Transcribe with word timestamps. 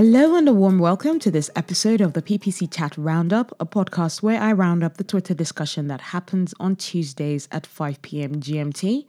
Hello 0.00 0.34
and 0.34 0.48
a 0.48 0.54
warm 0.54 0.78
welcome 0.78 1.18
to 1.18 1.30
this 1.30 1.50
episode 1.54 2.00
of 2.00 2.14
the 2.14 2.22
PPC 2.22 2.72
Chat 2.72 2.96
Roundup, 2.96 3.54
a 3.60 3.66
podcast 3.66 4.22
where 4.22 4.40
I 4.40 4.50
round 4.52 4.82
up 4.82 4.96
the 4.96 5.04
Twitter 5.04 5.34
discussion 5.34 5.88
that 5.88 6.00
happens 6.00 6.54
on 6.58 6.76
Tuesdays 6.76 7.46
at 7.52 7.66
5 7.66 8.00
p.m. 8.00 8.36
GMT. 8.36 9.04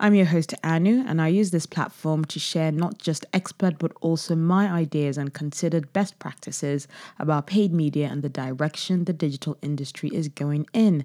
I'm 0.00 0.16
your 0.16 0.26
host, 0.26 0.52
Anu, 0.64 1.04
and 1.06 1.22
I 1.22 1.28
use 1.28 1.52
this 1.52 1.64
platform 1.64 2.24
to 2.24 2.40
share 2.40 2.72
not 2.72 2.98
just 2.98 3.24
expert 3.32 3.78
but 3.78 3.92
also 4.00 4.34
my 4.34 4.68
ideas 4.68 5.16
and 5.16 5.32
considered 5.32 5.92
best 5.92 6.18
practices 6.18 6.88
about 7.20 7.46
paid 7.46 7.72
media 7.72 8.08
and 8.10 8.22
the 8.22 8.28
direction 8.28 9.04
the 9.04 9.12
digital 9.12 9.56
industry 9.62 10.10
is 10.12 10.26
going 10.26 10.66
in. 10.72 11.04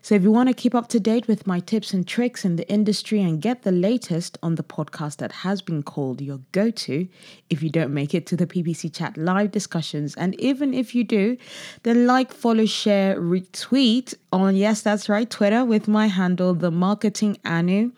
So 0.00 0.14
if 0.14 0.22
you 0.22 0.30
want 0.30 0.48
to 0.48 0.54
keep 0.54 0.76
up 0.76 0.86
to 0.90 1.00
date 1.00 1.26
with 1.26 1.44
my 1.44 1.58
tips 1.58 1.92
and 1.92 2.06
tricks 2.06 2.44
in 2.44 2.54
the 2.54 2.70
industry 2.70 3.20
and 3.20 3.42
get 3.42 3.64
the 3.64 3.72
latest 3.72 4.38
on 4.44 4.54
the 4.54 4.62
podcast 4.62 5.16
that 5.16 5.32
has 5.32 5.60
been 5.60 5.82
called 5.82 6.20
your 6.20 6.38
go 6.52 6.70
to, 6.70 7.08
if 7.50 7.64
you 7.64 7.68
don't 7.70 7.92
make 7.92 8.14
it 8.14 8.26
to 8.26 8.36
the 8.36 8.46
PPC 8.46 8.75
Chat 8.76 9.16
live 9.16 9.50
discussions. 9.52 10.14
And 10.16 10.38
even 10.40 10.74
if 10.74 10.94
you 10.94 11.04
do, 11.04 11.36
then 11.82 12.06
like, 12.06 12.32
follow, 12.32 12.66
share, 12.66 13.20
retweet 13.20 14.14
on, 14.32 14.56
yes, 14.56 14.82
that's 14.82 15.08
right, 15.08 15.28
Twitter 15.28 15.64
with 15.64 15.88
my 15.88 16.06
handle, 16.06 16.54
The 16.54 16.70
Marketing 16.70 17.38
Anu, 17.44 17.92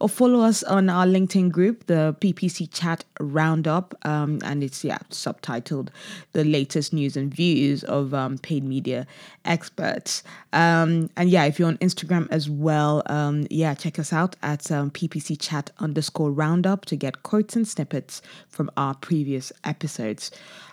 or 0.00 0.08
follow 0.08 0.40
us 0.40 0.62
on 0.62 0.88
our 0.88 1.06
LinkedIn 1.06 1.50
group, 1.50 1.86
the 1.86 2.16
PPC 2.20 2.68
Chat 2.72 3.04
Roundup. 3.20 3.94
Um, 4.06 4.40
and 4.44 4.62
it's, 4.62 4.84
yeah, 4.84 4.98
subtitled 5.10 5.88
The 6.32 6.44
Latest 6.44 6.92
News 6.92 7.16
and 7.16 7.32
Views 7.32 7.84
of 7.84 8.12
um, 8.14 8.38
Paid 8.38 8.64
Media 8.64 9.06
Experts. 9.44 10.22
Um, 10.52 11.10
and 11.16 11.30
yeah, 11.30 11.44
if 11.44 11.58
you're 11.58 11.68
on 11.68 11.78
Instagram 11.78 12.28
as 12.30 12.48
well, 12.48 13.02
um, 13.06 13.46
yeah, 13.50 13.74
check 13.74 13.98
us 13.98 14.12
out 14.12 14.36
at 14.42 14.70
um, 14.70 14.90
PPC 14.90 15.40
Chat 15.40 15.70
underscore 15.78 16.30
Roundup 16.30 16.84
to 16.86 16.96
get 16.96 17.22
quotes 17.22 17.56
and 17.56 17.66
snippets 17.66 18.22
from 18.48 18.70
our 18.76 18.94
previous 18.94 19.52
episodes. 19.64 20.13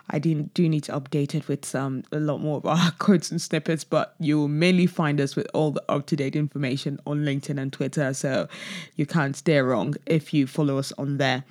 I 0.09 0.20
do, 0.20 0.44
do 0.53 0.67
need 0.67 0.84
to 0.84 0.92
update 0.92 1.34
it 1.34 1.47
with 1.47 1.66
some 1.66 2.03
a 2.11 2.20
lot 2.20 2.39
more 2.39 2.58
of 2.58 2.66
our 2.66 2.92
quotes 3.00 3.31
and 3.31 3.42
snippets, 3.42 3.84
but 3.84 4.14
you 4.20 4.38
will 4.38 4.47
mainly 4.47 4.86
find 4.86 5.22
us 5.22 5.36
with 5.36 5.47
all 5.53 5.72
the 5.72 5.84
up 5.88 6.06
to 6.08 6.16
date 6.16 6.36
information 6.36 7.00
on 7.08 7.23
LinkedIn 7.23 7.59
and 7.59 7.72
Twitter, 7.72 8.14
so 8.14 8.47
you 8.95 9.06
can't 9.06 9.36
stay 9.36 9.59
wrong 9.59 9.95
if 10.06 10.34
you 10.34 10.47
follow 10.47 10.78
us 10.78 10.92
on 10.97 11.17
there. 11.17 11.44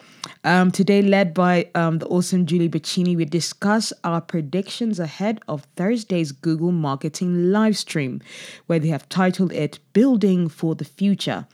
Um, 0.44 0.70
today, 0.70 1.00
led 1.00 1.32
by 1.32 1.68
um, 1.74 1.98
the 1.98 2.06
awesome 2.06 2.44
Julie 2.44 2.68
Bacchini, 2.68 3.16
we 3.16 3.24
discuss 3.24 3.92
our 4.04 4.20
predictions 4.20 5.00
ahead 5.00 5.40
of 5.48 5.66
Thursday's 5.76 6.32
Google 6.32 6.72
Marketing 6.72 7.50
live 7.50 7.78
stream, 7.78 8.20
where 8.66 8.78
they 8.78 8.88
have 8.88 9.08
titled 9.08 9.52
it 9.52 9.78
"Building 9.94 10.48
for 10.48 10.74
the 10.74 10.84
Future." 10.84 11.46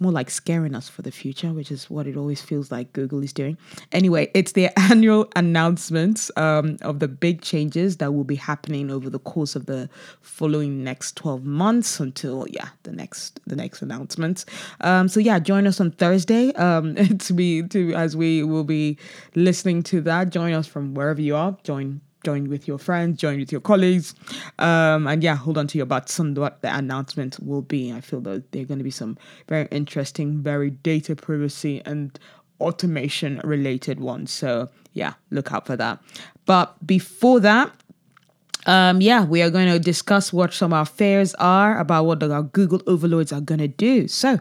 More 0.00 0.10
like 0.10 0.30
scaring 0.30 0.74
us 0.74 0.88
for 0.88 1.02
the 1.02 1.10
future, 1.10 1.52
which 1.52 1.70
is 1.70 1.90
what 1.90 2.06
it 2.06 2.16
always 2.16 2.40
feels 2.40 2.72
like 2.72 2.92
Google 2.94 3.22
is 3.22 3.32
doing. 3.32 3.58
Anyway, 3.92 4.30
it's 4.34 4.52
the 4.52 4.68
annual 4.90 5.30
announcements 5.36 6.30
um, 6.36 6.78
of 6.80 6.98
the 6.98 7.08
big 7.08 7.42
changes 7.42 7.98
that 7.98 8.14
will 8.14 8.24
be 8.24 8.34
happening 8.34 8.90
over 8.90 9.10
the 9.10 9.18
course 9.18 9.54
of 9.54 9.66
the 9.66 9.88
following 10.22 10.82
next 10.82 11.16
12 11.16 11.44
months 11.44 12.00
until 12.00 12.46
yeah 12.48 12.68
the 12.84 12.92
next 12.92 13.40
the 13.46 13.56
next 13.56 13.82
announcements. 13.82 14.46
Um, 14.80 15.08
so 15.08 15.20
yeah, 15.20 15.38
join 15.38 15.66
us 15.66 15.80
on 15.80 15.90
Thursday 15.90 16.52
um, 16.54 16.94
to 17.18 17.32
be 17.32 17.62
to 17.64 17.94
as 17.94 18.16
we 18.16 18.42
will 18.42 18.64
be 18.64 18.98
listening 19.34 19.82
to 19.84 20.00
that. 20.02 20.30
Join 20.30 20.54
us 20.54 20.66
from 20.66 20.94
wherever 20.94 21.20
you 21.20 21.36
are. 21.36 21.56
Join 21.62 22.00
join 22.24 22.48
with 22.48 22.68
your 22.68 22.78
friends, 22.78 23.18
join 23.18 23.38
with 23.38 23.52
your 23.52 23.60
colleagues, 23.60 24.14
um, 24.58 25.06
and 25.06 25.22
yeah, 25.22 25.36
hold 25.36 25.58
on 25.58 25.66
to 25.68 25.78
your 25.78 25.86
butts 25.86 26.18
on 26.20 26.34
what 26.34 26.60
the 26.62 26.74
announcement 26.74 27.38
will 27.40 27.62
be. 27.62 27.92
I 27.92 28.00
feel 28.00 28.20
that 28.22 28.52
there 28.52 28.62
are 28.62 28.66
going 28.66 28.78
to 28.78 28.84
be 28.84 28.90
some 28.90 29.16
very 29.48 29.68
interesting, 29.70 30.42
very 30.42 30.70
data 30.70 31.16
privacy 31.16 31.82
and 31.84 32.18
automation 32.60 33.40
related 33.44 34.00
ones. 34.00 34.30
So 34.30 34.68
yeah, 34.92 35.14
look 35.30 35.52
out 35.52 35.66
for 35.66 35.76
that. 35.76 35.98
But 36.46 36.86
before 36.86 37.40
that, 37.40 37.72
um, 38.66 39.00
yeah, 39.00 39.24
we 39.24 39.40
are 39.40 39.50
going 39.50 39.68
to 39.68 39.78
discuss 39.78 40.32
what 40.32 40.52
some 40.52 40.72
of 40.72 40.78
our 40.78 40.86
fears 40.86 41.34
are 41.36 41.78
about 41.78 42.04
what 42.04 42.22
our 42.22 42.42
Google 42.42 42.82
overlords 42.86 43.32
are 43.32 43.40
going 43.40 43.60
to 43.60 43.68
do. 43.68 44.06
So 44.06 44.38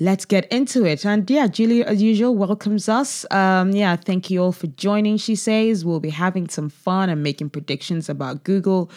let's 0.00 0.24
get 0.24 0.50
into 0.52 0.84
it. 0.84 1.04
And 1.04 1.28
yeah, 1.28 1.46
Julie, 1.46 1.84
as 1.84 2.02
usual, 2.02 2.34
welcomes 2.34 2.88
us. 2.88 3.26
Um, 3.30 3.72
yeah, 3.72 3.96
thank 3.96 4.30
you 4.30 4.42
all 4.42 4.52
for 4.52 4.68
joining. 4.68 5.16
She 5.16 5.34
says 5.34 5.84
we'll 5.84 6.00
be 6.00 6.10
having 6.10 6.48
some 6.48 6.68
fun 6.68 7.10
and 7.10 7.22
making 7.22 7.50
predictions 7.50 8.08
about 8.08 8.44
Google, 8.44 8.90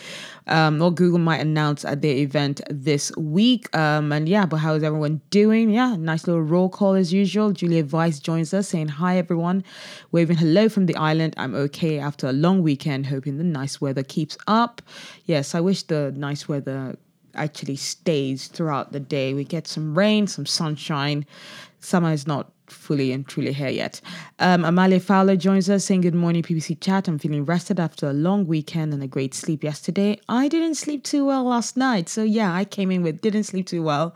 um, 0.48 0.80
what 0.80 0.96
Google 0.96 1.20
might 1.20 1.42
announce 1.42 1.84
at 1.84 2.02
their 2.02 2.16
event 2.16 2.62
this 2.70 3.12
week. 3.18 3.76
Um, 3.76 4.12
and 4.12 4.30
yeah, 4.30 4.46
but 4.46 4.58
how 4.58 4.76
is 4.76 4.84
everyone 4.84 5.22
doing? 5.30 5.72
Yeah, 5.72 5.96
nice 5.98 6.28
little 6.28 6.44
roll 6.44 6.70
call 6.70 6.94
as 6.94 7.12
usual. 7.12 7.52
Julia 7.52 7.84
Vice 7.84 8.20
joins 8.20 8.54
us 8.54 8.70
saying 8.70 8.88
hi, 8.88 9.18
everyone, 9.18 9.64
waving 10.12 10.38
hello 10.38 10.70
from 10.70 10.86
the 10.86 10.96
island. 10.96 11.34
I'm 11.38 11.56
okay 11.56 12.00
after 12.00 12.28
a 12.28 12.34
long 12.34 12.62
weekend, 12.62 13.08
hoping 13.08 13.38
the 13.38 13.44
nice 13.44 13.82
weather 13.82 14.04
keeps 14.04 14.38
up 14.48 14.70
up. 14.70 14.82
Yes, 15.26 15.56
I 15.56 15.62
wish 15.62 15.84
the 15.84 16.14
nice 16.16 16.48
weather 16.48 16.98
actually 17.40 17.78
stays 17.78 18.48
throughout 18.48 18.92
the 18.92 19.00
day. 19.00 19.34
We 19.34 19.44
get 19.44 19.68
some 19.68 19.98
rain, 19.98 20.28
some 20.28 20.46
sunshine. 20.46 21.26
Summer 21.80 22.12
is 22.12 22.28
not 22.28 22.52
fully 22.68 23.12
and 23.12 23.28
truly 23.28 23.54
here 23.54 23.70
yet. 23.70 24.02
Um, 24.40 24.64
Amalia 24.64 25.00
Fowler 25.00 25.36
joins 25.36 25.70
us 25.70 25.86
saying, 25.86 26.02
Good 26.02 26.14
morning, 26.14 26.44
PPC 26.44 26.80
chat. 26.80 27.08
I'm 27.08 27.18
feeling 27.18 27.46
rested 27.46 27.80
after 27.80 28.10
a 28.10 28.14
long 28.14 28.46
weekend 28.46 28.94
and 28.94 29.02
a 29.02 29.08
great 29.08 29.34
sleep 29.34 29.64
yesterday. 29.64 30.20
I 30.28 30.48
didn't 30.48 30.76
sleep 30.76 31.04
too 31.04 31.26
well 31.26 31.46
last 31.46 31.78
night. 31.78 32.10
So, 32.10 32.24
yeah, 32.24 32.54
I 32.54 32.66
came 32.66 32.92
in 32.92 33.02
with 33.02 33.22
didn't 33.22 33.46
sleep 33.46 33.68
too 33.68 33.82
well. 33.84 34.16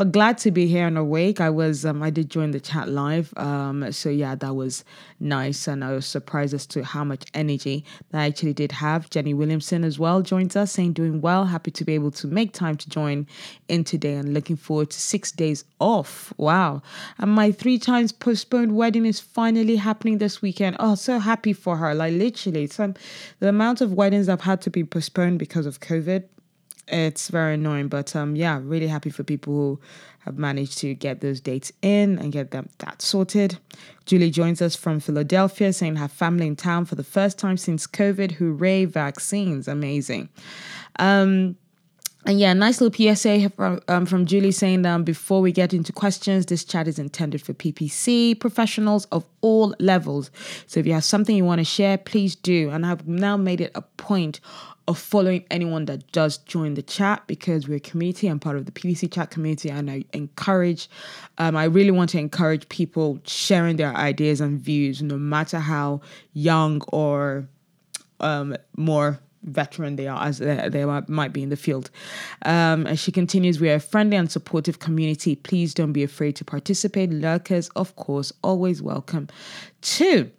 But 0.00 0.12
glad 0.12 0.38
to 0.38 0.50
be 0.50 0.66
here 0.66 0.86
and 0.86 0.96
awake. 0.96 1.42
I 1.42 1.50
was, 1.50 1.84
um, 1.84 2.02
I 2.02 2.08
did 2.08 2.30
join 2.30 2.52
the 2.52 2.58
chat 2.58 2.88
live. 2.88 3.34
Um, 3.36 3.92
so 3.92 4.08
yeah, 4.08 4.34
that 4.34 4.54
was 4.56 4.82
nice, 5.20 5.68
and 5.68 5.84
I 5.84 5.92
was 5.92 6.06
surprised 6.06 6.54
as 6.54 6.64
to 6.68 6.82
how 6.82 7.04
much 7.04 7.26
energy 7.34 7.84
that 8.08 8.22
I 8.22 8.26
actually 8.28 8.54
did 8.54 8.72
have. 8.72 9.10
Jenny 9.10 9.34
Williamson 9.34 9.84
as 9.84 9.98
well 9.98 10.22
joins 10.22 10.56
us, 10.56 10.72
saying 10.72 10.94
doing 10.94 11.20
well. 11.20 11.44
Happy 11.44 11.70
to 11.72 11.84
be 11.84 11.92
able 11.92 12.12
to 12.12 12.26
make 12.28 12.54
time 12.54 12.78
to 12.78 12.88
join 12.88 13.26
in 13.68 13.84
today, 13.84 14.14
and 14.14 14.32
looking 14.32 14.56
forward 14.56 14.88
to 14.88 14.98
six 14.98 15.32
days 15.32 15.64
off. 15.80 16.32
Wow! 16.38 16.80
And 17.18 17.32
my 17.32 17.52
three 17.52 17.78
times 17.78 18.10
postponed 18.10 18.74
wedding 18.74 19.04
is 19.04 19.20
finally 19.20 19.76
happening 19.76 20.16
this 20.16 20.40
weekend. 20.40 20.76
Oh, 20.80 20.94
so 20.94 21.18
happy 21.18 21.52
for 21.52 21.76
her! 21.76 21.94
Like 21.94 22.14
literally, 22.14 22.68
some 22.68 22.94
the 23.40 23.50
amount 23.50 23.82
of 23.82 23.92
weddings 23.92 24.30
I've 24.30 24.40
had 24.40 24.62
to 24.62 24.70
be 24.70 24.82
postponed 24.82 25.38
because 25.38 25.66
of 25.66 25.80
COVID 25.80 26.24
it's 26.88 27.28
very 27.28 27.54
annoying. 27.54 27.88
But 27.88 28.14
um, 28.16 28.36
yeah, 28.36 28.60
really 28.62 28.88
happy 28.88 29.10
for 29.10 29.22
people 29.22 29.52
who 29.52 29.80
have 30.20 30.38
managed 30.38 30.78
to 30.78 30.94
get 30.94 31.20
those 31.20 31.40
dates 31.40 31.72
in 31.82 32.18
and 32.18 32.32
get 32.32 32.50
them 32.50 32.68
that 32.78 33.02
sorted. 33.02 33.58
Julie 34.06 34.30
joins 34.30 34.60
us 34.60 34.76
from 34.76 35.00
Philadelphia, 35.00 35.72
saying 35.72 35.96
her 35.96 36.08
family 36.08 36.46
in 36.46 36.56
town 36.56 36.84
for 36.84 36.94
the 36.94 37.04
first 37.04 37.38
time 37.38 37.56
since 37.56 37.86
COVID. 37.86 38.32
Hooray, 38.32 38.84
vaccines! 38.84 39.68
Amazing. 39.68 40.28
Um, 40.98 41.56
and 42.26 42.38
yeah, 42.38 42.52
nice 42.52 42.82
little 42.82 43.14
PSA 43.14 43.48
from, 43.50 43.80
um, 43.88 44.04
from 44.04 44.26
Julie 44.26 44.50
saying 44.50 44.82
that 44.82 44.92
um, 44.92 45.04
before 45.04 45.40
we 45.40 45.52
get 45.52 45.72
into 45.72 45.90
questions, 45.90 46.46
this 46.46 46.64
chat 46.64 46.86
is 46.86 46.98
intended 46.98 47.40
for 47.40 47.54
PPC 47.54 48.38
professionals 48.38 49.06
of 49.06 49.24
all 49.40 49.74
levels. 49.78 50.30
So 50.66 50.80
if 50.80 50.86
you 50.86 50.92
have 50.92 51.04
something 51.04 51.34
you 51.34 51.46
want 51.46 51.60
to 51.60 51.64
share, 51.64 51.96
please 51.96 52.36
do. 52.36 52.68
And 52.70 52.84
I've 52.84 53.08
now 53.08 53.38
made 53.38 53.62
it 53.62 53.72
a 53.74 53.80
point 53.80 54.40
of 54.88 54.98
following 54.98 55.44
anyone 55.50 55.84
that 55.84 56.10
does 56.12 56.38
join 56.38 56.74
the 56.74 56.82
chat 56.82 57.22
because 57.26 57.68
we're 57.68 57.76
a 57.76 57.80
community. 57.80 58.26
I'm 58.26 58.40
part 58.40 58.56
of 58.56 58.66
the 58.66 58.72
PPC 58.72 59.12
chat 59.12 59.30
community 59.30 59.70
and 59.70 59.90
I 59.90 60.04
encourage, 60.12 60.88
um, 61.38 61.56
I 61.56 61.64
really 61.64 61.90
want 61.90 62.10
to 62.10 62.18
encourage 62.18 62.68
people 62.68 63.20
sharing 63.24 63.76
their 63.76 63.94
ideas 63.94 64.40
and 64.40 64.60
views, 64.60 65.02
no 65.02 65.16
matter 65.16 65.58
how 65.58 66.00
young 66.32 66.82
or 66.88 67.48
um, 68.20 68.56
more 68.76 69.20
veteran 69.42 69.96
they 69.96 70.06
are 70.06 70.22
as 70.22 70.38
they, 70.38 70.68
they 70.68 70.84
might 70.84 71.32
be 71.32 71.42
in 71.42 71.48
the 71.48 71.56
field. 71.56 71.90
Um, 72.42 72.86
and 72.86 72.98
she 72.98 73.12
continues, 73.12 73.60
we 73.60 73.70
are 73.70 73.76
a 73.76 73.80
friendly 73.80 74.16
and 74.16 74.30
supportive 74.30 74.78
community. 74.78 75.36
Please 75.36 75.72
don't 75.72 75.92
be 75.92 76.02
afraid 76.02 76.36
to 76.36 76.44
participate. 76.44 77.10
Lurkers, 77.10 77.68
of 77.76 77.96
course, 77.96 78.32
always 78.42 78.82
welcome 78.82 79.28
too. 79.80 80.30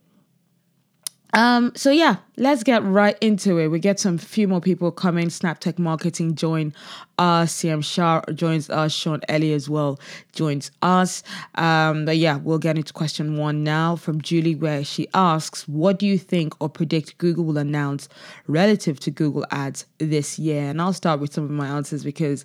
Um, 1.34 1.72
so 1.76 1.92
yeah, 1.92 2.18
let's 2.36 2.64
get 2.64 2.84
right 2.84 3.18
into 3.22 3.58
it. 3.58 3.70
We 3.70 3.80
get 3.80 4.00
some 4.00 4.18
few 4.18 4.48
more 4.48 4.60
people 4.60 4.92
coming. 4.92 5.28
Snaptech 5.28 5.80
Marketing 5.80 6.36
join 6.36 6.74
us. 7.18 7.54
CM 7.54 7.84
Shah 7.84 8.22
joins 8.34 8.70
us. 8.70 8.92
Sean 8.92 9.22
Ellie 9.30 9.54
as 9.54 9.70
well 9.70 10.00
joins 10.34 10.72
us. 10.82 11.24
Um, 11.56 12.06
but 12.06 12.18
yeah, 12.18 12.38
we'll 12.38 12.58
get 12.58 12.78
into 12.78 12.92
question 12.92 13.38
one 13.38 13.64
now 13.64 13.96
from 13.96 14.22
Julie, 14.22 14.56
where 14.56 14.84
she 14.84 15.08
asks, 15.14 15.68
"What 15.68 16.00
do 16.00 16.06
you 16.06 16.18
think 16.18 16.54
or 16.60 16.68
predict 16.68 17.18
Google 17.18 17.46
will 17.46 17.58
announce 17.58 18.10
relative 18.48 19.00
to 19.02 19.12
Google 19.12 19.46
Ads 19.52 19.86
this 20.00 20.38
year?" 20.38 20.70
And 20.70 20.82
I'll 20.82 20.94
start 20.94 21.22
with 21.22 21.34
some 21.34 21.46
of 21.46 21.52
my 21.52 21.68
answers 21.68 22.04
because 22.04 22.44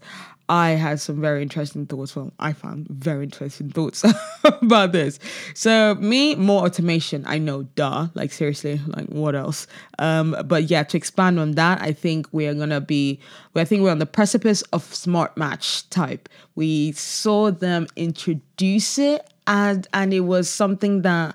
I 0.49 0.71
had 0.71 1.01
some 1.01 1.21
very 1.21 1.43
interesting 1.43 1.87
thoughts. 1.87 2.15
Well, 2.15 2.33
I 2.39 2.53
found 2.53 2.87
very 2.89 3.25
interesting 3.25 3.71
thoughts 3.71 4.05
about 4.45 4.93
this. 4.93 5.19
So, 5.55 5.97
me, 5.97 6.35
more 6.37 6.65
automation. 6.65 7.25
I 7.27 7.39
know, 7.39 7.65
duh. 7.75 8.09
Like, 8.15 8.33
seriously, 8.33 8.81
like, 8.87 9.07
what 9.07 9.35
else? 9.35 9.67
Um, 9.99 10.37
but 10.45 10.71
yeah, 10.71 10.85
to 10.85 10.97
expand 10.97 11.41
on 11.41 11.53
that, 11.53 11.81
I 11.81 11.93
think 11.93 12.29
we 12.33 12.47
are 12.47 12.55
going 12.55 12.71
to 12.71 12.81
be, 12.81 13.19
I 13.55 13.65
think 13.65 13.83
we're 13.83 13.91
on 13.91 13.99
the 13.99 14.07
precipice 14.07 14.63
of 14.73 14.83
smart 14.83 15.37
match 15.37 15.89
type. 15.91 16.29
We 16.55 16.93
saw 16.93 17.51
them 17.51 17.89
introduce 17.97 18.99
it 18.99 19.29
and 19.47 19.87
and 19.93 20.13
it 20.13 20.21
was 20.21 20.51
something 20.51 21.03
that 21.03 21.35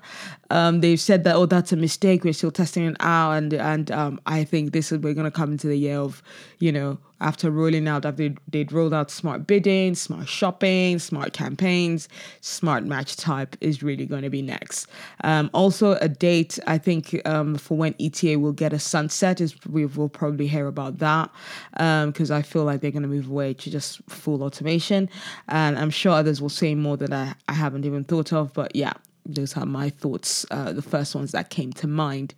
Um, 0.52 0.82
they've 0.82 1.00
said 1.00 1.24
that 1.24 1.34
oh 1.34 1.46
that's 1.46 1.72
a 1.72 1.76
mistake. 1.76 2.24
We're 2.24 2.34
still 2.34 2.50
testing 2.50 2.84
it 2.84 2.96
out, 3.00 3.32
and 3.32 3.54
and 3.54 3.90
um, 3.90 4.20
I 4.26 4.44
think 4.44 4.72
this 4.72 4.92
is 4.92 4.98
we're 4.98 5.14
gonna 5.14 5.30
come 5.30 5.52
into 5.52 5.66
the 5.66 5.76
year 5.76 5.98
of 5.98 6.22
you 6.58 6.70
know 6.70 6.98
after 7.22 7.50
rolling 7.50 7.88
out 7.88 8.04
after 8.04 8.34
they'd 8.48 8.70
rolled 8.70 8.92
out 8.92 9.10
smart 9.10 9.46
bidding, 9.46 9.94
smart 9.94 10.28
shopping, 10.28 10.98
smart 10.98 11.32
campaigns, 11.32 12.08
smart 12.40 12.84
match 12.84 13.16
type 13.16 13.56
is 13.60 13.82
really 13.82 14.04
going 14.04 14.22
to 14.22 14.30
be 14.30 14.42
next. 14.42 14.88
Um, 15.24 15.48
also, 15.54 15.92
a 15.92 16.08
date 16.08 16.58
I 16.66 16.76
think 16.78 17.18
um, 17.24 17.54
for 17.54 17.78
when 17.78 17.94
ETA 17.98 18.38
will 18.38 18.52
get 18.52 18.72
a 18.72 18.78
sunset 18.78 19.40
is 19.40 19.54
we 19.66 19.86
will 19.86 20.08
probably 20.08 20.48
hear 20.48 20.66
about 20.66 20.98
that 20.98 21.30
because 21.72 22.30
um, 22.30 22.36
I 22.36 22.42
feel 22.42 22.64
like 22.64 22.80
they're 22.82 22.90
going 22.90 23.02
to 23.02 23.08
move 23.08 23.30
away 23.30 23.54
to 23.54 23.70
just 23.70 24.02
full 24.10 24.42
automation, 24.42 25.08
and 25.48 25.78
I'm 25.78 25.90
sure 25.90 26.12
others 26.12 26.42
will 26.42 26.50
say 26.50 26.74
more 26.74 26.98
that 26.98 27.12
I, 27.12 27.34
I 27.48 27.54
haven't 27.54 27.86
even 27.86 28.04
thought 28.04 28.32
of. 28.32 28.52
But 28.52 28.76
yeah, 28.76 28.92
those 29.24 29.56
are 29.56 29.66
my 29.66 29.90
thoughts, 29.90 30.44
uh, 30.50 30.72
the 30.72 30.82
first 30.82 31.14
ones 31.14 31.32
that 31.32 31.50
came 31.50 31.72
to 31.74 31.86
mind. 31.86 32.34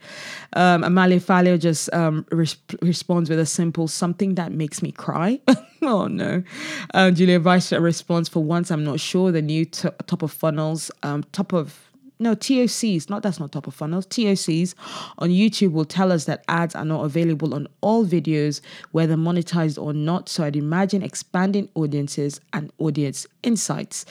Um, 0.54 0.84
Amalia 0.84 1.20
Fowler 1.20 1.56
just 1.58 1.92
um, 1.92 2.26
res- 2.30 2.56
responds 2.82 3.30
with 3.30 3.38
a 3.38 3.46
simple 3.46 3.88
something 3.88 4.34
that 4.34 4.52
makes 4.52 4.82
me 4.82 4.92
cry. 4.92 5.40
oh 5.82 6.06
no. 6.06 6.42
Uh, 6.92 7.10
Julia 7.10 7.38
Vice 7.40 7.72
responds 7.72 8.28
for 8.28 8.42
once, 8.42 8.70
I'm 8.70 8.84
not 8.84 9.00
sure. 9.00 9.32
The 9.32 9.42
new 9.42 9.64
t- 9.64 9.88
top 10.06 10.22
of 10.22 10.32
funnels, 10.32 10.90
um, 11.02 11.24
top 11.32 11.52
of 11.52 11.83
no 12.18 12.34
TOCs, 12.34 13.10
not 13.10 13.22
that's 13.22 13.40
not 13.40 13.52
top 13.52 13.66
of 13.66 13.74
funnels. 13.74 14.06
TOCs 14.06 14.74
on 15.18 15.30
YouTube 15.30 15.72
will 15.72 15.84
tell 15.84 16.12
us 16.12 16.24
that 16.26 16.44
ads 16.48 16.74
are 16.74 16.84
not 16.84 17.04
available 17.04 17.54
on 17.54 17.66
all 17.80 18.06
videos, 18.06 18.60
whether 18.92 19.16
monetized 19.16 19.82
or 19.82 19.92
not. 19.92 20.28
So 20.28 20.44
I'd 20.44 20.56
imagine 20.56 21.02
expanding 21.02 21.68
audiences 21.74 22.40
and 22.52 22.72
audience 22.78 23.26
insights. 23.42 24.06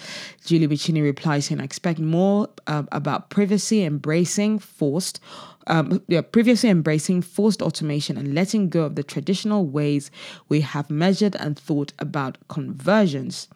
Julie 0.45 0.67
Bacchini 0.67 1.01
replies 1.01 1.45
saying, 1.45 1.61
I 1.61 1.63
expect 1.63 1.99
more 1.99 2.49
uh, 2.67 2.83
about 2.91 3.29
privacy 3.29 3.83
embracing 3.83 4.59
forced 4.59 5.19
um, 5.67 6.01
yeah, 6.07 6.21
previously 6.21 6.69
embracing 6.69 7.21
forced 7.21 7.61
automation 7.61 8.17
and 8.17 8.33
letting 8.35 8.69
go 8.69 8.83
of 8.83 8.95
the 8.95 9.03
traditional 9.03 9.65
ways 9.65 10.11
we 10.49 10.61
have 10.61 10.89
measured 10.89 11.35
and 11.37 11.57
thought 11.57 11.93
about 11.99 12.37
conversions. 12.49 13.47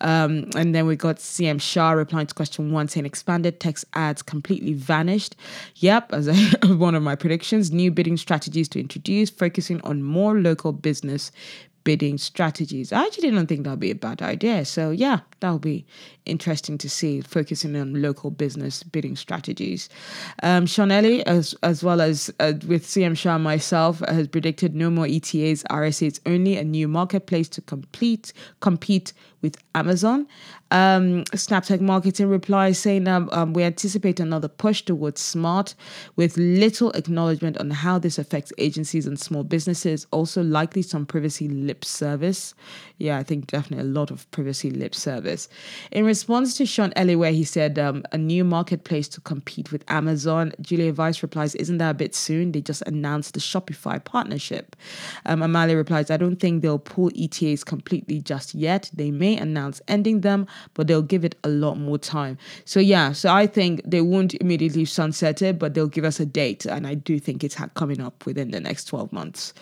Um, 0.00 0.50
and 0.56 0.74
then 0.74 0.86
we 0.86 0.96
got 0.96 1.16
CM 1.16 1.60
Shah 1.60 1.92
replying 1.92 2.26
to 2.26 2.34
question 2.34 2.72
one 2.72 2.88
saying 2.88 3.06
expanded 3.06 3.60
text 3.60 3.84
ads 3.94 4.22
completely 4.22 4.74
vanished. 4.74 5.36
Yep, 5.76 6.12
as 6.12 6.54
one 6.64 6.94
of 6.94 7.02
my 7.02 7.14
predictions, 7.14 7.70
new 7.70 7.90
bidding 7.90 8.16
strategies 8.16 8.68
to 8.70 8.80
introduce, 8.80 9.30
focusing 9.30 9.80
on 9.82 10.02
more 10.02 10.38
local 10.38 10.72
business 10.72 11.32
bidding 11.84 12.18
strategies. 12.18 12.92
I 12.92 13.04
actually 13.04 13.30
didn't 13.30 13.46
think 13.46 13.64
that'd 13.64 13.78
be 13.78 13.90
a 13.90 13.94
bad 13.94 14.22
idea. 14.22 14.64
So 14.64 14.90
yeah, 14.90 15.20
that'll 15.40 15.58
be 15.58 15.86
interesting 16.26 16.78
to 16.78 16.88
see, 16.88 17.20
focusing 17.20 17.76
on 17.76 18.00
local 18.00 18.30
business 18.30 18.82
bidding 18.82 19.16
strategies. 19.16 19.88
Um, 20.42 20.66
Sean 20.66 20.90
Ellie, 20.90 21.24
as 21.26 21.54
as 21.62 21.84
well 21.84 22.00
as 22.00 22.32
uh, 22.40 22.54
with 22.66 22.86
CM 22.86 23.16
Shah 23.16 23.38
myself, 23.38 24.00
has 24.00 24.28
predicted 24.28 24.74
no 24.74 24.90
more 24.90 25.06
ETAs, 25.06 25.62
RSAs, 25.64 26.20
only 26.26 26.56
a 26.56 26.64
new 26.64 26.88
marketplace 26.88 27.48
to 27.50 27.60
complete 27.60 28.32
compete 28.60 29.12
with 29.44 29.58
Amazon. 29.74 30.26
Um, 30.70 31.22
Snaptech 31.34 31.80
Marketing 31.80 32.28
replies 32.28 32.78
saying 32.78 33.06
um, 33.06 33.28
um, 33.30 33.52
we 33.52 33.62
anticipate 33.62 34.18
another 34.18 34.48
push 34.48 34.82
towards 34.82 35.20
smart 35.20 35.74
with 36.16 36.36
little 36.38 36.90
acknowledgement 36.92 37.58
on 37.58 37.70
how 37.70 37.98
this 37.98 38.18
affects 38.18 38.52
agencies 38.58 39.06
and 39.06 39.20
small 39.20 39.44
businesses. 39.44 40.06
Also, 40.10 40.42
likely 40.42 40.80
some 40.80 41.04
privacy 41.04 41.46
lip 41.74 41.84
service. 41.84 42.54
Yeah, 42.98 43.18
I 43.18 43.24
think 43.24 43.48
definitely 43.48 43.84
a 43.84 43.92
lot 43.92 44.12
of 44.12 44.30
privacy 44.30 44.70
lip 44.70 44.94
service. 44.94 45.48
In 45.90 46.04
response 46.04 46.56
to 46.58 46.66
Sean 46.66 46.92
Ellie, 46.94 47.16
where 47.16 47.32
he 47.32 47.42
said 47.42 47.76
um, 47.76 48.04
a 48.12 48.18
new 48.18 48.44
marketplace 48.44 49.08
to 49.08 49.20
compete 49.20 49.72
with 49.72 49.84
Amazon, 49.88 50.52
Julia 50.60 50.92
Vice 50.92 51.20
replies, 51.20 51.56
Isn't 51.56 51.78
that 51.78 51.90
a 51.90 51.94
bit 51.94 52.14
soon? 52.14 52.52
They 52.52 52.60
just 52.60 52.82
announced 52.82 53.34
the 53.34 53.40
Shopify 53.40 54.02
partnership. 54.02 54.76
Um, 55.26 55.42
Amalia 55.42 55.76
replies, 55.76 56.08
I 56.08 56.16
don't 56.16 56.36
think 56.36 56.62
they'll 56.62 56.78
pull 56.78 57.10
ETAs 57.16 57.64
completely 57.64 58.20
just 58.20 58.54
yet. 58.54 58.90
They 58.94 59.10
may 59.10 59.36
announce 59.36 59.82
ending 59.88 60.20
them, 60.20 60.46
but 60.74 60.86
they'll 60.86 61.02
give 61.02 61.24
it 61.24 61.34
a 61.42 61.48
lot 61.48 61.74
more 61.74 61.98
time. 61.98 62.38
So 62.64 62.78
yeah, 62.78 63.10
so 63.10 63.32
I 63.32 63.48
think 63.48 63.82
they 63.84 64.02
won't 64.02 64.34
immediately 64.34 64.84
sunset 64.84 65.42
it, 65.42 65.58
but 65.58 65.74
they'll 65.74 65.88
give 65.88 66.04
us 66.04 66.20
a 66.20 66.26
date, 66.26 66.64
and 66.64 66.86
I 66.86 66.94
do 66.94 67.18
think 67.18 67.42
it's 67.42 67.56
coming 67.74 68.00
up 68.00 68.24
within 68.24 68.52
the 68.52 68.60
next 68.60 68.84
12 68.84 69.12
months. 69.12 69.52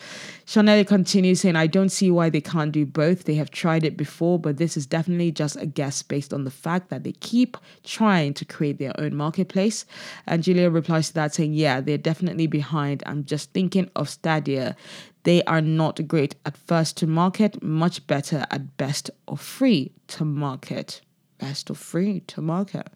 Chanel 0.45 0.83
continues 0.85 1.41
saying, 1.41 1.55
I 1.55 1.67
don't 1.67 1.89
see 1.89 2.02
why 2.11 2.29
they 2.29 2.41
can't 2.41 2.71
do 2.71 2.85
both. 2.85 3.25
They 3.25 3.35
have 3.35 3.51
tried 3.51 3.83
it 3.83 3.97
before, 3.97 4.39
but 4.39 4.57
this 4.57 4.75
is 4.77 4.85
definitely 4.85 5.31
just 5.31 5.55
a 5.55 5.65
guess 5.65 6.01
based 6.01 6.33
on 6.33 6.43
the 6.43 6.51
fact 6.51 6.89
that 6.89 7.03
they 7.03 7.13
keep 7.13 7.57
trying 7.83 8.33
to 8.35 8.45
create 8.45 8.79
their 8.79 8.99
own 8.99 9.15
marketplace. 9.15 9.85
And 10.27 10.43
Julia 10.43 10.69
replies 10.69 11.09
to 11.09 11.13
that 11.15 11.33
saying, 11.33 11.53
Yeah, 11.53 11.81
they're 11.81 11.97
definitely 11.97 12.47
behind. 12.47 13.03
I'm 13.05 13.25
just 13.25 13.51
thinking 13.53 13.89
of 13.95 14.09
Stadia. 14.09 14.75
They 15.23 15.43
are 15.43 15.61
not 15.61 16.07
great 16.07 16.35
at 16.45 16.57
first 16.57 16.97
to 16.97 17.07
market, 17.07 17.63
much 17.63 18.05
better 18.07 18.45
at 18.51 18.77
best 18.77 19.09
or 19.27 19.37
free 19.37 19.91
to 20.07 20.25
market 20.25 21.01
best 21.43 21.69
of 21.69 21.77
free 21.77 22.21
to 22.21 22.41
market. 22.41 22.87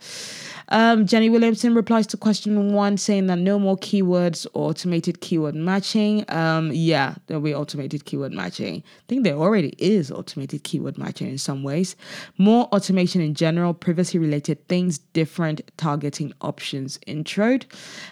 Um, 0.70 1.06
Jenny 1.06 1.30
Williamson 1.30 1.74
replies 1.76 2.08
to 2.08 2.18
question 2.18 2.74
one 2.74 2.98
saying 2.98 3.28
that 3.28 3.40
no 3.40 3.60
more 3.60 3.78
keywords 3.78 4.48
or 4.54 4.70
automated 4.70 5.22
keyword 5.22 5.56
matching. 5.56 6.24
Um, 6.30 6.72
yeah, 6.74 7.16
there'll 7.26 7.44
be 7.44 7.56
automated 7.56 8.06
keyword 8.06 8.34
matching. 8.34 8.84
I 8.86 9.04
think 9.08 9.24
there 9.24 9.36
already 9.36 9.74
is 9.78 10.12
automated 10.12 10.64
keyword 10.64 10.98
matching 10.98 11.30
in 11.30 11.38
some 11.38 11.64
ways. 11.64 11.96
More 12.38 12.66
automation 12.76 13.22
in 13.22 13.34
general, 13.34 13.74
privacy 13.74 14.18
related 14.18 14.66
things, 14.68 15.00
different 15.22 15.62
targeting 15.78 16.34
options. 16.42 17.00
Intro. 17.08 17.60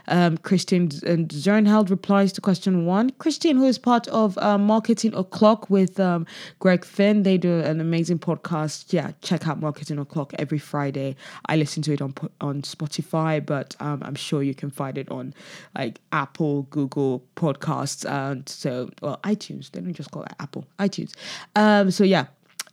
Um, 0.07 0.37
Christine 0.37 0.89
Zirnheld 0.89 1.89
replies 1.89 2.31
to 2.33 2.41
question 2.41 2.85
one. 2.85 3.09
Christine, 3.19 3.57
who 3.57 3.65
is 3.65 3.77
part 3.77 4.07
of 4.07 4.37
uh, 4.37 4.57
Marketing 4.57 5.13
O'Clock 5.13 5.69
with 5.69 5.99
um, 5.99 6.25
Greg 6.59 6.85
Finn, 6.85 7.23
they 7.23 7.37
do 7.37 7.59
an 7.59 7.81
amazing 7.81 8.19
podcast. 8.19 8.93
Yeah, 8.93 9.11
check 9.21 9.47
out 9.47 9.59
Marketing 9.59 9.99
O'Clock 9.99 10.24
o'clock 10.25 10.39
every 10.39 10.57
Friday. 10.57 11.15
I 11.47 11.55
listen 11.55 11.81
to 11.83 11.93
it 11.93 12.01
on 12.01 12.13
on 12.41 12.61
Spotify, 12.61 13.45
but 13.45 13.75
um, 13.79 14.01
I'm 14.03 14.15
sure 14.15 14.43
you 14.43 14.55
can 14.55 14.69
find 14.69 14.97
it 14.97 15.09
on 15.09 15.33
like 15.77 15.99
Apple, 16.11 16.63
Google 16.63 17.23
Podcasts, 17.35 18.09
and 18.09 18.47
so 18.49 18.89
well 19.01 19.19
iTunes. 19.23 19.69
Let 19.73 19.83
me 19.83 19.93
just 19.93 20.11
call 20.11 20.23
it 20.23 20.33
Apple 20.39 20.65
iTunes. 20.79 21.13
Um, 21.55 21.91
so 21.91 22.03
yeah, 22.03 22.25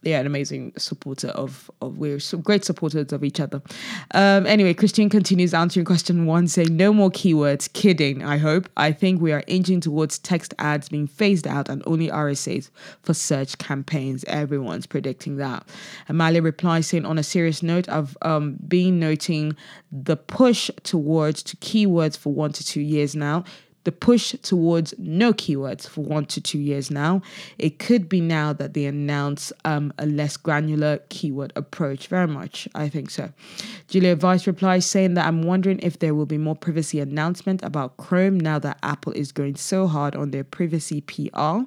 yeah, 0.02 0.18
an 0.18 0.26
amazing 0.26 0.72
supporter 0.76 1.28
of 1.28 1.70
of 1.80 1.98
we're 1.98 2.18
great 2.42 2.64
supporters 2.64 3.12
of 3.12 3.22
each 3.22 3.38
other. 3.40 3.62
Um, 4.12 4.46
anyway, 4.46 4.74
Christian 4.74 5.08
continues 5.08 5.54
answering 5.54 5.86
question 5.86 6.26
one, 6.26 6.48
saying 6.48 6.76
no 6.76 6.92
more 6.92 7.10
keywords. 7.10 7.72
Kidding, 7.72 8.24
I 8.24 8.38
hope. 8.38 8.68
I 8.76 8.92
think 8.92 9.20
we 9.20 9.32
are 9.32 9.44
inching 9.46 9.80
towards 9.80 10.18
text 10.18 10.54
ads 10.58 10.88
being 10.88 11.06
phased 11.06 11.46
out 11.46 11.68
and 11.68 11.82
only 11.86 12.08
RSAs 12.08 12.70
for 13.02 13.14
search 13.14 13.58
campaigns. 13.58 14.24
Everyone's 14.24 14.86
predicting 14.86 15.36
that. 15.36 15.68
Amalia 16.08 16.42
replies 16.42 16.88
saying, 16.88 17.04
on 17.04 17.18
a 17.18 17.22
serious 17.22 17.62
note, 17.62 17.88
I've 17.88 18.16
um, 18.22 18.56
been 18.66 18.98
noting 18.98 19.56
the 19.90 20.16
push 20.16 20.70
towards 20.82 21.42
to 21.44 21.56
keywords 21.58 22.18
for 22.18 22.32
one 22.32 22.52
to 22.52 22.64
two 22.64 22.80
years 22.80 23.14
now 23.14 23.44
the 23.84 23.92
push 23.92 24.34
towards 24.42 24.94
no 24.98 25.32
keywords 25.32 25.88
for 25.88 26.04
one 26.04 26.26
to 26.26 26.40
two 26.40 26.58
years 26.58 26.90
now. 26.90 27.22
It 27.58 27.78
could 27.78 28.08
be 28.08 28.20
now 28.20 28.52
that 28.52 28.74
they 28.74 28.84
announce 28.84 29.52
um, 29.64 29.92
a 29.98 30.06
less 30.06 30.36
granular 30.36 30.98
keyword 31.08 31.52
approach. 31.56 32.06
Very 32.06 32.28
much, 32.28 32.68
I 32.74 32.88
think 32.88 33.10
so. 33.10 33.32
Julia 33.88 34.16
Vice 34.16 34.46
replies 34.46 34.86
saying 34.86 35.14
that 35.14 35.26
I'm 35.26 35.42
wondering 35.42 35.80
if 35.80 35.98
there 35.98 36.14
will 36.14 36.26
be 36.26 36.38
more 36.38 36.56
privacy 36.56 37.00
announcement 37.00 37.62
about 37.62 37.96
Chrome 37.96 38.38
now 38.38 38.58
that 38.60 38.78
Apple 38.82 39.12
is 39.12 39.32
going 39.32 39.56
so 39.56 39.86
hard 39.86 40.14
on 40.14 40.30
their 40.30 40.44
privacy 40.44 41.00
PR. 41.00 41.66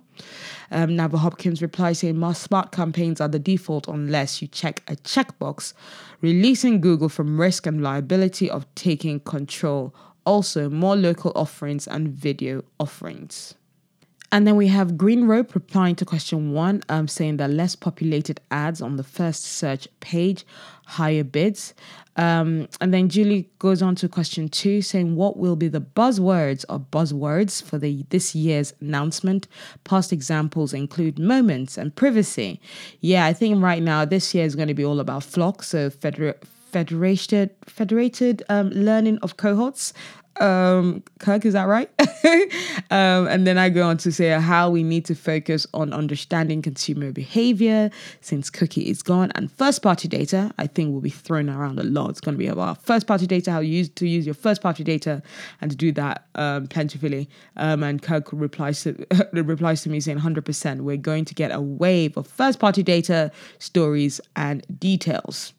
Um, 0.72 0.91
Nava 0.91 1.17
Hopkins 1.17 1.62
replies 1.62 2.00
saying 2.00 2.17
more 2.17 2.34
smart 2.34 2.72
campaigns 2.72 3.19
are 3.19 3.27
the 3.27 3.39
default 3.39 3.88
unless 3.88 4.41
you 4.41 4.48
check 4.48 4.81
a 4.88 4.95
checkbox, 4.95 5.74
releasing 6.22 6.81
Google 6.81 7.10
from 7.10 7.39
risk 7.39 7.65
and 7.65 7.84
liability 7.84 8.50
of 8.50 8.65
taking 8.75 9.19
control 9.19 9.93
also 10.25 10.70
more 10.70 10.96
local 10.96 11.32
offerings 11.36 11.88
and 11.88 12.10
video 12.10 12.63
offerings. 12.79 13.55
And 14.32 14.46
then 14.46 14.58
we 14.58 14.67
have 14.67 14.98
Green 14.98 15.27
Rope 15.27 15.55
replying 15.55 15.96
to 15.96 16.05
question 16.05 16.51
one, 16.51 16.84
um, 16.89 17.08
saying 17.08 17.38
that 17.38 17.51
less 17.51 17.75
populated 17.75 18.41
ads 18.51 18.82
on 18.82 18.98
the 18.98 19.03
first 19.03 19.46
search 19.46 19.88
page, 20.01 20.46
higher 20.86 21.24
bids. 21.24 21.74
Um, 22.17 22.67
and 22.82 22.94
then 22.94 23.08
Julie 23.08 23.50
goes 23.60 23.82
on 23.82 23.96
to 23.96 24.10
question 24.10 24.50
two, 24.50 24.82
saying 24.82 25.15
what 25.15 25.38
will 25.38 25.55
be 25.55 25.67
the 25.67 25.79
buzzwords 25.82 26.65
or 26.70 26.79
buzzwords 26.79 27.63
for 27.63 27.77
the 27.77 28.05
this 28.10 28.36
year's 28.36 28.74
announcement? 28.82 29.48
Past 29.84 30.12
examples 30.12 30.74
include 30.74 31.20
moments 31.20 31.77
and 31.77 31.96
privacy. 31.96 32.60
Yeah, 33.00 33.25
I 33.25 33.34
think 33.34 33.62
right 33.62 33.84
now 33.84 34.05
this 34.05 34.34
year 34.34 34.46
is 34.46 34.55
going 34.55 34.70
to 34.70 34.74
be 34.74 34.86
all 34.86 35.00
about 35.00 35.22
FLoC, 35.22 35.63
so 35.63 35.89
federated 36.75 37.50
federated 37.79 38.44
um, 38.50 38.70
learning 38.72 39.17
of 39.22 39.38
cohorts 39.38 39.94
Um, 40.41 41.01
Kirk, 41.20 41.46
is 41.46 41.53
that 41.53 41.63
right? 41.63 41.89
um, 42.91 43.27
and 43.27 43.48
then 43.48 43.58
I 43.58 43.70
go 43.70 43.88
on 43.88 43.98
to 43.98 44.12
say 44.12 44.29
how 44.29 44.70
we 44.70 44.84
need 44.84 45.05
to 45.05 45.15
focus 45.15 45.65
on 45.74 45.94
understanding 45.94 46.62
consumer 46.62 47.12
behavior 47.12 47.89
since 48.22 48.50
cookie 48.50 48.89
is 48.89 49.01
gone. 49.01 49.32
And 49.36 49.50
first 49.51 49.82
party 49.82 50.08
data, 50.08 50.51
I 50.58 50.67
think, 50.67 50.91
will 50.91 51.01
be 51.01 51.10
thrown 51.10 51.50
around 51.50 51.79
a 51.79 51.84
lot. 51.84 52.10
It's 52.10 52.20
going 52.20 52.36
to 52.36 52.39
be 52.39 52.48
about 52.48 52.84
first 52.84 53.08
party 53.08 53.25
data, 53.25 53.51
how 53.51 53.60
you 53.60 53.77
use 53.77 53.89
to 53.89 54.08
use 54.08 54.25
your 54.25 54.36
first 54.36 54.62
party 54.62 54.84
data 54.84 55.24
and 55.62 55.72
to 55.72 55.77
do 55.77 55.94
that 55.94 56.25
um, 56.36 56.67
plentifully. 56.67 57.29
Um, 57.55 57.82
and 57.84 58.01
Kirk 58.01 58.27
replies 58.34 58.84
to, 58.84 59.08
replies 59.32 59.84
to 59.84 59.89
me 59.89 60.01
saying 60.01 60.20
100%. 60.20 60.82
We're 60.82 60.98
going 60.98 61.25
to 61.25 61.34
get 61.34 61.51
a 61.51 61.62
wave 61.62 62.17
of 62.17 62.27
first 62.27 62.60
party 62.60 62.84
data, 62.84 63.32
stories, 63.60 64.20
and 64.36 64.65
details. 64.79 65.53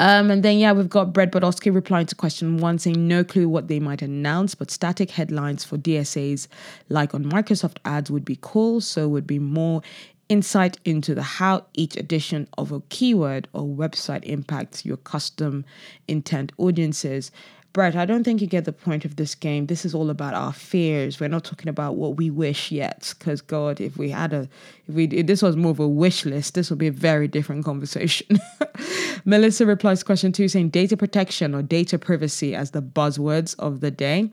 Um, 0.00 0.30
and 0.30 0.42
then, 0.42 0.58
yeah, 0.58 0.72
we've 0.72 0.88
got 0.88 1.12
Brett 1.12 1.32
Bodofsky 1.32 1.74
replying 1.74 2.06
to 2.06 2.14
question 2.14 2.58
one, 2.58 2.78
saying 2.78 3.08
no 3.08 3.24
clue 3.24 3.48
what 3.48 3.68
they 3.68 3.80
might 3.80 4.02
announce, 4.02 4.54
but 4.54 4.70
static 4.70 5.10
headlines 5.10 5.64
for 5.64 5.76
DSAs 5.76 6.48
like 6.88 7.14
on 7.14 7.24
Microsoft 7.24 7.78
ads 7.84 8.10
would 8.10 8.24
be 8.24 8.38
cool. 8.40 8.80
So, 8.80 9.08
would 9.08 9.26
be 9.26 9.38
more 9.38 9.82
insight 10.28 10.78
into 10.84 11.14
the 11.14 11.22
how 11.22 11.64
each 11.74 11.96
edition 11.96 12.46
of 12.58 12.70
a 12.70 12.80
keyword 12.90 13.48
or 13.52 13.62
website 13.62 14.24
impacts 14.24 14.84
your 14.84 14.98
custom 14.98 15.64
intent 16.06 16.52
audiences. 16.58 17.30
Brett, 17.78 17.94
I 17.94 18.06
don't 18.06 18.24
think 18.24 18.40
you 18.40 18.48
get 18.48 18.64
the 18.64 18.72
point 18.72 19.04
of 19.04 19.14
this 19.14 19.36
game. 19.36 19.66
This 19.66 19.84
is 19.84 19.94
all 19.94 20.10
about 20.10 20.34
our 20.34 20.52
fears. 20.52 21.20
We're 21.20 21.28
not 21.28 21.44
talking 21.44 21.68
about 21.68 21.94
what 21.94 22.16
we 22.16 22.28
wish 22.28 22.72
yet. 22.72 23.14
Because 23.16 23.40
God, 23.40 23.80
if 23.80 23.96
we 23.96 24.10
had 24.10 24.32
a, 24.32 24.48
if 24.88 24.96
we, 24.96 25.04
if 25.04 25.28
this 25.28 25.42
was 25.42 25.54
more 25.54 25.70
of 25.70 25.78
a 25.78 25.86
wish 25.86 26.26
list, 26.26 26.54
this 26.54 26.70
would 26.70 26.80
be 26.80 26.88
a 26.88 26.90
very 26.90 27.28
different 27.28 27.64
conversation. 27.64 28.40
Melissa 29.24 29.64
replies 29.64 30.00
to 30.00 30.04
question 30.04 30.32
two, 30.32 30.48
saying 30.48 30.70
data 30.70 30.96
protection 30.96 31.54
or 31.54 31.62
data 31.62 32.00
privacy 32.00 32.52
as 32.52 32.72
the 32.72 32.82
buzzwords 32.82 33.54
of 33.60 33.78
the 33.80 33.92
day. 33.92 34.28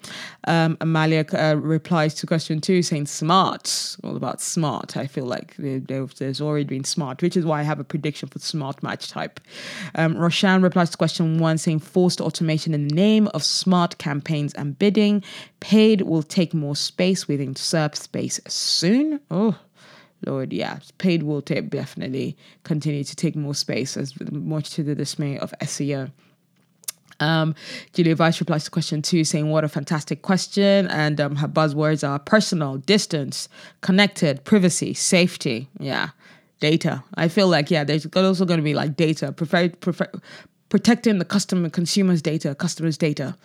Um, 0.47 0.75
Amalia 0.81 1.25
uh, 1.33 1.55
replies 1.57 2.15
to 2.15 2.25
question 2.25 2.61
two, 2.61 2.81
saying 2.81 3.05
smart. 3.05 3.95
All 4.03 4.15
about 4.15 4.41
smart. 4.41 4.97
I 4.97 5.05
feel 5.05 5.25
like 5.25 5.53
there's 5.57 6.41
already 6.41 6.63
been 6.63 6.83
smart, 6.83 7.21
which 7.21 7.37
is 7.37 7.45
why 7.45 7.59
I 7.59 7.63
have 7.63 7.79
a 7.79 7.83
prediction 7.83 8.27
for 8.27 8.39
smart 8.39 8.81
match 8.81 9.09
type. 9.09 9.39
Um, 9.93 10.17
Roshan 10.17 10.63
replies 10.63 10.89
to 10.89 10.97
question 10.97 11.37
one, 11.37 11.59
saying 11.59 11.79
forced 11.79 12.21
automation 12.21 12.73
in 12.73 12.87
the 12.87 12.95
name 12.95 13.27
of 13.35 13.43
smart 13.43 13.97
campaigns 13.97 14.53
and 14.53 14.79
bidding. 14.79 15.23
Paid 15.59 16.01
will 16.01 16.23
take 16.23 16.53
more 16.53 16.75
space 16.75 17.27
within 17.27 17.53
SERP 17.53 17.95
space 17.95 18.39
soon. 18.47 19.19
Oh, 19.29 19.59
Lord, 20.25 20.53
yeah, 20.53 20.79
paid 20.97 21.23
will 21.23 21.41
take, 21.41 21.69
definitely 21.69 22.35
continue 22.63 23.03
to 23.03 23.15
take 23.15 23.35
more 23.35 23.53
space, 23.53 23.97
as 23.97 24.19
much 24.31 24.71
to 24.71 24.83
the 24.83 24.95
dismay 24.95 25.37
of 25.37 25.53
SEO. 25.61 26.11
Um, 27.19 27.55
Julia 27.93 28.15
Weiss 28.15 28.39
replies 28.39 28.65
to 28.65 28.71
question 28.71 29.01
two, 29.01 29.23
saying, 29.23 29.49
What 29.49 29.63
a 29.63 29.69
fantastic 29.69 30.21
question. 30.21 30.87
And 30.87 31.21
um, 31.21 31.35
her 31.37 31.47
buzzwords 31.47 32.07
are 32.07 32.19
personal, 32.19 32.77
distance, 32.77 33.47
connected, 33.81 34.43
privacy, 34.43 34.93
safety. 34.93 35.69
Yeah, 35.79 36.09
data. 36.59 37.03
I 37.15 37.27
feel 37.27 37.47
like, 37.47 37.69
yeah, 37.71 37.83
there's 37.83 38.05
also 38.15 38.45
going 38.45 38.59
to 38.59 38.63
be 38.63 38.73
like 38.73 38.95
data, 38.95 39.31
prefer, 39.31 39.69
prefer, 39.69 40.09
protecting 40.69 41.19
the 41.19 41.25
customer 41.25 41.69
consumers' 41.69 42.21
data, 42.21 42.55
customers' 42.55 42.97
data. 42.97 43.35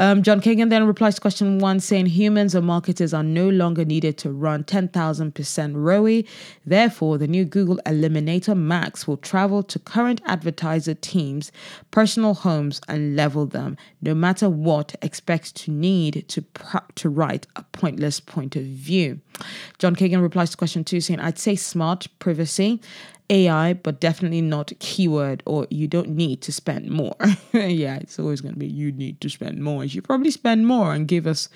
Um, 0.00 0.22
John 0.22 0.40
Kagan 0.40 0.70
then 0.70 0.86
replies 0.86 1.16
to 1.16 1.20
question 1.20 1.58
one, 1.58 1.80
saying 1.80 2.06
humans 2.06 2.54
or 2.54 2.62
marketers 2.62 3.12
are 3.12 3.24
no 3.24 3.48
longer 3.48 3.84
needed 3.84 4.16
to 4.18 4.30
run 4.30 4.62
10,000% 4.62 5.74
ROI. 5.74 6.24
Therefore, 6.64 7.18
the 7.18 7.26
new 7.26 7.44
Google 7.44 7.80
Eliminator 7.84 8.56
Max 8.56 9.08
will 9.08 9.16
travel 9.16 9.64
to 9.64 9.78
current 9.80 10.20
advertiser 10.24 10.94
teams' 10.94 11.50
personal 11.90 12.34
homes 12.34 12.80
and 12.86 13.16
level 13.16 13.44
them, 13.44 13.76
no 14.00 14.14
matter 14.14 14.48
what, 14.48 14.94
expects 15.02 15.50
to 15.52 15.72
need 15.72 16.24
to, 16.28 16.44
to 16.94 17.08
write 17.08 17.48
a 17.56 17.64
pointless 17.72 18.20
point 18.20 18.54
of 18.54 18.62
view. 18.62 19.20
John 19.78 19.96
Kagan 19.96 20.22
replies 20.22 20.50
to 20.50 20.56
question 20.56 20.84
two, 20.84 21.00
saying, 21.00 21.18
I'd 21.18 21.40
say 21.40 21.56
smart 21.56 22.06
privacy 22.20 22.80
AI, 23.30 23.74
but 23.74 24.00
definitely 24.00 24.40
not 24.40 24.72
keyword 24.78 25.42
or 25.44 25.66
you 25.70 25.86
don't 25.86 26.08
need 26.08 26.40
to 26.42 26.52
spend 26.52 26.90
more. 26.90 27.14
yeah, 27.52 27.96
it's 27.96 28.18
always 28.18 28.40
going 28.40 28.54
to 28.54 28.58
be 28.58 28.66
you 28.66 28.92
need 28.92 29.20
to 29.20 29.28
spend 29.28 29.62
more. 29.62 29.84
You 29.84 30.00
probably 30.00 30.30
spend 30.30 30.66
more 30.66 30.94
and 30.94 31.06
give 31.06 31.26
us 31.26 31.48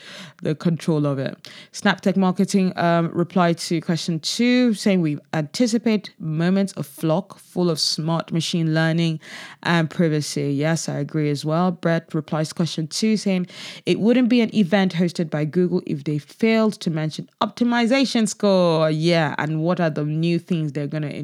the 0.42 0.54
control 0.54 1.06
of 1.06 1.18
it. 1.18 1.36
SnapTech 1.72 2.16
Marketing 2.16 2.76
um, 2.76 3.10
replied 3.12 3.58
to 3.58 3.80
question 3.80 4.20
two, 4.20 4.74
saying 4.74 5.00
we 5.00 5.18
anticipate 5.32 6.12
moments 6.18 6.72
of 6.74 6.86
FLoC 6.86 7.38
full 7.38 7.70
of 7.70 7.80
smart 7.80 8.32
machine 8.32 8.74
learning 8.74 9.20
and 9.62 9.88
privacy. 9.88 10.52
Yes, 10.52 10.88
I 10.88 10.98
agree 10.98 11.30
as 11.30 11.44
well. 11.44 11.70
Brett 11.70 12.12
replies 12.14 12.50
to 12.50 12.54
question 12.54 12.86
two, 12.86 13.16
saying 13.16 13.46
it 13.86 14.00
wouldn't 14.00 14.28
be 14.28 14.40
an 14.40 14.54
event 14.54 14.92
hosted 14.94 15.30
by 15.30 15.44
Google 15.44 15.82
if 15.86 16.04
they 16.04 16.18
failed 16.18 16.74
to 16.80 16.90
mention 16.90 17.28
optimization 17.40 18.28
score. 18.28 18.90
Yeah, 18.90 19.34
and 19.38 19.62
what 19.62 19.80
are 19.80 19.90
the 19.90 20.04
new 20.04 20.38
things 20.38 20.72
they're 20.72 20.86
going 20.86 21.02
to 21.02 21.14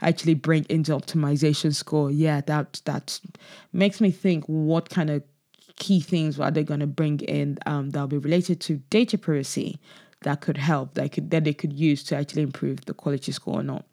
actually 0.00 0.34
bring 0.34 0.64
into 0.68 0.92
optimization 0.92 1.74
score. 1.74 2.10
Yeah, 2.10 2.40
that 2.42 2.80
that 2.84 3.20
makes 3.72 4.00
me 4.00 4.10
think 4.10 4.44
what 4.46 4.90
kind 4.90 5.10
of 5.10 5.22
key 5.76 6.00
things 6.00 6.40
are 6.40 6.50
they 6.50 6.64
going 6.64 6.80
to 6.80 6.86
bring 6.86 7.20
in 7.20 7.58
um, 7.66 7.90
that'll 7.90 8.08
be 8.08 8.18
related 8.18 8.60
to 8.62 8.76
data 8.88 9.18
privacy 9.18 9.78
that 10.22 10.40
could 10.40 10.56
help 10.56 10.94
that 10.94 11.12
could 11.12 11.30
that 11.30 11.44
they 11.44 11.52
could 11.52 11.72
use 11.72 12.02
to 12.02 12.16
actually 12.16 12.42
improve 12.42 12.84
the 12.86 12.94
quality 12.94 13.30
score 13.32 13.60
or 13.60 13.62
not. 13.62 13.84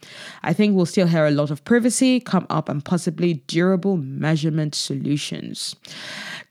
I 0.41 0.53
think 0.53 0.75
we'll 0.75 0.85
still 0.85 1.07
hear 1.07 1.25
a 1.25 1.31
lot 1.31 1.51
of 1.51 1.63
privacy 1.65 2.19
come 2.19 2.47
up 2.49 2.69
and 2.69 2.83
possibly 2.83 3.35
durable 3.47 3.97
measurement 3.97 4.73
solutions. 4.73 5.75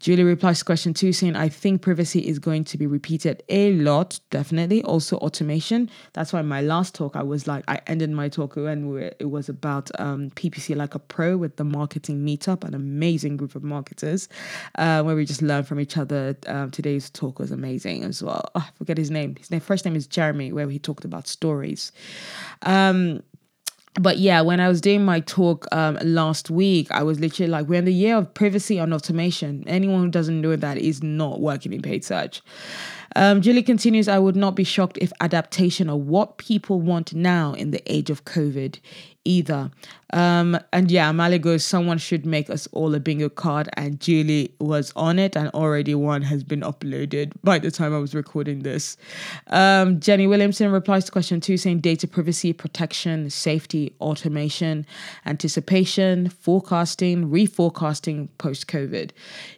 Julie 0.02 0.24
replies 0.24 0.58
to 0.58 0.64
question 0.64 0.92
two, 0.92 1.12
saying, 1.12 1.36
I 1.36 1.48
think 1.48 1.80
privacy 1.80 2.26
is 2.26 2.40
going 2.40 2.64
to 2.64 2.76
be 2.76 2.88
repeated 2.88 3.40
a 3.48 3.72
lot, 3.74 4.18
definitely. 4.30 4.82
Also, 4.82 5.16
automation. 5.18 5.88
That's 6.12 6.32
why 6.32 6.42
my 6.42 6.60
last 6.60 6.96
talk, 6.96 7.14
I 7.14 7.22
was 7.22 7.46
like, 7.46 7.62
I 7.68 7.78
ended 7.86 8.10
my 8.10 8.28
talk 8.28 8.56
when 8.56 9.12
it 9.20 9.30
was 9.30 9.48
about 9.48 9.92
um, 10.00 10.30
PPC 10.30 10.74
like 10.74 10.96
a 10.96 10.98
pro 10.98 11.36
with 11.36 11.54
the 11.54 11.62
marketing 11.62 12.26
meetup, 12.26 12.64
an 12.64 12.74
amazing 12.74 13.36
group 13.36 13.54
of 13.54 13.62
marketers 13.62 14.28
uh, 14.74 15.04
where 15.04 15.14
we 15.14 15.24
just 15.24 15.40
learn 15.40 15.62
from 15.62 15.78
each 15.78 15.96
other. 15.96 16.36
Um, 16.48 16.72
today's 16.72 17.08
talk 17.08 17.38
was 17.38 17.52
amazing 17.52 18.02
as 18.02 18.24
well. 18.24 18.50
Oh, 18.56 18.66
I 18.66 18.76
forget 18.76 18.98
his 18.98 19.12
name. 19.12 19.36
His 19.36 19.52
name, 19.52 19.60
first 19.60 19.84
name 19.84 19.94
is 19.94 20.08
Jeremy, 20.08 20.52
where 20.52 20.68
he 20.68 20.80
talked 20.80 21.04
about 21.04 21.28
stories. 21.28 21.92
Um, 22.62 23.22
but 23.94 24.18
yeah, 24.18 24.40
when 24.40 24.58
I 24.58 24.68
was 24.68 24.80
doing 24.80 25.04
my 25.04 25.20
talk 25.20 25.66
um, 25.70 25.98
last 26.02 26.50
week, 26.50 26.90
I 26.90 27.02
was 27.02 27.20
literally 27.20 27.50
like, 27.50 27.66
we're 27.66 27.78
in 27.78 27.84
the 27.84 27.92
year 27.92 28.16
of 28.16 28.32
privacy 28.32 28.78
and 28.78 28.94
automation. 28.94 29.64
Anyone 29.66 30.00
who 30.00 30.08
doesn't 30.08 30.40
know 30.40 30.56
that 30.56 30.78
is 30.78 31.02
not 31.02 31.40
working 31.40 31.72
in 31.72 31.82
paid 31.82 32.04
search. 32.04 32.40
Um, 33.14 33.42
Julie 33.42 33.62
continues, 33.62 34.08
I 34.08 34.18
would 34.18 34.36
not 34.36 34.56
be 34.56 34.64
shocked 34.64 34.96
if 35.02 35.12
adaptation 35.20 35.90
of 35.90 36.00
what 36.00 36.38
people 36.38 36.80
want 36.80 37.12
now 37.12 37.52
in 37.52 37.70
the 37.70 37.82
age 37.92 38.08
of 38.08 38.24
COVID 38.24 38.78
either. 39.24 39.70
Um, 40.12 40.58
and 40.72 40.90
yeah, 40.90 41.10
Mali 41.10 41.38
goes, 41.38 41.64
someone 41.64 41.96
should 41.96 42.26
make 42.26 42.50
us 42.50 42.68
all 42.72 42.94
a 42.94 43.00
bingo 43.00 43.28
card. 43.28 43.68
And 43.76 43.98
Julie 43.98 44.54
was 44.58 44.92
on 44.94 45.18
it, 45.18 45.36
and 45.36 45.48
already 45.50 45.94
one 45.94 46.22
has 46.22 46.44
been 46.44 46.60
uploaded 46.60 47.32
by 47.42 47.58
the 47.58 47.70
time 47.70 47.94
I 47.94 47.98
was 47.98 48.14
recording 48.14 48.60
this. 48.60 48.96
Um, 49.46 50.00
Jenny 50.00 50.26
Williamson 50.26 50.70
replies 50.70 51.04
to 51.06 51.12
question 51.12 51.40
two, 51.40 51.56
saying 51.56 51.80
data 51.80 52.06
privacy, 52.06 52.52
protection, 52.52 53.30
safety, 53.30 53.94
automation, 54.00 54.86
anticipation, 55.24 56.28
forecasting, 56.28 57.30
reforecasting 57.30 58.28
post 58.36 58.66
COVID. 58.66 59.10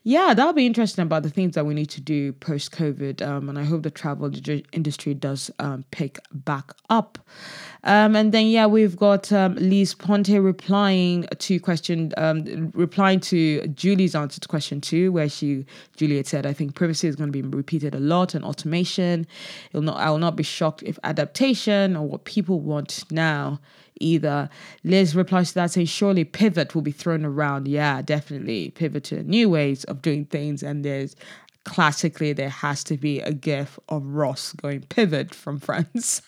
Yeah, 0.04 0.34
that'll 0.34 0.52
be 0.52 0.66
interesting 0.66 1.02
about 1.02 1.24
the 1.24 1.30
things 1.30 1.54
that 1.56 1.66
we 1.66 1.74
need 1.74 1.90
to 1.90 2.00
do 2.00 2.32
post 2.32 2.70
COVID. 2.70 3.26
Um, 3.26 3.48
and 3.48 3.58
I 3.58 3.64
hope 3.64 3.82
the 3.82 3.90
travel 3.90 4.30
industry 4.72 5.14
does 5.14 5.50
um, 5.58 5.84
pick 5.90 6.20
back 6.32 6.72
up. 6.88 7.18
Um, 7.84 8.16
and 8.16 8.32
then, 8.32 8.46
yeah, 8.46 8.66
we've 8.66 8.96
got 8.96 9.30
um, 9.30 9.56
Lise 9.56 9.94
Ponte 9.94 10.28
replying 10.28 11.26
to 11.38 11.60
question, 11.60 12.12
um, 12.16 12.72
replying 12.74 13.20
to 13.20 13.66
Julie's 13.68 14.14
answer 14.14 14.40
to 14.40 14.48
question 14.48 14.80
two, 14.80 15.12
where 15.12 15.28
she, 15.28 15.66
Julie 15.96 16.16
had 16.16 16.26
said, 16.26 16.46
I 16.46 16.54
think 16.54 16.74
privacy 16.74 17.08
is 17.08 17.16
going 17.16 17.30
to 17.30 17.42
be 17.42 17.46
repeated 17.56 17.94
a 17.94 18.00
lot 18.00 18.34
and 18.34 18.44
automation. 18.44 19.26
It'll 19.70 19.82
not, 19.82 19.98
I 19.98 20.10
will 20.10 20.18
not 20.18 20.34
be 20.34 20.42
shocked 20.42 20.82
if 20.82 20.98
adaptation 21.04 21.94
or 21.94 22.08
what 22.08 22.24
people 22.24 22.60
want 22.60 23.04
now 23.10 23.60
either. 24.00 24.48
Liz 24.82 25.14
replies 25.14 25.48
to 25.48 25.54
that 25.54 25.70
saying, 25.70 25.86
surely 25.86 26.24
pivot 26.24 26.74
will 26.74 26.82
be 26.82 26.90
thrown 26.90 27.24
around. 27.24 27.68
Yeah, 27.68 28.00
definitely. 28.00 28.70
Pivot 28.70 29.04
to 29.04 29.22
new 29.22 29.50
ways 29.50 29.84
of 29.84 30.00
doing 30.00 30.24
things. 30.24 30.62
And 30.62 30.84
there's 30.84 31.16
classically, 31.64 32.32
there 32.32 32.48
has 32.48 32.82
to 32.84 32.96
be 32.96 33.20
a 33.20 33.32
gif 33.32 33.78
of 33.90 34.04
Ross 34.06 34.52
going 34.52 34.82
pivot 34.82 35.34
from 35.34 35.60
Friends. 35.64 36.22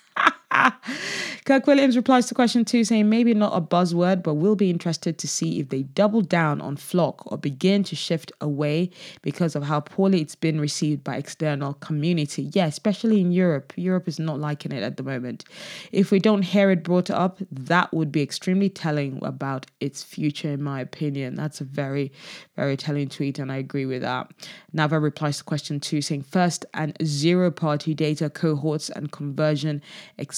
Kirk 1.45 1.69
Williams 1.69 1.97
replies 1.97 2.27
to 2.27 2.35
question 2.35 2.65
two, 2.65 2.83
saying 2.83 3.09
maybe 3.09 3.33
not 3.33 3.57
a 3.57 3.61
buzzword, 3.61 4.25
but 4.25 4.35
we'll 4.35 4.57
be 4.57 4.69
interested 4.69 5.17
to 5.19 5.29
see 5.29 5.61
if 5.61 5.69
they 5.69 5.85
double 5.85 6.21
down 6.21 6.61
on 6.61 6.77
FLoC 6.77 7.23
or 7.27 7.39
begin 7.39 7.85
to 7.85 7.95
shift 7.95 8.33
away 8.41 8.91
because 9.23 9.55
of 9.55 9.63
how 9.63 9.79
poorly 9.79 10.21
it's 10.21 10.35
been 10.35 10.61
received 10.61 11.05
by 11.05 11.17
external 11.17 11.75
community. 11.75 12.51
Yeah, 12.53 12.67
especially 12.67 13.21
in 13.21 13.31
Europe. 13.31 13.73
Europe 13.77 14.09
is 14.09 14.19
not 14.19 14.41
liking 14.41 14.73
it 14.73 14.83
at 14.83 14.97
the 14.97 15.05
moment. 15.05 15.45
If 15.93 16.11
we 16.11 16.19
don't 16.19 16.43
hear 16.43 16.71
it 16.71 16.83
brought 16.83 17.11
up, 17.11 17.39
that 17.53 17.95
would 17.95 18.11
be 18.11 18.23
extremely 18.23 18.69
telling 18.69 19.25
about 19.25 19.67
its 19.79 20.03
future, 20.03 20.51
in 20.51 20.63
my 20.63 20.81
opinion. 20.81 21.37
That's 21.37 21.61
a 21.61 21.65
very, 21.65 22.11
very 22.57 22.77
telling 22.77 23.09
tweet, 23.09 23.39
and 23.39 23.53
I 23.53 23.57
agree 23.57 23.87
with 23.87 24.03
that. 24.03 24.33
Nava 24.75 25.01
replies 25.01 25.39
to 25.39 25.45
question 25.45 25.79
two, 25.79 26.03
saying 26.03 26.23
first 26.23 26.67
and 26.75 26.97
zero 27.05 27.53
party 27.53 27.95
data 27.95 28.29
cohorts 28.29 28.91
and 28.91 29.13
conversion 29.13 29.81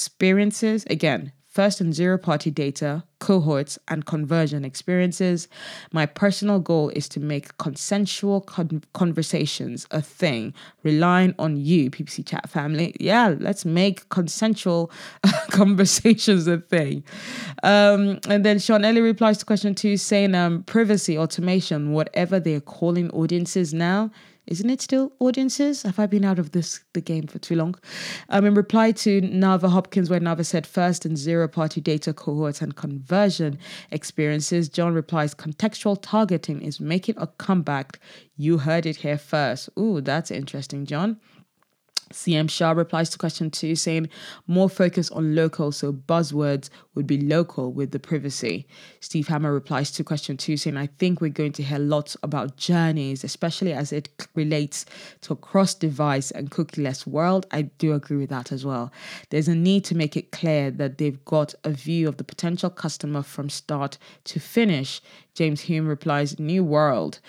experiences. 0.09 0.85
Again, 0.89 1.31
first 1.45 1.79
and 1.79 1.93
zero 1.93 2.17
party 2.17 2.49
data, 2.49 3.03
cohorts, 3.19 3.77
and 3.89 4.07
conversion 4.07 4.65
experiences. 4.65 5.47
My 5.91 6.07
personal 6.07 6.59
goal 6.59 6.89
is 6.89 7.07
to 7.09 7.19
make 7.19 7.55
consensual 7.59 8.41
con- 8.41 8.83
conversations 8.93 9.85
a 9.91 10.01
thing, 10.01 10.55
relying 10.81 11.35
on 11.37 11.57
you, 11.57 11.91
PPC 11.91 12.25
Chat 12.25 12.49
family. 12.49 12.95
Yeah, 12.99 13.35
let's 13.39 13.65
make 13.65 14.09
consensual 14.09 14.89
conversations 15.51 16.47
a 16.47 16.57
thing. 16.57 17.03
Um, 17.61 18.19
and 18.27 18.43
then 18.43 18.57
Sean 18.57 18.83
Ellie 18.83 19.01
replies 19.01 19.37
to 19.37 19.45
question 19.45 19.75
two, 19.75 19.95
saying 19.95 20.33
um, 20.33 20.63
privacy, 20.63 21.19
automation, 21.19 21.91
whatever 21.91 22.39
they're 22.39 22.61
calling 22.61 23.11
audiences 23.11 23.75
now 23.75 24.09
isn't 24.49 24.69
it 24.69 24.81
still 24.81 25.13
audiences? 25.19 25.83
Have 25.83 25.99
I 25.99 26.07
been 26.07 26.25
out 26.25 26.39
of 26.39 26.51
this 26.51 26.81
the 26.93 27.01
game 27.01 27.27
for 27.27 27.37
too 27.37 27.55
long? 27.55 27.75
Um, 28.29 28.45
in 28.45 28.55
reply 28.55 28.91
to 28.93 29.21
Nava 29.21 29.69
Hopkins, 29.69 30.09
where 30.09 30.19
Nava 30.19 30.43
said 30.43 30.65
first 30.65 31.05
and 31.05 31.15
zero 31.15 31.47
party 31.47 31.79
data 31.79 32.13
cohorts 32.13 32.59
and 32.61 32.75
conversion 32.75 33.59
experiences, 33.91 34.67
John 34.67 34.93
replies 34.93 35.35
contextual 35.35 35.99
targeting 36.01 36.61
is 36.63 36.79
making 36.79 37.15
a 37.17 37.27
comeback. 37.27 37.99
You 38.37 38.57
heard 38.57 38.87
it 38.87 38.97
here 38.97 39.19
first. 39.19 39.69
Ooh, 39.77 40.01
that's 40.01 40.31
interesting, 40.31 40.87
John. 40.87 41.19
CM 42.11 42.49
Shah 42.49 42.71
replies 42.71 43.09
to 43.11 43.17
question 43.17 43.51
two, 43.51 43.75
saying 43.75 44.09
more 44.47 44.69
focus 44.69 45.11
on 45.11 45.35
local, 45.35 45.71
so 45.71 45.93
buzzwords 45.93 46.69
would 46.95 47.07
be 47.07 47.19
local 47.19 47.71
with 47.71 47.91
the 47.91 47.99
privacy. 47.99 48.67
Steve 48.99 49.27
Hammer 49.27 49.53
replies 49.53 49.91
to 49.91 50.03
question 50.03 50.35
two, 50.37 50.57
saying, 50.57 50.77
I 50.77 50.87
think 50.87 51.21
we're 51.21 51.29
going 51.29 51.51
to 51.53 51.63
hear 51.63 51.79
lots 51.79 52.17
about 52.23 52.57
journeys, 52.57 53.23
especially 53.23 53.73
as 53.73 53.91
it 53.91 54.09
relates 54.35 54.85
to 55.21 55.33
a 55.33 55.35
cross 55.35 55.73
device 55.73 56.31
and 56.31 56.51
cookieless 56.51 57.05
world. 57.05 57.45
I 57.51 57.63
do 57.63 57.93
agree 57.93 58.17
with 58.17 58.29
that 58.29 58.51
as 58.51 58.65
well. 58.65 58.91
There's 59.29 59.47
a 59.47 59.55
need 59.55 59.85
to 59.85 59.95
make 59.95 60.17
it 60.17 60.31
clear 60.31 60.71
that 60.71 60.97
they've 60.97 61.23
got 61.25 61.53
a 61.63 61.69
view 61.69 62.07
of 62.07 62.17
the 62.17 62.23
potential 62.23 62.69
customer 62.69 63.21
from 63.21 63.49
start 63.49 63.97
to 64.25 64.39
finish. 64.39 65.01
James 65.35 65.61
Hume 65.61 65.87
replies, 65.87 66.39
New 66.39 66.63
world. 66.63 67.19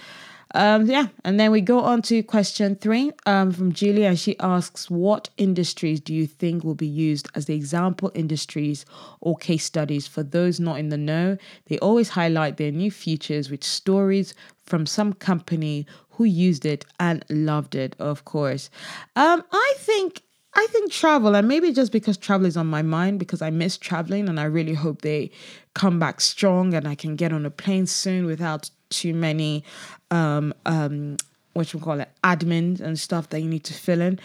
Um, 0.55 0.87
yeah, 0.87 1.09
and 1.25 1.39
then 1.39 1.53
we 1.53 1.61
go 1.61 1.81
on 1.81 2.03
to 2.03 2.23
question 2.23 2.75
three 2.75 3.13
um, 3.27 3.53
from 3.53 3.73
Julia. 3.73 4.09
And 4.09 4.19
she 4.19 4.39
asks, 4.41 4.91
What 4.91 5.31
industries 5.37 6.01
do 6.01 6.13
you 6.15 6.27
think 6.27 6.65
will 6.65 6.75
be 6.75 6.87
used 6.87 7.29
as 7.35 7.47
the 7.47 7.55
example 7.55 8.11
industries 8.15 8.85
or 9.21 9.37
case 9.37 9.65
studies 9.65 10.07
for 10.07 10.23
those 10.23 10.59
not 10.59 10.79
in 10.79 10.89
the 10.89 10.97
know? 10.97 11.37
They 11.67 11.79
always 11.79 12.11
highlight 12.11 12.57
their 12.57 12.73
new 12.73 12.91
features 12.91 13.51
with 13.51 13.63
stories 13.63 14.35
from 14.65 14.87
some 14.87 15.13
company 15.13 15.87
who 16.11 16.25
used 16.25 16.67
it 16.67 16.85
and 16.99 17.25
loved 17.31 17.75
it, 17.75 17.95
of 17.99 18.25
course. 18.25 18.71
Um, 19.17 19.45
I 19.53 19.75
think 19.79 20.23
I 20.53 20.67
think 20.71 20.91
travel, 20.91 21.37
and 21.37 21.47
maybe 21.47 21.73
just 21.73 21.93
because 21.93 22.17
travel 22.17 22.47
is 22.47 22.57
on 22.57 22.67
my 22.67 22.83
mind, 22.83 23.21
because 23.21 23.41
I 23.41 23.51
miss 23.51 23.79
traveling, 23.79 24.29
and 24.29 24.41
I 24.41 24.45
really 24.45 24.75
hope 24.75 25.03
they 25.03 25.31
come 25.75 26.01
back 26.01 26.21
strong 26.21 26.75
and 26.75 26.89
I 26.89 26.97
can 26.97 27.15
get 27.15 27.33
on 27.33 27.47
a 27.47 27.51
plane 27.51 27.87
soon 27.87 28.27
without 28.27 28.69
too 28.89 29.15
many 29.15 29.65
um 30.11 30.53
um 30.67 31.17
what 31.53 31.73
you 31.73 31.81
call 31.81 31.99
it 31.99 32.09
admins 32.23 32.81
and 32.81 32.99
stuff 32.99 33.29
that 33.31 33.41
you 33.41 33.49
need 33.49 33.65
to 33.65 33.75
fill 33.75 34.01
in. 34.01 34.21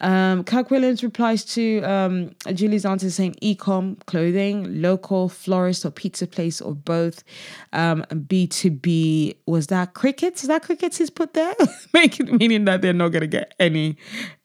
Um 0.00 0.44
kirk 0.44 0.70
williams 0.70 1.02
replies 1.02 1.44
to 1.54 1.82
um 1.82 2.30
julie's 2.54 2.86
answer 2.86 3.10
saying 3.10 3.34
ecom 3.42 3.98
clothing 4.06 4.80
local 4.80 5.28
florist 5.28 5.84
or 5.84 5.90
pizza 5.90 6.26
place 6.26 6.60
or 6.60 6.74
both. 6.74 7.24
Um 7.72 8.04
b2b 8.10 9.36
was 9.46 9.66
that 9.68 9.94
crickets? 9.94 10.42
Is 10.42 10.48
that 10.48 10.62
crickets 10.62 10.98
he's 10.98 11.10
put 11.10 11.34
there? 11.34 11.54
Making 11.92 12.36
meaning 12.36 12.64
that 12.66 12.80
they're 12.80 12.92
not 12.92 13.10
to 13.22 13.26
get 13.26 13.54
any 13.58 13.96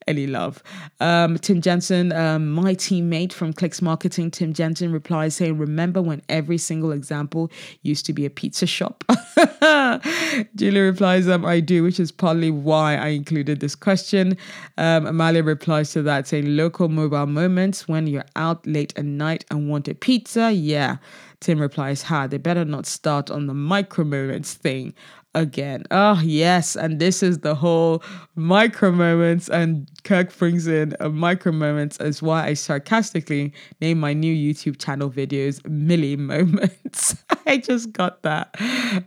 any 0.08 0.28
love. 0.28 0.62
Um, 1.00 1.38
Tim 1.38 1.62
Jensen, 1.62 2.12
um, 2.12 2.52
my 2.52 2.76
teammate 2.76 3.34
from 3.34 3.54
Clix 3.54 3.82
Marketing, 3.82 4.32
Tim 4.32 4.54
Jensen 4.54 4.92
replies 4.92 5.36
saying, 5.36 5.58
Remember 5.58 6.02
when 6.02 6.22
every 6.30 6.58
single 6.58 6.92
example 6.92 7.52
used 7.82 8.06
to 8.06 8.14
be 8.14 8.26
a 8.26 8.30
pizza 8.30 8.66
shop? 8.66 9.04
Julie 10.56 10.82
replies, 10.82 11.28
um, 11.28 11.46
I 11.46 11.60
do, 11.60 11.84
which 11.84 12.00
is 12.00 12.12
partly 12.12 12.52
why 12.52 12.96
I 12.96 13.08
included 13.10 13.60
this 13.60 13.76
question. 13.76 14.38
Um, 14.78 15.06
Amalia 15.06 15.44
replies 15.44 15.92
to 15.94 16.02
that 16.04 16.28
saying, 16.28 16.56
Local 16.56 16.90
mobile 16.90 17.28
moments 17.28 17.88
when 17.88 18.08
you're 18.08 18.26
out 18.36 18.66
late 18.66 18.94
at 18.98 19.06
night 19.06 19.46
and 19.50 19.70
want 19.70 19.88
a 19.88 19.96
pizza? 19.96 20.52
Yeah. 20.52 20.98
Tim 21.40 21.60
replies, 21.60 22.04
Ha, 22.04 22.28
they 22.28 22.38
better 22.38 22.64
not 22.64 22.86
start 22.86 23.30
on 23.30 23.48
the 23.48 23.54
micro 23.54 24.06
moments 24.06 24.54
thing 24.54 24.94
again. 25.36 25.84
Oh, 25.92 26.22
yes. 26.24 26.76
And 26.76 27.00
this 27.00 27.24
is 27.24 27.40
the 27.40 27.56
whole 27.56 28.04
micro 28.36 28.92
moments. 28.92 29.50
And 29.50 29.90
Kirk 30.04 30.36
brings 30.38 30.68
in 30.68 30.96
a 31.00 31.10
micro 31.10 31.52
moments 31.52 31.98
as 31.98 32.22
why 32.22 32.48
I 32.48 32.54
sarcastically 32.54 33.54
name 33.82 34.00
my 34.00 34.14
new 34.14 34.34
YouTube 34.34 34.80
channel 34.80 35.10
videos 35.10 35.62
Milli 35.62 36.18
Moments. 36.18 37.24
I 37.46 37.58
just 37.58 37.92
got 37.92 38.24
that. 38.24 38.56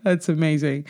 That's 0.03 0.29
amazing. 0.29 0.87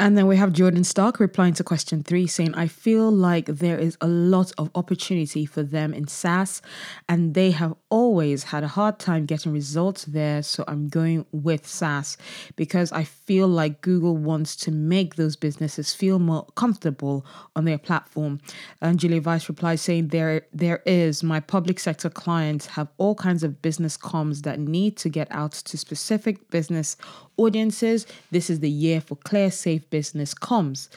And 0.00 0.16
then 0.16 0.28
we 0.28 0.36
have 0.36 0.52
Jordan 0.52 0.84
Stark 0.84 1.18
replying 1.18 1.54
to 1.54 1.64
question 1.64 2.04
three, 2.04 2.28
saying, 2.28 2.54
I 2.54 2.68
feel 2.68 3.10
like 3.10 3.46
there 3.46 3.76
is 3.76 3.98
a 4.00 4.06
lot 4.06 4.52
of 4.56 4.70
opportunity 4.76 5.44
for 5.44 5.64
them 5.64 5.92
in 5.92 6.06
SaaS, 6.06 6.62
and 7.08 7.34
they 7.34 7.50
have 7.50 7.74
always 7.90 8.44
had 8.44 8.62
a 8.64 8.68
hard 8.68 8.98
time 8.98 9.26
getting 9.26 9.52
results 9.52 10.04
there. 10.04 10.42
So 10.42 10.64
I'm 10.68 10.88
going 10.88 11.24
with 11.32 11.66
SaaS 11.66 12.16
because 12.56 12.92
I 12.92 13.04
feel 13.04 13.48
like 13.48 13.80
Google 13.80 14.16
wants 14.16 14.56
to 14.56 14.70
make 14.70 15.16
those 15.16 15.36
businesses 15.36 15.94
feel 15.94 16.18
more 16.18 16.46
comfortable 16.54 17.24
on 17.56 17.64
their 17.64 17.78
platform. 17.78 18.40
And 18.80 18.98
Julia 18.98 19.20
Vice 19.20 19.48
replies, 19.48 19.80
saying, 19.80 20.08
There 20.08 20.42
there 20.52 20.82
is 20.86 21.22
my 21.22 21.40
public 21.40 21.78
sector 21.80 22.10
clients 22.10 22.66
have 22.66 22.88
all 22.98 23.14
kinds 23.14 23.42
of 23.42 23.62
business 23.62 23.96
comms 23.96 24.42
that 24.42 24.58
need 24.58 24.96
to 24.98 25.08
get 25.08 25.28
out 25.30 25.52
to 25.52 25.78
specific 25.78 26.50
business 26.50 26.96
audiences. 27.38 28.06
This 28.30 28.50
is 28.50 28.60
the 28.60 28.70
year 28.70 29.00
for 29.00 29.16
clear, 29.16 29.50
safe 29.50 29.88
business 29.88 30.34
comms. 30.34 30.88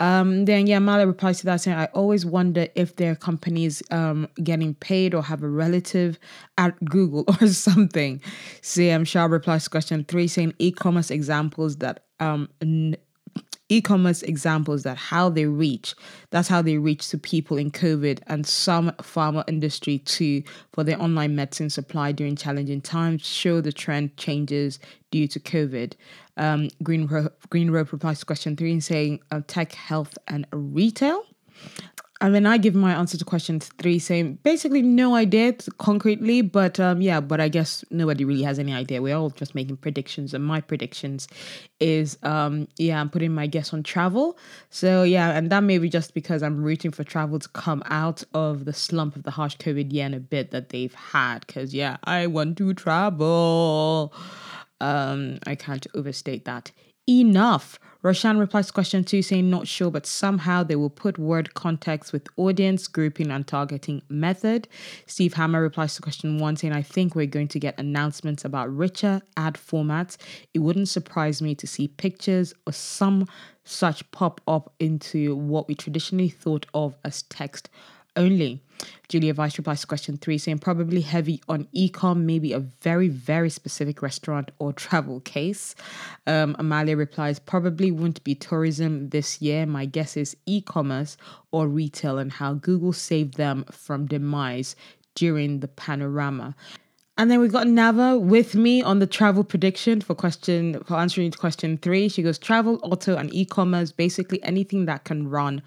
Um, 0.00 0.46
then, 0.46 0.66
yeah, 0.66 0.78
Mala 0.78 1.06
replies 1.06 1.40
to 1.40 1.46
that 1.46 1.60
saying, 1.60 1.76
I 1.76 1.86
always 1.86 2.24
wonder 2.24 2.68
if 2.74 2.96
their 2.96 3.14
companies 3.14 3.82
um, 3.90 4.28
getting 4.42 4.74
paid 4.74 5.14
or 5.14 5.22
have 5.22 5.42
a 5.42 5.48
relative 5.48 6.18
at 6.56 6.82
Google 6.84 7.24
or 7.40 7.48
something. 7.48 8.20
CM 8.62 9.06
Shah 9.06 9.26
replies 9.26 9.64
to 9.64 9.70
question 9.70 10.04
three 10.04 10.28
saying 10.28 10.54
e 10.58 10.70
commerce 10.72 11.10
examples 11.10 11.76
that 11.76 12.04
um, 12.20 12.48
n- 12.60 12.96
e-commerce 13.68 14.22
examples 14.22 14.82
that 14.82 14.96
how 14.96 15.28
they 15.28 15.44
reach 15.46 15.94
that's 16.30 16.48
how 16.48 16.62
they 16.62 16.78
reach 16.78 17.08
to 17.08 17.18
people 17.18 17.56
in 17.56 17.70
covid 17.70 18.20
and 18.26 18.46
some 18.46 18.90
pharma 18.92 19.44
industry 19.46 19.98
too 19.98 20.42
for 20.72 20.84
their 20.84 21.00
online 21.00 21.34
medicine 21.34 21.70
supply 21.70 22.12
during 22.12 22.36
challenging 22.36 22.80
times. 22.80 23.26
Show 23.26 23.60
the 23.60 23.72
trend 23.72 24.16
changes 24.16 24.78
due 25.10 25.28
to 25.28 25.40
covid. 25.40 25.94
Um, 26.36 26.68
green 26.82 27.06
Ro- 27.06 27.30
green 27.50 27.70
rope 27.70 27.92
replies 27.92 28.20
to 28.20 28.26
question 28.26 28.56
three 28.56 28.72
and 28.72 28.84
saying 28.84 29.20
uh, 29.30 29.42
tech 29.46 29.72
health 29.72 30.16
and 30.28 30.46
retail 30.52 31.24
and 32.20 32.34
then 32.34 32.46
I 32.46 32.58
give 32.58 32.74
my 32.74 32.94
answer 32.94 33.16
to 33.16 33.24
question 33.24 33.60
three, 33.60 33.98
saying 34.00 34.40
basically 34.42 34.82
no 34.82 35.14
idea 35.14 35.52
concretely, 35.78 36.42
but 36.42 36.80
um, 36.80 37.00
yeah, 37.00 37.20
but 37.20 37.40
I 37.40 37.48
guess 37.48 37.84
nobody 37.90 38.24
really 38.24 38.42
has 38.42 38.58
any 38.58 38.72
idea. 38.72 39.00
We're 39.00 39.16
all 39.16 39.30
just 39.30 39.54
making 39.54 39.76
predictions, 39.76 40.34
and 40.34 40.44
my 40.44 40.60
predictions 40.60 41.28
is 41.78 42.18
um, 42.24 42.66
yeah, 42.76 43.00
I'm 43.00 43.08
putting 43.08 43.32
my 43.32 43.46
guess 43.46 43.72
on 43.72 43.84
travel. 43.84 44.36
So 44.70 45.04
yeah, 45.04 45.30
and 45.30 45.50
that 45.50 45.62
may 45.62 45.78
be 45.78 45.88
just 45.88 46.12
because 46.12 46.42
I'm 46.42 46.62
rooting 46.62 46.90
for 46.90 47.04
travel 47.04 47.38
to 47.38 47.48
come 47.50 47.84
out 47.86 48.24
of 48.34 48.64
the 48.64 48.72
slump 48.72 49.14
of 49.14 49.22
the 49.22 49.30
harsh 49.30 49.56
COVID 49.56 49.96
and 49.98 50.14
a 50.14 50.20
bit 50.20 50.50
that 50.50 50.70
they've 50.70 50.94
had. 50.94 51.46
Because 51.46 51.72
yeah, 51.72 51.98
I 52.02 52.26
want 52.26 52.58
to 52.58 52.74
travel. 52.74 54.12
Um, 54.80 55.38
I 55.46 55.54
can't 55.54 55.86
overstate 55.94 56.44
that 56.46 56.72
enough. 57.08 57.78
Roshan 58.00 58.38
replies 58.38 58.68
to 58.68 58.72
question 58.72 59.02
two, 59.02 59.22
saying 59.22 59.50
not 59.50 59.66
sure, 59.66 59.90
but 59.90 60.06
somehow 60.06 60.62
they 60.62 60.76
will 60.76 60.88
put 60.90 61.18
word 61.18 61.54
context 61.54 62.12
with 62.12 62.28
audience, 62.36 62.86
grouping, 62.86 63.30
and 63.30 63.44
targeting 63.44 64.02
method. 64.08 64.68
Steve 65.06 65.34
Hammer 65.34 65.60
replies 65.60 65.96
to 65.96 66.02
question 66.02 66.38
one, 66.38 66.56
saying, 66.56 66.72
I 66.72 66.82
think 66.82 67.16
we're 67.16 67.26
going 67.26 67.48
to 67.48 67.58
get 67.58 67.78
announcements 67.78 68.44
about 68.44 68.74
richer 68.74 69.20
ad 69.36 69.54
formats. 69.54 70.16
It 70.54 70.60
wouldn't 70.60 70.88
surprise 70.88 71.42
me 71.42 71.56
to 71.56 71.66
see 71.66 71.88
pictures 71.88 72.54
or 72.66 72.72
some 72.72 73.26
such 73.64 74.08
pop 74.12 74.40
up 74.46 74.72
into 74.78 75.34
what 75.34 75.66
we 75.66 75.74
traditionally 75.74 76.28
thought 76.28 76.66
of 76.74 76.96
as 77.04 77.22
text 77.22 77.68
only. 78.14 78.62
Julia 79.08 79.34
Vice 79.34 79.56
replies 79.58 79.80
to 79.80 79.86
question 79.86 80.16
three, 80.16 80.38
saying 80.38 80.58
probably 80.58 81.00
heavy 81.00 81.40
on 81.48 81.66
ecom, 81.74 82.24
maybe 82.24 82.52
a 82.52 82.60
very, 82.60 83.08
very 83.08 83.50
specific 83.50 84.02
restaurant 84.02 84.50
or 84.58 84.72
travel 84.84 85.20
case. 85.20 85.74
Um, 86.26 86.54
Amalia 86.58 86.96
replies, 86.96 87.38
probably 87.38 87.90
wouldn't 87.90 88.22
be 88.24 88.34
tourism 88.34 89.10
this 89.10 89.40
year. 89.40 89.66
My 89.66 89.86
guess 89.86 90.16
is 90.16 90.36
e 90.46 90.60
commerce 90.60 91.16
or 91.50 91.68
retail 91.68 92.18
and 92.18 92.32
how 92.32 92.54
Google 92.54 92.92
saved 92.92 93.36
them 93.36 93.64
from 93.70 94.06
demise 94.06 94.76
during 95.14 95.60
the 95.60 95.68
panorama. 95.68 96.54
And 97.18 97.28
then 97.28 97.40
we 97.40 97.48
got 97.48 97.66
Nava 97.66 98.20
with 98.20 98.54
me 98.54 98.80
on 98.80 99.00
the 99.00 99.06
travel 99.06 99.42
prediction 99.42 100.00
for 100.00 100.14
question 100.14 100.80
for 100.84 100.94
answering 100.96 101.32
question 101.32 101.76
three. 101.76 102.08
She 102.08 102.22
goes 102.22 102.38
travel, 102.38 102.78
auto, 102.84 103.16
and 103.16 103.34
e-commerce, 103.34 103.90
basically 103.90 104.40
anything 104.44 104.84
that 104.84 105.02
can 105.02 105.28
run 105.28 105.60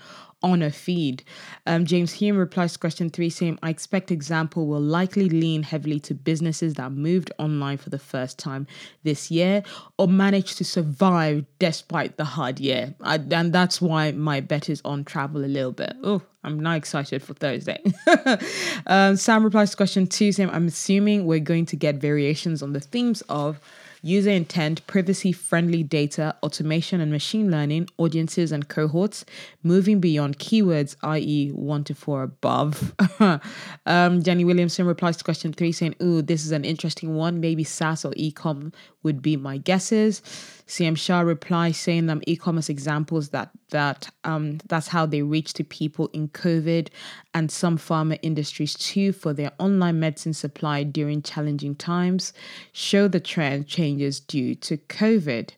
on 0.43 0.61
a 0.61 0.71
feed. 0.71 1.23
Um, 1.65 1.85
James 1.85 2.13
Hume 2.13 2.37
replies 2.37 2.73
to 2.73 2.79
question 2.79 3.09
three, 3.09 3.29
saying, 3.29 3.59
I 3.61 3.69
expect 3.69 4.11
example 4.11 4.67
will 4.67 4.81
likely 4.81 5.29
lean 5.29 5.63
heavily 5.63 5.99
to 6.01 6.13
businesses 6.13 6.75
that 6.75 6.91
moved 6.91 7.31
online 7.37 7.77
for 7.77 7.89
the 7.89 7.99
first 7.99 8.39
time 8.39 8.67
this 9.03 9.29
year 9.29 9.63
or 9.97 10.07
managed 10.07 10.57
to 10.57 10.63
survive 10.63 11.45
despite 11.59 12.17
the 12.17 12.25
hard 12.25 12.59
year. 12.59 12.95
I, 13.01 13.15
and 13.15 13.53
that's 13.53 13.81
why 13.81 14.11
my 14.11 14.41
bet 14.41 14.69
is 14.69 14.81
on 14.83 15.03
travel 15.03 15.43
a 15.43 15.47
little 15.47 15.71
bit. 15.71 15.95
Oh, 16.03 16.21
I'm 16.43 16.59
now 16.59 16.73
excited 16.73 17.21
for 17.21 17.33
Thursday. 17.33 17.81
um, 18.87 19.15
Sam 19.15 19.43
replies 19.43 19.71
to 19.71 19.77
question 19.77 20.07
two, 20.07 20.31
saying, 20.31 20.49
I'm 20.49 20.67
assuming 20.67 21.25
we're 21.25 21.39
going 21.39 21.67
to 21.67 21.75
get 21.75 21.95
variations 21.95 22.63
on 22.63 22.73
the 22.73 22.79
themes 22.79 23.21
of 23.29 23.59
user 24.01 24.31
intent, 24.31 24.85
privacy 24.87 25.31
friendly 25.31 25.83
data, 25.83 26.35
automation 26.43 27.01
and 27.01 27.11
machine 27.11 27.51
learning, 27.51 27.87
audiences 27.97 28.51
and 28.51 28.67
cohorts, 28.67 29.25
moving 29.63 29.99
beyond 29.99 30.39
keywords, 30.39 30.95
i.e., 31.03 31.49
one 31.49 31.83
to 31.83 31.93
four 31.93 32.23
above. 32.23 32.95
um, 33.85 34.23
Jenny 34.23 34.43
Williamson 34.45 34.85
replies 34.85 35.17
to 35.17 35.23
question 35.23 35.53
three 35.53 35.71
saying, 35.71 35.95
Ooh, 36.01 36.21
this 36.21 36.45
is 36.45 36.51
an 36.51 36.65
interesting 36.65 37.15
one. 37.15 37.39
Maybe 37.39 37.63
SaaS 37.63 38.05
or 38.05 38.11
ecom 38.13 38.73
would 39.03 39.21
be 39.21 39.35
my 39.37 39.57
guesses. 39.57 40.21
CM 40.67 40.97
Shah 40.97 41.19
replies 41.21 41.77
saying 41.77 42.05
them 42.05 42.21
e-commerce 42.27 42.69
examples 42.69 43.29
that 43.29 43.49
that 43.71 44.09
um 44.23 44.59
that's 44.67 44.87
how 44.87 45.05
they 45.05 45.21
reach 45.21 45.53
to 45.53 45.63
people 45.63 46.09
in 46.13 46.29
COVID 46.29 46.87
and 47.33 47.51
some 47.51 47.77
pharma 47.77 48.17
industries 48.21 48.73
too 48.75 49.11
for 49.11 49.33
their 49.33 49.51
online 49.59 49.99
medicine 49.99 50.33
supply 50.33 50.83
during 50.83 51.21
challenging 51.21 51.75
times 51.75 52.31
show 52.71 53.07
the 53.07 53.19
trend 53.19 53.67
changes 53.67 54.19
due 54.19 54.55
to 54.55 54.77
COVID. 54.77 55.51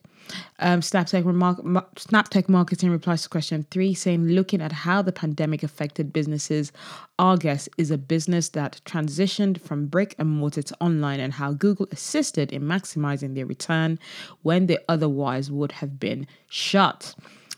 Um, 0.58 0.80
Snaptech, 0.80 1.24
remark, 1.24 1.58
Snaptech 1.96 2.48
Marketing 2.48 2.90
replies 2.90 3.22
to 3.22 3.28
question 3.28 3.66
three, 3.70 3.94
saying, 3.94 4.28
looking 4.28 4.60
at 4.60 4.72
how 4.72 5.02
the 5.02 5.12
pandemic 5.12 5.62
affected 5.62 6.12
businesses, 6.12 6.72
our 7.18 7.36
guess 7.36 7.68
is 7.76 7.90
a 7.90 7.98
business 7.98 8.48
that 8.50 8.80
transitioned 8.84 9.60
from 9.60 9.86
brick 9.86 10.14
and 10.18 10.28
mortar 10.28 10.62
to 10.62 10.76
online 10.80 11.20
and 11.20 11.32
how 11.34 11.52
Google 11.52 11.88
assisted 11.90 12.52
in 12.52 12.62
maximizing 12.62 13.34
their 13.34 13.46
return 13.46 13.98
when 14.42 14.66
they 14.66 14.78
otherwise 14.88 15.50
would 15.50 15.72
have 15.72 15.98
been 15.98 16.26
shut. 16.48 17.14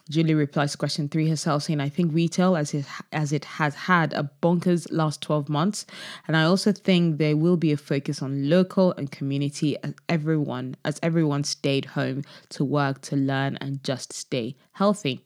Julie 0.09 0.35
replies 0.35 0.73
to 0.73 0.79
question 0.79 1.09
three 1.09 1.29
herself, 1.29 1.65
saying, 1.65 1.81
I 1.81 1.89
think 1.89 2.15
retail, 2.15 2.57
as 2.57 2.73
it, 2.75 2.87
as 3.11 3.33
it 3.33 3.45
has 3.45 3.75
had 3.75 4.13
a 4.13 4.31
bonkers 4.41 4.87
last 4.93 5.21
12 5.21 5.49
months, 5.49 5.85
and 6.29 6.37
I 6.37 6.45
also 6.45 6.71
think 6.71 7.19
there 7.19 7.37
will 7.37 7.57
be 7.57 7.73
a 7.73 7.77
focus 7.77 8.23
on 8.23 8.49
local 8.49 8.93
and 8.93 9.11
community 9.11 9.77
as 9.83 9.95
everyone, 10.09 10.77
as 10.85 11.01
everyone 11.03 11.43
stayed 11.43 11.87
home 11.87 12.23
to 12.51 12.65
work, 12.65 13.01
to 13.03 13.17
learn, 13.17 13.59
and 13.61 13.83
just 13.83 14.13
stay 14.13 14.55
healthy. 14.73 15.25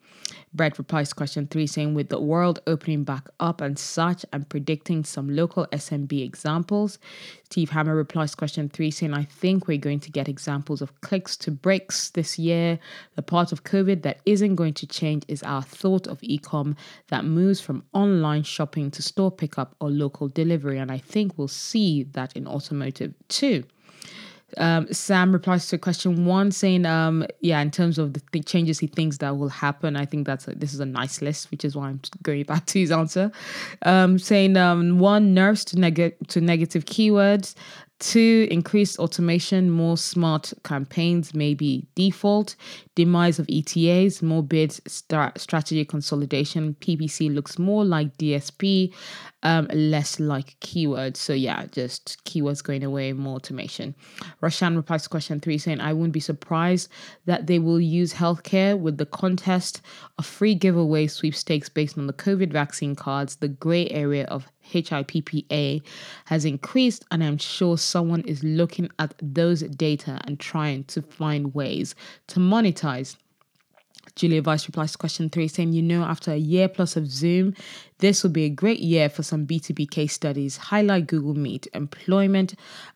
Brett 0.53 0.79
replies 0.79 1.11
to 1.11 1.15
question 1.15 1.47
three, 1.47 1.67
saying, 1.67 1.95
With 1.95 2.09
the 2.09 2.21
world 2.21 2.61
opening 2.67 3.05
back 3.05 3.29
up 3.39 3.61
and 3.61 3.79
such, 3.79 4.25
and 4.33 4.49
predicting 4.49 5.05
some 5.05 5.35
local 5.35 5.67
SMB 5.67 6.25
examples. 6.25 6.99
Steve 7.45 7.71
Hammer 7.71 7.97
replies 7.97 8.31
to 8.33 8.37
question 8.37 8.69
three, 8.69 8.91
saying, 8.91 9.15
I 9.15 9.25
think 9.25 9.67
we're 9.67 9.79
going 9.79 10.01
to 10.01 10.11
get 10.11 10.29
examples 10.29 10.81
of 10.81 11.01
clicks 11.01 11.37
to 11.39 11.51
bricks 11.51 12.11
this 12.11 12.39
year. 12.39 12.79
The 13.17 13.23
part 13.23 13.53
of 13.53 13.65
COVID 13.65 14.03
that 14.03 14.21
isn't 14.27 14.55
going 14.55 14.75
to 14.75 14.87
change 14.87 15.25
is 15.29 15.43
our 15.43 15.63
thought 15.63 16.07
of 16.07 16.21
ecom 16.21 16.77
that 17.09 17.25
moves 17.25 17.61
from 17.61 17.85
online 17.93 18.43
shopping 18.43 18.91
to 18.93 19.03
store 19.03 19.31
pickup 19.31 19.75
or 19.81 19.91
local 19.91 20.29
delivery. 20.29 20.79
And 20.79 20.93
I 20.93 20.99
think 20.99 21.37
we'll 21.37 21.49
see 21.49 22.05
that 22.05 22.37
in 22.37 22.47
automotive 22.47 23.15
too. 23.29 23.65
Um, 24.57 24.93
Sam 24.93 25.33
replies 25.33 25.69
to 25.69 25.79
question 25.79 26.25
one, 26.25 26.51
saying, 26.51 26.87
um, 26.87 27.25
"Yeah, 27.41 27.61
in 27.61 27.71
terms 27.71 27.99
of 27.99 28.15
the 28.15 28.21
th- 28.33 28.45
changes 28.45 28.79
he 28.79 28.87
thinks 28.87 29.19
that 29.19 29.37
will 29.37 29.49
happen, 29.49 29.97
I 29.97 30.07
think 30.07 30.27
that's 30.27 30.49
a, 30.49 30.55
this 30.55 30.75
is 30.75 30.81
a 30.81 30.87
nice 30.87 31.23
list, 31.23 31.51
which 31.51 31.65
is 31.65 31.77
why 31.77 31.89
I'm 31.89 32.01
going 32.23 32.45
back 32.45 32.67
to 32.67 32.81
his 32.81 32.91
answer." 32.91 33.31
Um, 33.83 34.19
saying 34.19 34.57
um, 34.57 34.99
one, 34.99 35.35
nerfs 35.35 35.65
to 35.67 36.11
to 36.29 36.41
negative 36.41 36.85
keywords. 36.85 37.55
Two, 38.01 38.49
increased 38.51 38.99
automation, 38.99 39.71
more 39.71 39.99
smart 39.99 40.55
campaigns, 40.65 41.35
maybe 41.35 41.87
default. 41.95 42.57
Demise 42.95 43.39
of 43.39 43.47
ETAs, 43.51 44.23
more 44.23 44.43
bids, 44.43 44.81
start 44.87 45.39
strategy 45.39 45.85
consolidation. 45.85 46.75
PPC 46.81 47.33
looks 47.33 47.59
more 47.59 47.85
like 47.85 48.17
DSP, 48.17 48.95
um, 49.43 49.69
less 49.75 50.19
like 50.19 50.59
keywords. 50.61 51.19
So, 51.19 51.35
yeah, 51.35 51.67
just 51.73 52.25
keywords 52.25 52.65
going 52.65 52.85
away, 52.85 53.13
more 53.13 53.37
automation. 53.37 53.95
Roshan 54.41 54.77
replies 54.77 55.03
to 55.03 55.11
question 55.11 55.39
three 55.39 55.59
saying, 55.59 55.81
I 55.81 55.93
wouldn't 55.93 56.15
be 56.15 56.21
surprised 56.21 56.89
that 57.27 57.49
they 57.49 57.59
will 57.59 57.81
use 57.81 58.15
healthcare 58.15 58.79
with 58.79 58.97
the 58.97 59.07
contest 59.07 59.83
of 60.17 60.25
free 60.25 60.55
giveaway 60.55 61.07
sweepstakes 61.07 61.69
based 61.69 61.99
on 61.99 62.07
the 62.07 62.15
COVID 62.15 62.51
vaccine 62.51 62.97
cards, 62.97 63.37
the 63.37 63.49
gray 63.49 63.89
area 63.91 64.25
of 64.25 64.51
HIPAA 64.73 65.83
has 66.27 66.45
increased, 66.45 67.05
and 67.11 67.23
I'm 67.23 67.39
sure 67.39 67.77
someone 67.79 68.23
is 68.23 68.43
looking 68.43 68.91
at 68.99 69.15
those 69.23 69.63
data 69.63 70.21
and 70.25 70.39
trying 70.39 70.85
to 70.85 71.03
find 71.03 71.55
ways 71.55 71.95
to 72.29 72.41
monetize. 72.41 73.17
Julia 74.17 74.43
Vice 74.43 74.67
replies 74.67 74.93
to 74.93 74.99
question 74.99 75.31
three, 75.31 75.49
saying, 75.49 75.73
You 75.73 75.83
know, 75.83 76.03
after 76.03 76.33
a 76.33 76.37
year 76.37 76.69
plus 76.69 76.97
of 76.97 77.11
Zoom, 77.11 77.55
this 77.99 78.23
will 78.23 78.31
be 78.31 78.45
a 78.45 78.51
great 78.51 78.81
year 78.81 79.09
for 79.09 79.23
some 79.23 79.47
B2B 79.47 79.91
case 79.91 80.13
studies. 80.13 80.57
Highlight 80.57 81.07
Google 81.07 81.35
Meet. 81.35 81.69
Employment 81.75 82.55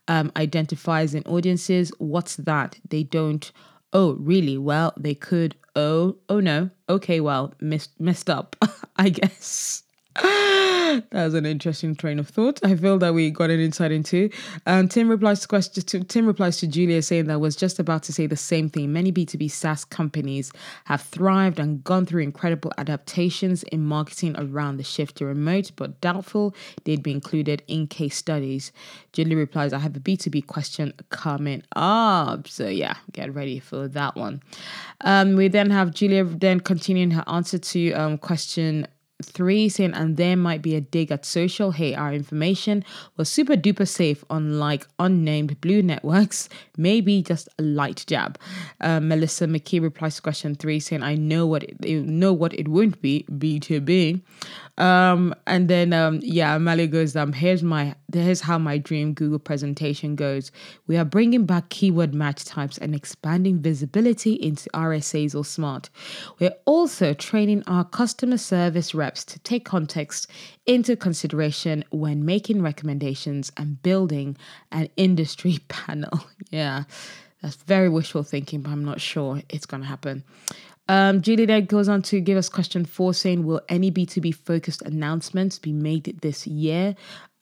um, 0.09 0.33
identifies 0.37 1.15
in 1.15 1.23
audiences. 1.25 1.93
What's 1.99 2.37
that? 2.37 2.79
They 2.89 3.05
don't. 3.05 3.51
Oh, 3.93 4.15
really? 4.15 4.59
Well, 4.59 4.93
they 4.97 5.15
could. 5.15 5.55
Oh, 5.77 6.17
oh 6.29 6.41
no. 6.41 6.71
Okay, 6.89 7.21
well, 7.21 7.55
missed, 7.61 7.99
messed 8.01 8.29
up, 8.31 8.57
I 8.97 9.09
guess. 9.09 9.83
That 10.15 11.11
was 11.13 11.35
an 11.35 11.45
interesting 11.45 11.97
train 11.97 12.19
of 12.19 12.29
thought. 12.29 12.65
I 12.65 12.77
feel 12.77 12.99
that 12.99 13.15
we 13.15 13.31
got 13.31 13.51
an 13.51 13.59
insight 13.59 13.91
into. 13.91 14.31
Um, 14.67 14.89
Tim 14.89 15.09
replies 15.09 15.41
to 15.41 15.49
question. 15.49 15.83
To, 15.83 16.05
Tim 16.05 16.27
replies 16.27 16.59
to 16.59 16.69
Julia 16.69 17.03
saying 17.03 17.27
that 17.27 17.41
was 17.41 17.57
just 17.57 17.79
about 17.79 18.05
to 18.05 18.13
say 18.13 18.27
the 18.27 18.37
same 18.37 18.69
thing. 18.69 18.93
Many 18.93 19.11
B 19.11 19.27
two 19.27 19.39
B 19.39 19.49
SaaS 19.49 19.85
companies 19.85 20.53
have 20.85 21.01
thrived 21.03 21.59
and 21.59 21.83
gone 21.83 22.07
through 22.07 22.23
incredible 22.23 22.73
adaptations 22.79 23.65
in 23.65 23.85
marketing 23.85 24.37
around 24.39 24.77
the 24.77 24.85
shift 24.85 25.17
to 25.17 25.27
remote, 25.27 25.73
but 25.75 26.01
doubtful 26.01 26.55
they'd 26.85 27.03
be 27.03 27.11
included 27.11 27.63
in 27.67 27.87
case 27.89 28.17
studies. 28.17 28.71
Julia 29.13 29.37
replies, 29.37 29.73
"I 29.73 29.79
have 29.79 29.97
a 29.97 30.01
B 30.01 30.17
two 30.17 30.31
B 30.31 30.43
question 30.43 30.93
coming 31.11 31.65
up." 31.75 32.47
So 32.47 32.69
yeah, 32.69 32.95
get 33.13 33.35
ready 33.35 33.59
for 33.59 33.89
that 33.89 34.15
one. 34.15 34.43
Um, 35.01 35.35
we 35.35 35.49
then 35.49 35.71
have 35.71 35.93
Julia 35.93 36.23
then 36.25 36.61
continuing 36.61 37.11
her 37.11 37.25
answer 37.27 37.59
to 37.59 37.93
um, 37.93 38.19
question 38.19 38.87
three 39.23 39.69
saying, 39.69 39.95
and 39.95 40.17
there 40.17 40.37
might 40.37 40.63
be 40.63 40.75
a 40.75 40.81
dig 40.81 41.13
at 41.13 41.25
social. 41.25 41.71
Hey, 41.71 41.95
our 41.95 42.13
information 42.13 42.85
was 43.17 43.29
super 43.29 43.55
duper 43.55 43.87
safe 43.87 44.25
on 44.29 44.59
like 44.59 44.87
unnamed 44.99 45.61
blue 45.61 45.83
networks. 45.83 46.49
Maybe 46.77 47.23
just 47.23 47.49
a 47.59 47.63
light 47.63 48.05
jab. 48.07 48.39
Uh, 48.81 49.01
Melissa 49.01 49.47
McKee 49.47 49.81
replies 49.81 50.17
to 50.17 50.23
question 50.23 50.55
three 50.55 50.81
saying, 50.81 51.03
I 51.03 51.15
know 51.15 51.47
what 51.47 51.65
it 51.65 52.05
know 52.05 52.33
what 52.33 52.53
it 52.55 52.69
won't 52.69 53.01
be 53.01 53.25
B2B. 53.31 54.23
Um, 54.77 55.35
and 55.47 55.69
then 55.69 55.93
um, 55.93 56.19
yeah, 56.23 56.57
Amalia 56.57 56.89
goes, 56.89 57.15
um, 57.15 57.33
here's 57.33 57.63
my 57.63 57.95
here's 58.13 58.41
how 58.41 58.59
my 58.59 58.79
dream 58.79 59.15
Google 59.15 59.39
presentation 59.39 60.17
goes. 60.17 60.51
We 60.87 60.97
are 60.97 61.05
bringing 61.05 61.47
back 61.47 61.69
keyword 61.69 62.13
match 62.13 62.45
types 62.45 62.79
and 62.79 62.95
expanding 62.95 63.61
visibility 63.61 64.33
into 64.35 64.69
RSAs 64.71 65.35
or 65.35 65.45
smart. 65.45 65.91
We're 66.41 66.55
also 66.65 67.15
training 67.15 67.63
our 67.67 67.85
customer 67.85 68.39
service 68.39 68.95
reps 68.95 69.25
to 69.27 69.39
take 69.41 69.65
context 69.65 70.29
into 70.67 70.97
consideration 70.97 71.85
when 71.91 72.25
making 72.25 72.61
recommendations 72.61 73.53
and 73.57 73.81
building 73.83 74.37
an 74.73 74.89
industry 74.97 75.59
panel. 75.69 76.27
yeah. 76.51 76.85
That's 77.43 77.57
very 77.57 77.91
wishful 77.91 78.23
thinking, 78.23 78.63
but 78.63 78.71
I'm 78.71 78.87
not 78.87 79.03
sure 79.03 79.43
it's 79.51 79.67
going 79.67 79.83
to 79.83 79.87
happen. 79.87 80.25
Um, 80.89 81.23
Julie 81.23 81.47
then 81.47 81.65
goes 81.65 81.89
on 81.89 82.03
to 82.03 82.21
give 82.21 82.37
us 82.37 82.49
question 82.49 82.85
four 82.85 83.15
saying, 83.15 83.45
Will 83.45 83.63
any 83.69 83.91
B2B 83.91 84.35
focused 84.35 84.83
announcements 84.83 85.59
be 85.59 85.73
made 85.73 86.05
this 86.21 86.47
year? 86.47 86.95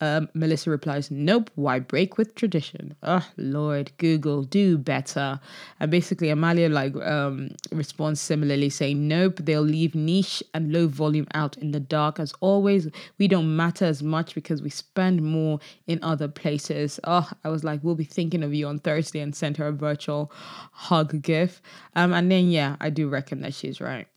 Um, 0.03 0.27
Melissa 0.33 0.69
replies, 0.69 1.09
Nope, 1.09 1.49
why 1.55 1.79
break 1.79 2.17
with 2.17 2.35
tradition? 2.35 2.93
Oh, 3.03 3.25
Lord, 3.37 3.93
Google, 3.97 4.43
do 4.43 4.77
better. 4.77 5.39
And 5.79 5.89
basically, 5.89 6.27
Amalia 6.27 6.67
like 6.67 6.93
um, 6.97 7.51
responds 7.71 8.19
similarly, 8.19 8.69
saying, 8.69 9.07
Nope, 9.07 9.39
they'll 9.43 9.61
leave 9.61 9.95
niche 9.95 10.43
and 10.53 10.73
low 10.73 10.87
volume 10.87 11.27
out 11.33 11.55
in 11.57 11.71
the 11.71 11.79
dark. 11.79 12.19
As 12.19 12.33
always, 12.41 12.89
we 13.17 13.29
don't 13.29 13.55
matter 13.55 13.85
as 13.85 14.03
much 14.03 14.35
because 14.35 14.61
we 14.61 14.69
spend 14.69 15.23
more 15.23 15.61
in 15.87 16.03
other 16.03 16.27
places. 16.27 16.99
Oh, 17.05 17.29
I 17.45 17.47
was 17.47 17.63
like, 17.63 17.79
We'll 17.81 17.95
be 17.95 18.03
thinking 18.03 18.43
of 18.43 18.53
you 18.53 18.67
on 18.67 18.79
Thursday 18.79 19.21
and 19.21 19.33
sent 19.33 19.55
her 19.55 19.67
a 19.67 19.71
virtual 19.71 20.33
hug 20.73 21.21
gif. 21.21 21.61
Um, 21.95 22.11
and 22.11 22.29
then, 22.29 22.51
yeah, 22.51 22.75
I 22.81 22.89
do 22.89 23.07
reckon 23.07 23.39
that 23.43 23.53
she's 23.53 23.79
right. 23.79 24.07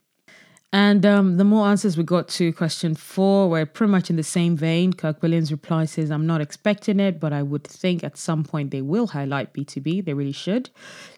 And 0.73 1.05
um, 1.05 1.37
the 1.37 1.45
more 1.45 1.67
answers 1.67 1.95
we 1.95 2.03
got 2.03 2.27
to 2.27 2.51
question 2.51 2.93
four 2.93 3.49
were 3.49 3.65
pretty 3.65 3.89
much 3.89 4.09
in 4.09 4.17
the 4.17 4.23
same 4.23 4.57
vein. 4.57 4.91
Kirk 4.91 5.21
Williams' 5.21 5.49
reply 5.49 5.85
says, 5.85 6.11
I'm 6.11 6.27
not 6.27 6.41
expecting 6.41 6.99
it, 6.99 7.21
but 7.21 7.31
I 7.31 7.41
would 7.41 7.63
think 7.63 8.03
at 8.03 8.17
some 8.17 8.43
point 8.43 8.71
they 8.71 8.81
will 8.81 9.07
highlight 9.07 9.53
B2B. 9.53 10.03
They 10.03 10.13
really 10.13 10.33
should. 10.33 10.69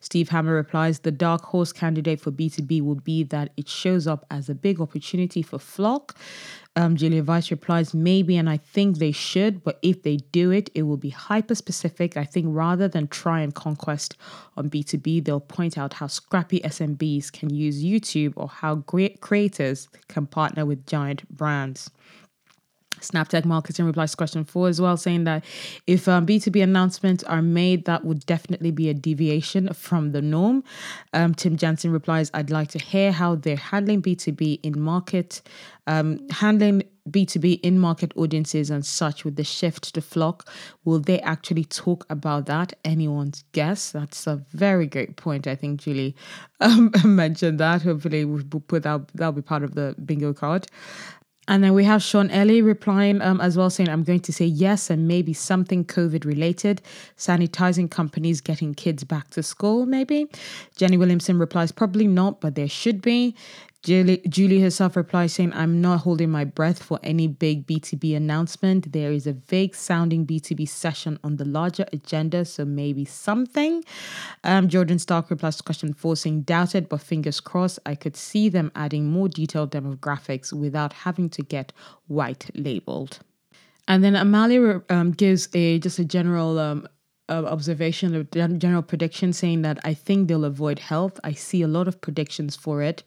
Steve 0.02 0.30
Hammer 0.30 0.54
replies, 0.54 1.00
The 1.00 1.12
dark 1.12 1.46
horse 1.46 1.74
candidate 1.74 2.22
for 2.22 2.32
B2B 2.32 2.84
would 2.84 3.04
be 3.04 3.24
that 3.24 3.52
it 3.58 3.68
shows 3.68 4.06
up 4.06 4.24
as 4.30 4.50
a 4.50 4.56
big 4.56 4.80
opportunity 4.80 5.42
for 5.42 5.58
FLoC. 5.58 6.16
Um, 6.76 6.96
Julia 6.96 7.24
Weiss 7.24 7.52
replies, 7.52 7.94
maybe, 7.94 8.38
and 8.38 8.50
I 8.50 8.58
think 8.58 8.98
they 8.98 9.12
should, 9.12 9.64
but 9.64 9.80
if 9.82 10.04
they 10.04 10.18
do 10.18 10.52
it, 10.52 10.70
it 10.74 10.84
will 10.84 10.98
be 10.98 11.10
hyper 11.10 11.56
specific. 11.56 12.16
I 12.16 12.24
think 12.24 12.46
rather 12.50 12.88
than 12.88 13.08
try 13.08 13.42
and 13.42 13.54
conquest 13.54 14.16
on 14.56 14.70
B2B, 14.70 15.26
they'll 15.26 15.40
point 15.40 15.78
out 15.78 15.94
how 15.94 16.08
scrappy 16.08 16.60
SMBs 16.62 17.32
can 17.32 17.50
use 17.50 17.84
YouTube 17.84 18.34
or 18.36 18.48
how 18.48 18.76
great 18.76 19.20
creators 19.20 19.90
can 20.08 20.28
partner 20.28 20.66
with 20.66 20.86
giant 20.86 21.28
brands. 21.36 21.90
Snaptech 23.00 23.46
Marketing 23.46 23.86
replies 23.86 24.12
to 24.12 24.18
question 24.18 24.44
four 24.44 24.68
as 24.68 24.82
well, 24.82 24.98
saying 24.98 25.24
that 25.24 25.44
if 25.88 26.08
um, 26.08 26.26
B2B 26.26 26.62
announcements 26.62 27.24
are 27.24 27.42
made, 27.42 27.86
that 27.86 28.04
would 28.04 28.26
definitely 28.26 28.72
be 28.72 28.90
a 28.90 28.94
deviation 28.94 29.74
from 29.74 30.12
the 30.12 30.22
norm. 30.22 30.64
Um, 31.14 31.34
Tim 31.34 31.56
Jensen 31.56 31.92
replies, 31.92 32.30
I'd 32.34 32.50
like 32.50 32.70
to 32.70 32.80
hear 32.80 33.12
how 33.12 33.36
they're 33.36 33.56
handling 33.56 34.02
B2B 34.02 34.60
in 34.64 34.80
market, 34.80 35.42
um, 35.88 36.28
handling 36.30 36.84
B2B 37.10 37.62
in 37.62 37.80
market 37.80 38.12
audiences 38.16 38.70
and 38.70 38.86
such 38.86 39.26
with 39.26 39.36
the 39.36 39.44
shift 39.44 39.94
to 39.96 40.02
FLoC. 40.02 40.42
Will 40.86 41.00
they 41.00 41.20
actually 41.22 41.66
talk 41.66 42.06
about 42.10 42.46
that? 42.46 42.74
Anyone's 42.86 43.44
guess? 43.52 43.92
That's 43.92 44.28
a 44.28 44.36
very 44.52 44.86
great 44.86 45.16
point. 45.16 45.48
I 45.48 45.56
think 45.56 45.82
Julie 45.82 46.16
um, 46.60 46.92
mentioned 47.04 47.60
that. 47.60 47.82
Hopefully, 47.82 48.26
we'll 48.26 48.44
put 48.44 48.84
that, 48.84 49.08
that'll 49.16 49.32
be 49.32 49.42
part 49.42 49.64
of 49.64 49.76
the 49.76 49.96
bingo 50.06 50.34
card. 50.34 50.68
And 51.50 51.64
then 51.64 51.74
we 51.74 51.84
have 51.84 52.04
Sean 52.04 52.30
Ellie 52.30 52.62
replying 52.62 53.24
um, 53.24 53.42
as 53.42 53.58
well, 53.58 53.72
saying, 53.72 53.90
I'm 53.90 54.04
going 54.04 54.20
to 54.20 54.32
say 54.32 54.46
yes 54.46 54.92
and 54.92 55.08
maybe 55.08 55.34
something 55.34 55.84
COVID 55.84 56.24
related. 56.24 56.80
Sanitizing 57.18 57.90
companies 57.90 58.40
getting 58.40 58.76
kids 58.76 59.04
back 59.04 59.32
to 59.32 59.42
school, 59.42 59.88
maybe. 59.88 60.28
Jenny 60.78 60.96
Williamson 60.96 61.40
replies, 61.40 61.72
probably 61.72 62.06
not, 62.06 62.40
but 62.40 62.54
there 62.54 62.70
should 62.70 63.02
be. 63.02 63.36
Julie, 63.82 64.22
Julie 64.28 64.60
herself 64.60 64.98
replies 64.98 65.34
saying, 65.34 65.54
I'm 65.54 65.80
not 65.80 66.02
holding 66.02 66.30
my 66.30 66.44
breath 66.44 66.84
for 66.84 67.00
any 67.02 67.28
big 67.28 67.66
B2B 67.66 68.14
announcement. 68.14 68.92
There 68.92 69.12
is 69.14 69.26
a 69.26 69.32
vague 69.32 69.74
sounding 69.74 70.28
B2B 70.28 70.68
session 70.68 71.18
on 71.24 71.38
the 71.38 71.46
larger 71.46 71.86
agenda, 71.94 72.44
so 72.44 72.66
maybe 72.66 73.06
something. 73.06 73.86
Um, 74.44 74.68
Jordan 74.68 75.00
Stark 75.00 75.30
replies 75.30 75.56
to 75.58 75.64
question 75.64 75.94
four 75.94 76.18
saying, 76.18 76.42
Doubted, 76.42 76.90
but 76.90 77.00
fingers 77.00 77.40
crossed. 77.40 77.80
I 77.86 77.96
could 77.96 78.18
see 78.18 78.50
them 78.50 78.70
adding 78.76 79.10
more 79.10 79.30
detailed 79.30 79.72
demographics 79.72 80.52
without 80.52 80.92
having 80.92 81.30
to 81.30 81.42
get 81.42 81.72
white 82.08 82.50
labeled. 82.56 83.20
And 83.88 84.04
then 84.04 84.16
Amalia 84.16 84.84
um, 84.90 85.12
gives 85.12 85.48
a 85.54 85.80
just 85.80 86.00
a 86.00 86.06
general 86.06 86.60
um, 86.60 86.86
uh, 87.30 87.46
observation, 87.46 88.16
a 88.16 88.24
general 88.24 88.82
prediction 88.82 89.32
saying 89.32 89.62
that 89.62 89.80
I 89.84 89.94
think 89.94 90.28
they'll 90.28 90.46
avoid 90.46 90.80
health. 90.80 91.20
I 91.24 91.34
see 91.34 91.62
a 91.62 91.68
lot 91.68 91.88
of 91.88 92.02
predictions 92.02 92.56
for 92.56 92.82
it. 92.82 93.04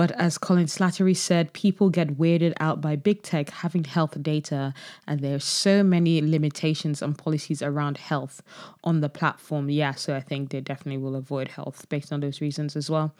But 0.00 0.12
as 0.12 0.38
Colin 0.38 0.64
Slattery 0.64 1.14
said, 1.14 1.52
people 1.52 1.90
get 1.90 2.16
weirded 2.16 2.54
out 2.58 2.80
by 2.80 2.96
big 2.96 3.20
tech 3.20 3.50
having 3.50 3.84
health 3.84 4.22
data, 4.22 4.72
and 5.06 5.20
there's 5.20 5.44
so 5.44 5.82
many 5.82 6.22
limitations 6.22 7.02
and 7.02 7.18
policies 7.18 7.60
around 7.60 7.98
health 7.98 8.40
on 8.82 9.02
the 9.02 9.10
platform. 9.10 9.68
Yeah, 9.68 9.92
so 9.92 10.16
I 10.16 10.20
think 10.20 10.52
they 10.52 10.62
definitely 10.62 11.02
will 11.02 11.16
avoid 11.16 11.48
health 11.48 11.86
based 11.90 12.14
on 12.14 12.20
those 12.20 12.40
reasons 12.40 12.76
as 12.76 12.88
well. 12.88 13.12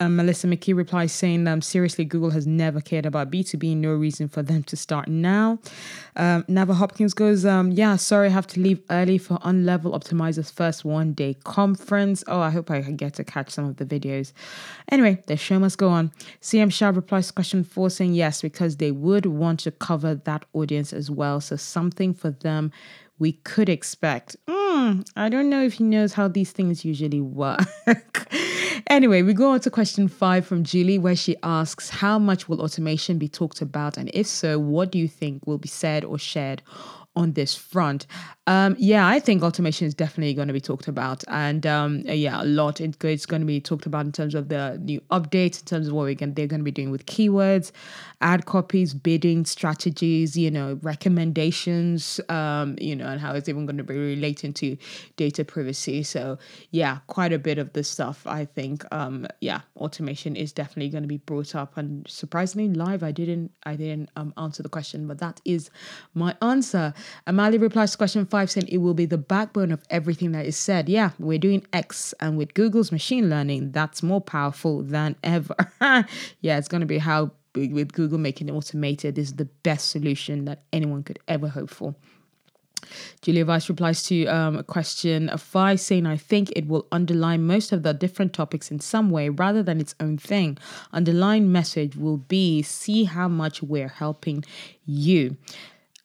Um, 0.00 0.16
Melissa 0.16 0.46
McKee 0.46 0.76
replies 0.76 1.12
saying, 1.12 1.48
um, 1.48 1.62
seriously, 1.62 2.04
Google 2.04 2.30
has 2.30 2.46
never 2.46 2.82
cared 2.82 3.06
about 3.06 3.30
B2B, 3.30 3.76
no 3.78 3.94
reason 3.94 4.28
for 4.28 4.42
them 4.42 4.62
to 4.64 4.76
start 4.76 5.08
now. 5.08 5.58
Um, 6.14 6.44
Nava 6.44 6.74
Hopkins 6.74 7.14
goes, 7.14 7.46
um, 7.46 7.72
yeah, 7.72 7.96
sorry, 7.96 8.28
I 8.28 8.30
have 8.30 8.46
to 8.48 8.60
leave 8.60 8.80
early 8.90 9.16
for 9.16 9.38
Unlevel 9.38 9.98
Optimizer's 9.98 10.50
first 10.50 10.84
one 10.84 11.14
day 11.14 11.34
conference. 11.42 12.22
Oh, 12.28 12.40
I 12.40 12.50
hope 12.50 12.70
I 12.70 12.82
get 12.82 13.14
to 13.14 13.24
catch 13.24 13.50
some 13.50 13.64
of 13.64 13.78
the 13.78 13.86
videos. 13.86 14.32
Anyway, 14.92 15.22
the 15.26 15.36
show 15.36 15.58
must 15.58 15.78
go 15.78 15.88
on. 15.88 16.12
CM 16.40 16.72
Shah 16.72 16.90
replies 16.90 17.28
to 17.28 17.32
question 17.32 17.64
four 17.64 17.90
saying 17.90 18.14
yes, 18.14 18.42
because 18.42 18.76
they 18.76 18.90
would 18.90 19.26
want 19.26 19.60
to 19.60 19.70
cover 19.70 20.14
that 20.14 20.44
audience 20.52 20.92
as 20.92 21.10
well. 21.10 21.40
So 21.40 21.56
something 21.56 22.14
for 22.14 22.30
them 22.30 22.72
we 23.18 23.32
could 23.32 23.68
expect. 23.68 24.36
Mm, 24.48 25.08
I 25.16 25.28
don't 25.28 25.50
know 25.50 25.62
if 25.62 25.74
he 25.74 25.84
knows 25.84 26.12
how 26.12 26.28
these 26.28 26.52
things 26.52 26.84
usually 26.84 27.20
work. 27.20 27.60
anyway, 28.86 29.22
we 29.22 29.34
go 29.34 29.50
on 29.50 29.60
to 29.60 29.70
question 29.70 30.08
five 30.08 30.46
from 30.46 30.62
Julie, 30.62 30.98
where 30.98 31.16
she 31.16 31.36
asks, 31.42 31.90
How 31.90 32.18
much 32.18 32.48
will 32.48 32.60
automation 32.60 33.18
be 33.18 33.28
talked 33.28 33.60
about? 33.60 33.96
And 33.96 34.10
if 34.14 34.26
so, 34.26 34.58
what 34.58 34.92
do 34.92 34.98
you 34.98 35.08
think 35.08 35.46
will 35.46 35.58
be 35.58 35.68
said 35.68 36.04
or 36.04 36.18
shared 36.18 36.62
on 37.18 37.32
this 37.32 37.54
front. 37.54 38.06
Um, 38.48 38.76
yeah, 38.78 39.06
I 39.06 39.20
think 39.20 39.42
automation 39.42 39.86
is 39.86 39.92
definitely 39.92 40.32
going 40.32 40.48
to 40.48 40.54
be 40.54 40.60
talked 40.60 40.88
about, 40.88 41.22
and 41.28 41.66
um, 41.66 42.00
yeah, 42.06 42.42
a 42.42 42.46
lot. 42.46 42.80
it's 42.80 43.26
going 43.26 43.42
to 43.42 43.46
be 43.46 43.60
talked 43.60 43.84
about 43.84 44.06
in 44.06 44.12
terms 44.12 44.34
of 44.34 44.48
the 44.48 44.78
new 44.82 45.02
updates, 45.10 45.60
in 45.60 45.66
terms 45.66 45.88
of 45.88 45.92
what 45.92 46.06
we 46.06 46.14
can 46.14 46.32
they're 46.32 46.46
going 46.46 46.60
to 46.60 46.64
be 46.64 46.70
doing 46.70 46.90
with 46.90 47.04
keywords, 47.04 47.72
ad 48.22 48.46
copies, 48.46 48.94
bidding 48.94 49.44
strategies, 49.44 50.34
you 50.34 50.50
know, 50.50 50.78
recommendations, 50.80 52.22
um, 52.30 52.74
you 52.80 52.96
know, 52.96 53.06
and 53.08 53.20
how 53.20 53.34
it's 53.34 53.50
even 53.50 53.66
going 53.66 53.76
to 53.76 53.84
be 53.84 53.94
relating 53.94 54.54
to 54.54 54.78
data 55.16 55.44
privacy. 55.44 56.02
So 56.02 56.38
yeah, 56.70 57.00
quite 57.06 57.34
a 57.34 57.38
bit 57.38 57.58
of 57.58 57.74
this 57.74 57.86
stuff. 57.86 58.26
I 58.26 58.46
think, 58.46 58.82
um, 58.94 59.26
yeah, 59.42 59.60
automation 59.76 60.36
is 60.36 60.54
definitely 60.54 60.88
going 60.88 61.04
to 61.04 61.08
be 61.08 61.18
brought 61.18 61.54
up, 61.54 61.76
and 61.76 62.08
surprisingly, 62.08 62.72
live. 62.72 63.02
I 63.02 63.12
didn't, 63.12 63.50
I 63.64 63.76
didn't 63.76 64.08
um, 64.16 64.32
answer 64.38 64.62
the 64.62 64.70
question, 64.70 65.06
but 65.06 65.18
that 65.18 65.38
is 65.44 65.68
my 66.14 66.34
answer. 66.40 66.94
Amali 67.26 67.60
replies 67.60 67.90
to 67.90 67.98
question 67.98 68.24
five 68.24 68.37
saying 68.46 68.68
it 68.68 68.78
will 68.78 68.94
be 68.94 69.06
the 69.06 69.18
backbone 69.18 69.72
of 69.72 69.82
everything 69.90 70.32
that 70.32 70.46
is 70.46 70.56
said. 70.56 70.88
Yeah, 70.88 71.10
we're 71.18 71.38
doing 71.38 71.66
X, 71.72 72.14
and 72.20 72.36
with 72.36 72.54
Google's 72.54 72.92
machine 72.92 73.28
learning, 73.30 73.72
that's 73.72 74.02
more 74.02 74.20
powerful 74.20 74.82
than 74.82 75.16
ever. 75.22 75.54
yeah, 75.80 76.58
it's 76.58 76.68
going 76.68 76.80
to 76.80 76.86
be 76.86 76.98
how 76.98 77.32
with 77.54 77.92
Google 77.92 78.18
making 78.18 78.48
it 78.48 78.52
automated 78.52 79.14
this 79.14 79.28
is 79.28 79.36
the 79.36 79.46
best 79.46 79.90
solution 79.90 80.44
that 80.44 80.62
anyone 80.72 81.02
could 81.02 81.18
ever 81.26 81.48
hope 81.48 81.70
for. 81.70 81.94
Julia 83.22 83.44
Weiss 83.44 83.68
replies 83.68 84.04
to 84.04 84.26
um, 84.26 84.56
a 84.56 84.62
question 84.62 85.28
of 85.28 85.42
five, 85.42 85.80
saying, 85.80 86.06
I 86.06 86.16
think 86.16 86.52
it 86.54 86.68
will 86.68 86.86
underline 86.92 87.46
most 87.46 87.72
of 87.72 87.82
the 87.82 87.92
different 87.92 88.32
topics 88.32 88.70
in 88.70 88.80
some 88.80 89.10
way 89.10 89.28
rather 89.28 89.62
than 89.62 89.80
its 89.80 89.94
own 90.00 90.16
thing. 90.18 90.58
Underlying 90.92 91.50
message 91.50 91.96
will 91.96 92.18
be 92.18 92.62
see 92.62 93.04
how 93.04 93.28
much 93.28 93.62
we're 93.62 93.88
helping 93.88 94.44
you. 94.86 95.36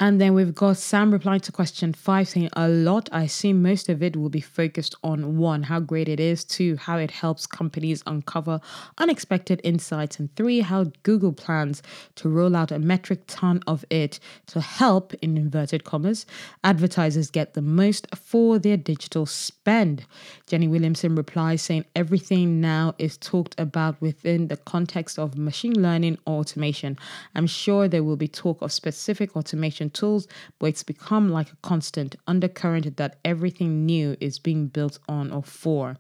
And 0.04 0.20
then 0.20 0.34
we've 0.34 0.54
got 0.54 0.76
Sam 0.76 1.12
replying 1.12 1.40
to 1.40 1.54
question 1.54 1.94
five 1.94 2.28
saying 2.28 2.50
a 2.58 2.68
lot. 2.68 3.08
I 3.14 3.24
assume 3.24 3.62
most 3.62 3.88
of 3.88 4.04
it 4.04 4.18
will 4.18 4.28
be 4.28 4.42
focused 4.42 4.96
on 5.02 5.38
one, 5.38 5.64
how 5.64 5.80
great 5.80 6.10
it 6.10 6.20
is, 6.20 6.44
two, 6.44 6.76
how 6.76 6.98
it 6.98 7.10
helps 7.10 7.48
companies 7.48 8.04
uncover 8.06 8.60
unexpected 8.98 9.62
insights, 9.64 10.20
and 10.20 10.36
three, 10.36 10.60
how 10.60 10.92
Google 11.04 11.32
plans 11.32 11.82
to 12.16 12.28
roll 12.28 12.54
out 12.54 12.70
a 12.70 12.80
metric 12.80 13.22
ton 13.28 13.64
of 13.66 13.86
it 13.90 14.20
to 14.48 14.60
help, 14.60 15.14
in 15.22 15.38
inverted 15.38 15.86
commas, 15.86 16.26
advertisers 16.66 17.30
get 17.30 17.54
the 17.54 17.62
most 17.62 18.14
for 18.14 18.60
their 18.60 18.76
digital 18.76 19.26
spend. 19.26 20.06
Jenny 20.48 20.68
Williamson 20.68 21.16
replies 21.16 21.62
saying 21.62 21.86
everything 21.96 22.60
now 22.60 22.94
is 22.98 23.18
talked 23.18 23.58
about 23.58 24.02
within 24.02 24.50
the 24.50 24.58
context 24.58 25.18
of 25.18 25.38
machine 25.38 25.82
learning 25.82 26.18
or 26.26 26.42
automation. 26.42 26.98
I'm 27.36 27.48
sure 27.48 27.88
there 27.88 28.04
will 28.04 28.18
be 28.18 28.28
talk 28.28 28.62
of 28.62 28.74
specific 28.74 29.38
automation 29.38 29.92
tools, 29.94 30.28
but 30.60 30.68
it's 30.68 30.84
become 30.84 31.30
like 31.30 31.52
a 31.52 31.58
constant 31.62 32.16
undercurrent 32.28 32.98
that 32.98 33.18
everything 33.24 33.86
new 33.86 34.16
is 34.20 34.40
being 34.40 34.68
built 34.68 35.00
on 35.08 35.32
or 35.32 35.44
for. 35.44 35.98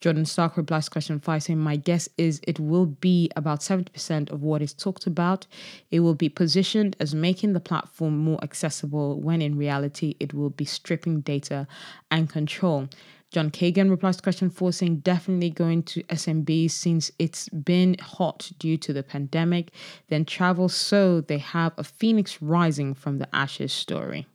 Jordan 0.00 0.26
Stark 0.26 0.56
replies 0.56 0.84
to 0.84 0.90
question 0.90 1.18
five 1.18 1.42
saying, 1.42 1.58
My 1.58 1.76
guess 1.76 2.08
is 2.16 2.40
it 2.46 2.60
will 2.60 2.86
be 2.86 3.30
about 3.34 3.60
70% 3.60 4.30
of 4.30 4.42
what 4.42 4.62
is 4.62 4.72
talked 4.72 5.06
about. 5.06 5.46
It 5.90 6.00
will 6.00 6.14
be 6.14 6.28
positioned 6.28 6.96
as 7.00 7.14
making 7.14 7.52
the 7.52 7.60
platform 7.60 8.16
more 8.18 8.38
accessible 8.42 9.20
when 9.20 9.42
in 9.42 9.56
reality 9.56 10.14
it 10.20 10.32
will 10.34 10.50
be 10.50 10.64
stripping 10.64 11.20
data 11.20 11.66
and 12.10 12.30
control. 12.30 12.88
John 13.30 13.50
Kagan 13.50 13.90
replies 13.90 14.16
to 14.16 14.22
question 14.22 14.48
four 14.48 14.72
saying 14.72 15.00
definitely 15.00 15.50
going 15.50 15.82
to 15.84 16.02
SMB 16.04 16.70
since 16.70 17.10
it's 17.18 17.48
been 17.50 17.96
hot 18.00 18.50
due 18.58 18.78
to 18.78 18.92
the 18.92 19.02
pandemic. 19.02 19.70
Then 20.08 20.24
travel 20.24 20.68
so 20.68 21.20
they 21.20 21.38
have 21.38 21.72
a 21.76 21.84
phoenix 21.84 22.40
rising 22.40 22.94
from 22.94 23.18
the 23.18 23.28
ashes 23.34 23.72
story. 23.72 24.26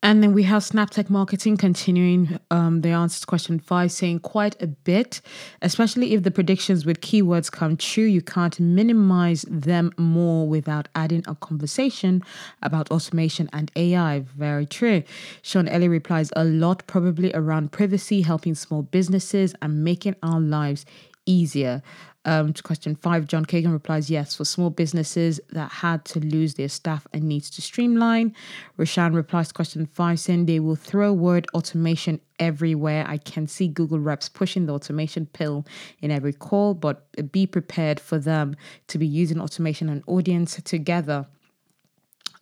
And 0.00 0.22
then 0.22 0.32
we 0.32 0.44
have 0.44 0.62
Snaptech 0.62 1.10
Marketing 1.10 1.56
continuing 1.56 2.38
um, 2.52 2.82
the 2.82 2.90
answer 2.90 3.20
to 3.20 3.26
question 3.26 3.58
five, 3.58 3.90
saying 3.90 4.20
quite 4.20 4.60
a 4.62 4.68
bit, 4.68 5.20
especially 5.60 6.14
if 6.14 6.22
the 6.22 6.30
predictions 6.30 6.86
with 6.86 7.00
keywords 7.00 7.50
come 7.50 7.76
true. 7.76 8.04
You 8.04 8.22
can't 8.22 8.58
minimize 8.60 9.44
them 9.48 9.90
more 9.98 10.46
without 10.46 10.86
adding 10.94 11.24
a 11.26 11.34
conversation 11.34 12.22
about 12.62 12.92
automation 12.92 13.50
and 13.52 13.72
AI. 13.74 14.20
Very 14.20 14.66
true. 14.66 15.02
Sean 15.42 15.66
Ellie 15.66 15.88
replies 15.88 16.30
a 16.36 16.44
lot, 16.44 16.86
probably 16.86 17.32
around 17.34 17.72
privacy, 17.72 18.20
helping 18.20 18.54
small 18.54 18.82
businesses, 18.82 19.52
and 19.60 19.82
making 19.82 20.14
our 20.22 20.40
lives 20.40 20.86
easier. 21.26 21.82
Um, 22.28 22.52
to 22.52 22.62
question 22.62 22.94
five, 22.94 23.26
John 23.26 23.46
Kagan 23.46 23.72
replies, 23.72 24.10
yes, 24.10 24.34
for 24.34 24.44
small 24.44 24.68
businesses 24.68 25.40
that 25.48 25.72
had 25.72 26.04
to 26.04 26.20
lose 26.20 26.56
their 26.56 26.68
staff 26.68 27.06
and 27.14 27.24
needs 27.24 27.48
to 27.48 27.62
streamline. 27.62 28.34
Roshan 28.76 29.14
replies 29.14 29.48
to 29.48 29.54
question 29.54 29.86
five, 29.86 30.20
saying 30.20 30.44
they 30.44 30.60
will 30.60 30.76
throw 30.76 31.10
word 31.10 31.46
automation 31.54 32.20
everywhere. 32.38 33.06
I 33.08 33.16
can 33.16 33.46
see 33.46 33.66
Google 33.66 33.98
reps 33.98 34.28
pushing 34.28 34.66
the 34.66 34.74
automation 34.74 35.24
pill 35.24 35.64
in 36.02 36.10
every 36.10 36.34
call, 36.34 36.74
but 36.74 37.06
be 37.32 37.46
prepared 37.46 37.98
for 37.98 38.18
them 38.18 38.56
to 38.88 38.98
be 38.98 39.06
using 39.06 39.40
automation 39.40 39.88
and 39.88 40.02
audience 40.06 40.60
together 40.62 41.26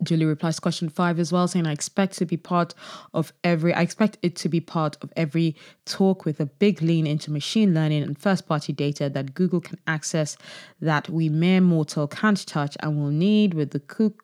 Julie 0.02 0.26
replies 0.26 0.61
question 0.61 0.88
five 0.88 1.18
as 1.18 1.32
well, 1.32 1.48
saying, 1.48 1.66
I 1.66 1.72
expect 1.72 2.18
to 2.18 2.26
be 2.26 2.37
part 2.37 2.74
of 3.14 3.32
every, 3.42 3.72
I 3.72 3.80
expect 3.80 4.18
it 4.22 4.37
to 4.37 4.48
be 4.48 4.61
part 4.61 4.96
of 5.02 5.12
every 5.16 5.56
talk 5.85 6.24
with 6.24 6.38
a 6.40 6.46
big 6.46 6.82
lean 6.82 7.06
into 7.06 7.30
machine 7.30 7.72
learning 7.74 8.02
and 8.02 8.18
first 8.18 8.46
party 8.46 8.72
data 8.72 9.09
that 9.09 9.35
Google 9.35 9.61
can 9.61 9.78
access 9.87 10.37
that 10.80 11.09
we 11.09 11.28
mere 11.28 11.61
mortal 11.61 12.06
can't 12.06 12.46
touch 12.46 12.76
and 12.80 12.98
will 12.98 13.11
need 13.11 13.54
with 13.54 13.70
the 13.70 13.80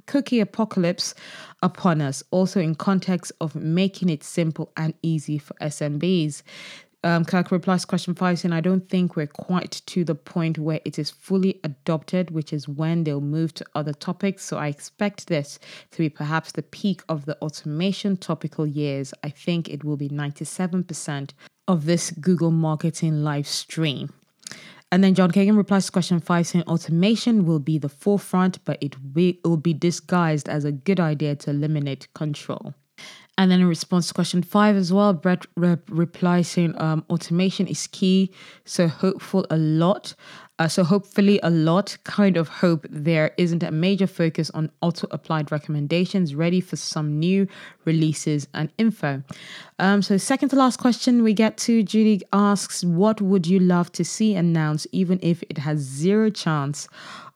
cookie 0.07 0.41
apocalypse 0.41 1.15
upon 1.63 2.01
us. 2.01 2.23
Also, 2.31 2.61
in 2.61 2.75
context 2.75 3.33
of 3.41 3.55
making 3.55 4.09
it 4.09 4.23
simple 4.23 4.73
and 4.77 4.95
easy 5.03 5.39
for 5.39 5.55
SMBs. 5.55 6.43
Um, 7.05 7.25
Kirk 7.25 7.51
replies 7.51 7.81
to 7.81 7.87
question 7.89 8.15
five 8.15 8.39
saying, 8.39 8.53
I 8.53 8.61
don't 8.61 8.89
think 8.89 9.17
we're 9.17 9.27
quite 9.27 9.83
to 9.87 10.05
the 10.05 10.15
point 10.15 10.57
where 10.57 10.81
it 10.85 11.01
is 11.01 11.11
fully 11.11 11.61
adopted, 11.65 12.31
which 12.31 12.53
is 12.53 12.69
when 12.69 13.03
they'll 13.03 13.21
move 13.21 13.53
to 13.55 13.65
other 13.75 13.93
topics. 13.93 14.45
So 14.45 14.57
I 14.57 14.69
expect 14.69 15.27
this 15.27 15.59
to 15.91 15.99
be 15.99 16.09
perhaps 16.09 16.53
the 16.53 16.63
peak 16.63 17.03
of 17.09 17.25
the 17.25 17.37
automation 17.43 18.17
topical 18.17 18.67
years. 18.67 19.13
I 19.25 19.31
think 19.31 19.69
it 19.69 19.83
will 19.83 19.97
be 19.97 20.09
97% 20.09 21.31
of 21.67 21.87
this 21.87 22.13
Google 22.13 22.53
marketing 22.53 23.25
live 23.25 23.49
stream. 23.49 24.13
And 24.93 25.03
then 25.03 25.15
John 25.15 25.33
Kagan 25.33 25.57
replies 25.57 25.87
to 25.87 25.93
question 25.93 26.21
five 26.21 26.47
saying 26.47 26.67
automation 26.69 27.47
will 27.47 27.59
be 27.59 27.79
the 27.79 27.89
forefront, 27.89 28.65
but 28.65 28.81
it 28.81 28.95
will, 29.15 29.31
it 29.31 29.45
will 29.45 29.57
be 29.57 29.75
disguised 29.75 30.49
as 30.49 30.65
a 30.65 30.71
good 30.71 31.01
idea 31.01 31.35
to 31.35 31.51
eliminate 31.51 32.13
control. 32.15 32.75
And 33.39 33.51
then 33.51 33.61
in 33.61 33.67
response 33.67 34.09
to 34.09 34.15
question 34.15 34.43
five 34.43 34.77
as 34.77 34.93
well, 34.93 35.13
Brett 35.15 35.47
re- 35.57 35.79
replies 35.89 36.49
saying 36.49 36.75
um, 36.81 37.05
automation 37.09 37.67
is 37.67 37.87
key. 37.87 38.31
So 38.65 38.89
hopeful 38.89 39.47
a 39.51 39.57
lot. 39.57 40.15
Uh, 40.63 40.69
so 40.69 40.85
hopefully 40.85 41.41
a 41.43 41.51
lot. 41.51 41.97
Kind 42.05 42.37
of 42.37 42.47
hope 42.47 42.87
there 42.89 43.33
isn't 43.37 43.65
a 43.65 43.73
major 43.73 44.07
focus 44.07 44.49
on 44.51 44.71
auto 44.81 45.09
applied 45.11 45.51
recommendations 45.51 46.37
ready 46.37 46.61
for 46.61 46.77
some 46.77 47.19
new 47.19 47.49
releases 47.85 48.47
and 48.55 48.71
info. 48.79 49.25
Um, 49.81 50.03
so 50.03 50.17
second 50.19 50.51
to 50.51 50.57
last 50.57 50.79
question 50.79 51.25
we 51.25 51.35
get 51.35 51.57
to 51.67 51.83
Judy 51.83 52.23
asks, 52.33 52.85
what 52.85 53.21
would 53.21 53.45
you 53.45 53.59
love 53.59 53.91
to 53.91 54.05
see 54.05 54.37
announced 54.37 54.87
even 54.93 55.19
if 55.21 55.43
it 55.51 55.59
has 55.59 55.81
zero 55.81 56.31
chance 56.31 56.87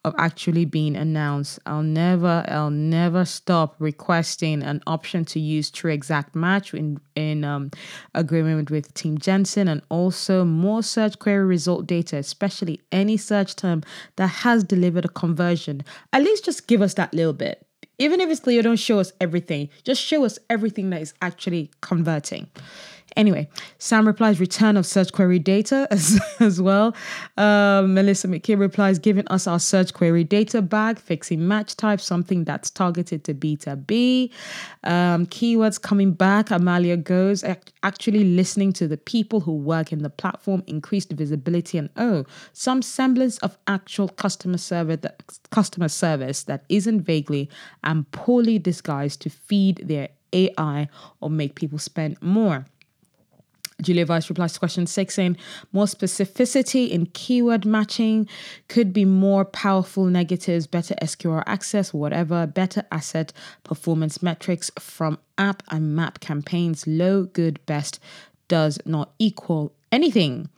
of 0.05 0.15
actually 0.19 0.65
being 0.65 0.95
announced. 0.95 1.59
I'll 1.67 1.83
never, 1.83 2.45
I'll 2.47 2.71
never 2.71 3.25
stop 3.25 3.75
requesting 3.81 4.63
an 4.63 4.81
option 4.87 5.25
to 5.25 5.41
use 5.41 5.69
True 5.69 5.91
Exact 5.91 6.37
Match 6.37 6.73
in 6.73 7.01
in 7.17 7.45
um, 7.45 7.71
agreement 8.15 8.71
with 8.71 8.95
Tim 8.95 9.19
Jensen, 9.19 9.67
and 9.67 9.83
also 9.89 10.45
more 10.45 10.83
search 10.83 11.19
query 11.19 11.45
result 11.45 11.87
data, 11.87 12.17
especially 12.17 12.81
any 12.93 13.17
search 13.17 13.57
term 13.57 13.83
that 14.17 14.29
has 14.29 14.63
delivered 14.63 15.05
a 15.05 15.09
conversion. 15.09 15.83
At 16.13 16.23
least 16.23 16.45
just 16.45 16.69
give 16.69 16.83
us 16.83 16.95
that 16.95 17.13
little 17.13 17.33
bit. 17.33 17.67
Even 17.99 18.21
if 18.21 18.29
it's 18.31 18.41
clear, 18.41 18.63
don't 18.63 18.77
show 18.77 18.99
us 18.99 19.13
everything. 19.21 19.71
Just 19.83 20.03
show 20.03 20.25
us 20.25 20.39
everything 20.51 20.91
that 20.91 21.01
is 21.01 21.15
actually 21.23 21.71
converting. 21.81 22.47
Anyway, 23.17 23.49
Sam 23.79 24.07
replies 24.07 24.39
return 24.39 24.77
of 24.77 24.85
search 24.85 25.11
query 25.11 25.39
data 25.39 25.89
as, 25.91 26.21
as 26.39 26.61
well. 26.61 26.95
Um, 27.37 27.95
Melissa 27.95 28.29
Mackey 28.29 28.55
replies 28.55 28.99
giving 28.99 29.27
us 29.29 29.47
our 29.47 29.59
search 29.59 29.95
query 29.95 30.23
data 30.23 30.61
back, 30.61 30.99
fixing 30.99 31.49
match 31.49 31.77
type, 31.77 32.01
something 32.01 32.45
that's 32.45 32.71
targeted 32.71 33.25
to 33.25 33.35
B2B. 33.35 34.31
Um, 34.85 35.27
keywords 35.27 35.81
coming 35.81 36.13
back. 36.13 36.51
Amalia 36.51 36.97
goes 36.97 37.43
actually 37.83 38.25
listening 38.25 38.73
to 38.75 38.87
the 38.87 38.99
people 38.99 39.41
who 39.41 39.53
work 39.53 39.93
in 39.93 40.03
the 40.03 40.11
platform, 40.11 40.63
increased 40.67 41.11
visibility, 41.13 41.79
and 41.79 41.89
oh, 41.97 42.25
some 42.53 42.83
semblance 42.83 43.39
of 43.39 43.57
actual 43.67 44.09
customer 44.09 44.59
service 44.59 45.01
that, 45.01 45.23
customer 45.51 45.89
service 45.89 46.45
that 46.45 46.65
isn't 46.69 47.01
vaguely 47.01 47.49
and 47.83 48.11
poorly 48.13 48.59
disguised 48.59 49.23
to 49.23 49.31
feed 49.31 49.83
their 49.85 50.09
AI 50.33 50.89
or 51.21 51.31
make 51.31 51.55
people 51.55 51.79
spend 51.79 52.21
more. 52.21 52.67
Julia 53.83 54.07
Vyse 54.07 54.29
replies 54.29 54.55
to 54.55 54.59
question 54.59 54.87
six 54.87 55.15
saying 55.15 55.37
more 55.73 55.85
specificity 55.85 56.89
in 56.89 57.07
keyword 57.07 57.67
matching 57.67 58.29
could 58.69 58.93
be 58.93 59.05
more 59.05 59.45
powerful 59.45 60.07
negatives, 60.07 60.67
better 60.67 60.95
SQL 61.03 61.43
access, 61.47 61.93
whatever, 61.93 62.47
better 62.47 62.85
asset 62.91 63.33
performance 63.65 64.23
metrics 64.23 64.71
from 64.79 65.19
app 65.37 65.63
and 65.71 65.95
map 65.95 66.21
campaigns. 66.21 66.87
Low, 66.87 67.25
good, 67.25 67.65
best 67.67 68.01
does 68.49 68.79
not 68.87 69.13
equal 69.19 69.73
anything. 69.93 70.49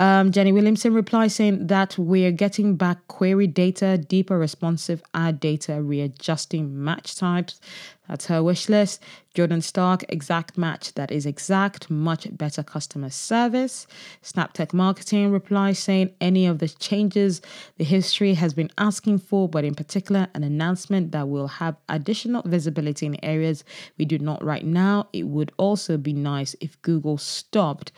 Um, 0.00 0.30
Jenny 0.30 0.52
Williamson 0.52 0.94
replies 0.94 1.34
saying 1.34 1.66
that 1.66 1.98
we're 1.98 2.30
getting 2.30 2.76
back 2.76 3.08
query 3.08 3.48
data, 3.48 3.98
deeper 3.98 4.38
responsive 4.38 5.02
ad 5.12 5.40
data, 5.40 5.82
readjusting 5.82 6.84
match 6.84 7.16
types. 7.16 7.60
That's 8.08 8.26
her 8.26 8.42
wish 8.42 8.68
list. 8.68 9.02
Jordan 9.34 9.60
Stark, 9.60 10.04
exact 10.08 10.58
match 10.58 10.94
that 10.94 11.12
is 11.12 11.26
exact, 11.26 11.90
much 11.90 12.26
better 12.36 12.62
customer 12.62 13.10
service. 13.10 13.86
Snaptech 14.22 14.72
Marketing 14.72 15.30
replies 15.30 15.78
saying 15.78 16.10
any 16.20 16.46
of 16.46 16.58
the 16.58 16.68
changes 16.68 17.40
the 17.76 17.84
history 17.84 18.34
has 18.34 18.54
been 18.54 18.70
asking 18.78 19.18
for, 19.18 19.48
but 19.48 19.64
in 19.64 19.74
particular, 19.74 20.26
an 20.34 20.42
announcement 20.42 21.12
that 21.12 21.28
will 21.28 21.48
have 21.48 21.76
additional 21.88 22.42
visibility 22.46 23.06
in 23.06 23.22
areas 23.24 23.62
we 23.98 24.04
do 24.04 24.18
not 24.18 24.42
right 24.42 24.64
now. 24.64 25.08
It 25.12 25.28
would 25.28 25.52
also 25.56 25.96
be 25.96 26.12
nice 26.12 26.56
if 26.60 26.80
Google 26.82 27.18
stopped 27.18 27.92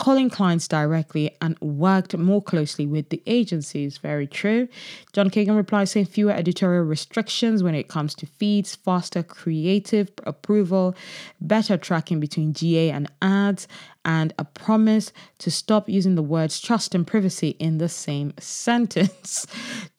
calling 0.00 0.30
clients 0.30 0.66
directly 0.66 1.36
and 1.42 1.58
worked 1.60 2.16
more 2.16 2.42
closely 2.42 2.86
with 2.86 3.10
the 3.10 3.22
agencies. 3.26 3.98
Very 3.98 4.26
true. 4.26 4.66
John 5.12 5.28
Kagan 5.28 5.56
replies 5.56 5.90
saying 5.90 6.06
fewer 6.06 6.32
editorial 6.32 6.84
restrictions 6.84 7.62
when 7.62 7.74
it 7.74 7.88
comes 7.88 8.14
to 8.16 8.26
feeds, 8.26 8.74
faster 8.74 9.22
creative 9.22 10.10
approval, 10.24 10.96
better 11.40 11.76
tracking 11.76 12.18
between 12.18 12.54
GA 12.54 12.90
and 12.90 13.12
ads, 13.20 13.68
and 14.04 14.32
a 14.38 14.44
promise 14.44 15.12
to 15.38 15.50
stop 15.50 15.88
using 15.88 16.14
the 16.14 16.22
words 16.22 16.60
trust 16.60 16.94
and 16.94 17.06
privacy 17.06 17.50
in 17.58 17.78
the 17.78 17.88
same 17.88 18.32
sentence. 18.38 19.46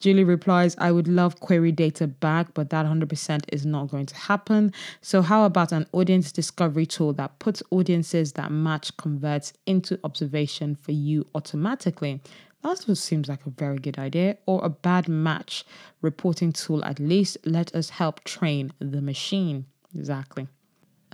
Julie 0.00 0.24
replies, 0.24 0.74
I 0.78 0.92
would 0.92 1.08
love 1.08 1.40
query 1.40 1.72
data 1.72 2.06
back, 2.06 2.54
but 2.54 2.70
that 2.70 2.86
100% 2.86 3.44
is 3.52 3.64
not 3.64 3.88
going 3.88 4.06
to 4.06 4.16
happen. 4.16 4.72
So, 5.00 5.22
how 5.22 5.44
about 5.44 5.72
an 5.72 5.86
audience 5.92 6.32
discovery 6.32 6.86
tool 6.86 7.12
that 7.14 7.38
puts 7.38 7.62
audiences 7.70 8.32
that 8.32 8.50
match 8.50 8.96
converts 8.96 9.52
into 9.66 9.98
observation 10.04 10.74
for 10.74 10.92
you 10.92 11.26
automatically? 11.34 12.20
That 12.62 12.78
seems 12.96 13.28
like 13.28 13.44
a 13.44 13.50
very 13.50 13.78
good 13.78 13.98
idea, 13.98 14.36
or 14.46 14.64
a 14.64 14.68
bad 14.68 15.08
match 15.08 15.64
reporting 16.00 16.52
tool 16.52 16.84
at 16.84 17.00
least. 17.00 17.36
Let 17.44 17.74
us 17.74 17.90
help 17.90 18.22
train 18.22 18.72
the 18.78 19.02
machine. 19.02 19.66
Exactly 19.94 20.46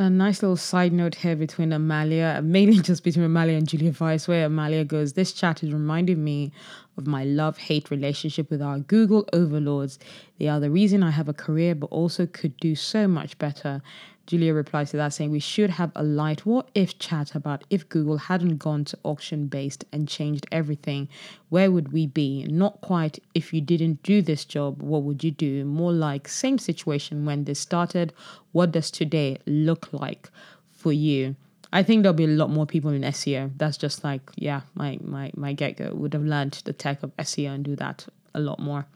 a 0.00 0.08
nice 0.08 0.42
little 0.42 0.56
side 0.56 0.92
note 0.92 1.16
here 1.16 1.34
between 1.34 1.72
Amalia, 1.72 2.40
mainly 2.42 2.78
just 2.82 3.02
between 3.02 3.24
Amalia 3.24 3.56
and 3.56 3.66
Julia 3.66 3.90
Vyse, 3.90 4.28
where 4.28 4.46
Amalia 4.46 4.84
goes, 4.84 5.14
This 5.14 5.32
chat 5.32 5.62
is 5.64 5.72
reminding 5.72 6.22
me 6.22 6.52
of 6.96 7.06
my 7.06 7.24
love 7.24 7.58
hate 7.58 7.90
relationship 7.90 8.48
with 8.48 8.62
our 8.62 8.78
Google 8.78 9.28
overlords. 9.32 9.98
They 10.38 10.46
are 10.46 10.60
the 10.60 10.70
reason 10.70 11.02
I 11.02 11.10
have 11.10 11.28
a 11.28 11.34
career, 11.34 11.74
but 11.74 11.86
also 11.86 12.26
could 12.26 12.56
do 12.58 12.76
so 12.76 13.08
much 13.08 13.36
better. 13.38 13.82
Julia 14.28 14.52
replies 14.52 14.90
to 14.90 14.98
that 14.98 15.14
saying 15.14 15.30
we 15.30 15.40
should 15.40 15.70
have 15.70 15.90
a 15.96 16.02
light 16.02 16.44
what 16.44 16.68
if 16.74 16.98
chat 16.98 17.34
about 17.34 17.64
if 17.70 17.88
Google 17.88 18.18
hadn't 18.18 18.58
gone 18.58 18.84
to 18.84 18.98
auction 19.02 19.46
based 19.46 19.86
and 19.90 20.06
changed 20.06 20.46
everything, 20.52 21.08
where 21.48 21.72
would 21.72 21.94
we 21.94 22.06
be? 22.06 22.44
Not 22.44 22.82
quite 22.82 23.18
if 23.34 23.54
you 23.54 23.62
didn't 23.62 24.02
do 24.02 24.20
this 24.20 24.44
job, 24.44 24.82
what 24.82 25.02
would 25.04 25.24
you 25.24 25.30
do? 25.30 25.64
More 25.64 25.94
like 25.94 26.28
same 26.28 26.58
situation 26.58 27.24
when 27.24 27.44
this 27.44 27.58
started. 27.58 28.12
What 28.52 28.72
does 28.72 28.90
today 28.90 29.38
look 29.46 29.94
like 29.94 30.28
for 30.70 30.92
you? 30.92 31.34
I 31.72 31.82
think 31.82 32.02
there'll 32.02 32.12
be 32.12 32.24
a 32.24 32.28
lot 32.28 32.50
more 32.50 32.66
people 32.66 32.90
in 32.90 33.02
SEO. 33.02 33.52
That's 33.56 33.78
just 33.78 34.04
like, 34.04 34.30
yeah, 34.36 34.60
my 34.74 34.98
my 35.00 35.30
my 35.36 35.54
get 35.54 35.78
go 35.78 35.94
would 35.94 36.12
have 36.12 36.24
learned 36.24 36.60
the 36.66 36.74
tech 36.74 37.02
of 37.02 37.16
SEO 37.16 37.54
and 37.54 37.64
do 37.64 37.76
that 37.76 38.06
a 38.34 38.40
lot 38.40 38.58
more. 38.58 38.86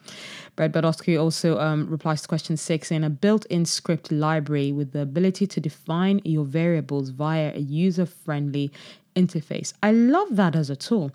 Brett 0.57 0.73
Bodofsky 0.73 1.21
also 1.21 1.59
um, 1.59 1.89
replies 1.89 2.23
to 2.23 2.29
question 2.29 2.57
six 2.57 2.91
in 2.91 3.05
a 3.05 3.11
built 3.11 3.47
in 3.47 3.65
script 3.65 4.13
library 4.13 4.73
with 4.73 4.93
the 4.93 5.01
ability 5.01 5.47
to 5.47 5.61
define 5.61 6.21
your 6.25 6.45
variables 6.45 7.11
via 7.11 7.53
a 7.55 7.61
user 7.61 8.07
friendly 8.07 8.71
interface. 9.15 9.73
I 9.83 9.93
love 9.93 10.37
that 10.37 10.57
as 10.57 10.71
a 10.71 10.77
tool. 10.77 11.13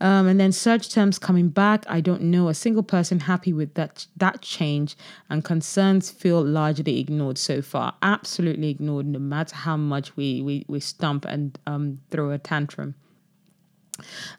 Um, 0.00 0.26
and 0.26 0.40
then 0.40 0.52
search 0.52 0.90
terms 0.90 1.18
coming 1.18 1.48
back. 1.48 1.84
I 1.88 2.00
don't 2.00 2.22
know 2.22 2.48
a 2.48 2.54
single 2.54 2.82
person 2.82 3.20
happy 3.20 3.52
with 3.52 3.74
that 3.74 4.06
that 4.16 4.42
change, 4.42 4.96
and 5.30 5.44
concerns 5.44 6.10
feel 6.10 6.42
largely 6.44 7.00
ignored 7.00 7.38
so 7.38 7.62
far. 7.62 7.94
Absolutely 8.02 8.70
ignored, 8.70 9.06
no 9.06 9.18
matter 9.18 9.56
how 9.56 9.76
much 9.76 10.16
we 10.16 10.42
we, 10.42 10.64
we 10.68 10.80
stump 10.80 11.24
and 11.24 11.58
um, 11.66 12.00
throw 12.10 12.30
a 12.30 12.38
tantrum. 12.38 12.94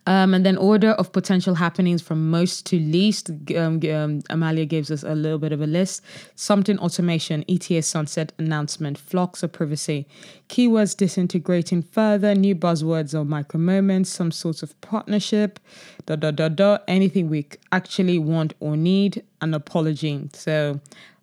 Um, 0.06 0.34
and 0.34 0.46
then 0.46 0.58
order 0.58 0.92
of 0.92 1.12
potential 1.12 1.56
happenings 1.56 2.02
from 2.02 2.30
most 2.30 2.66
to 2.68 2.80
least. 2.80 3.30
Um, 3.56 3.80
um, 3.92 4.22
Amalia 4.30 4.66
gives 4.66 4.92
us 4.92 5.04
a 5.04 5.16
little 5.16 5.38
bit 5.38 5.52
of 5.52 5.62
a 5.62 5.68
list. 5.68 6.02
Something 6.36 6.80
automation, 6.80 7.44
ETA 7.48 7.82
sunset 7.82 8.32
announcement, 8.38 8.98
flocks 8.98 9.44
of 9.44 9.52
privacy, 9.52 10.08
keywords 10.48 10.96
disintegrating 10.96 11.82
further, 11.82 12.34
new 12.36 12.56
buzzwords 12.56 13.14
or 13.14 13.26
micro 13.26 13.60
moments, 13.60 14.10
some 14.10 14.32
sorts 14.32 14.64
of 14.64 14.80
partnership, 14.82 15.60
da 16.06 16.16
da 16.16 16.32
da 16.32 16.50
da, 16.50 16.78
anything 16.88 17.30
we 17.30 17.48
actually 17.72 18.20
want 18.20 18.54
or 18.60 18.78
need, 18.78 19.24
an 19.42 19.54
apology. 19.54 20.30
So 20.34 20.80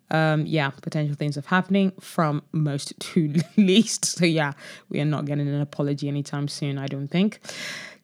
um, 0.09 0.45
yeah, 0.45 0.69
potential 0.69 1.15
things 1.15 1.37
of 1.37 1.45
happening 1.47 1.91
from 1.99 2.41
most 2.51 2.97
to 2.99 3.33
least. 3.57 4.05
So 4.05 4.25
yeah, 4.25 4.53
we 4.89 4.99
are 5.01 5.05
not 5.05 5.25
getting 5.25 5.47
an 5.47 5.61
apology 5.61 6.07
anytime 6.07 6.47
soon, 6.47 6.77
I 6.77 6.87
don't 6.87 7.07
think. 7.07 7.39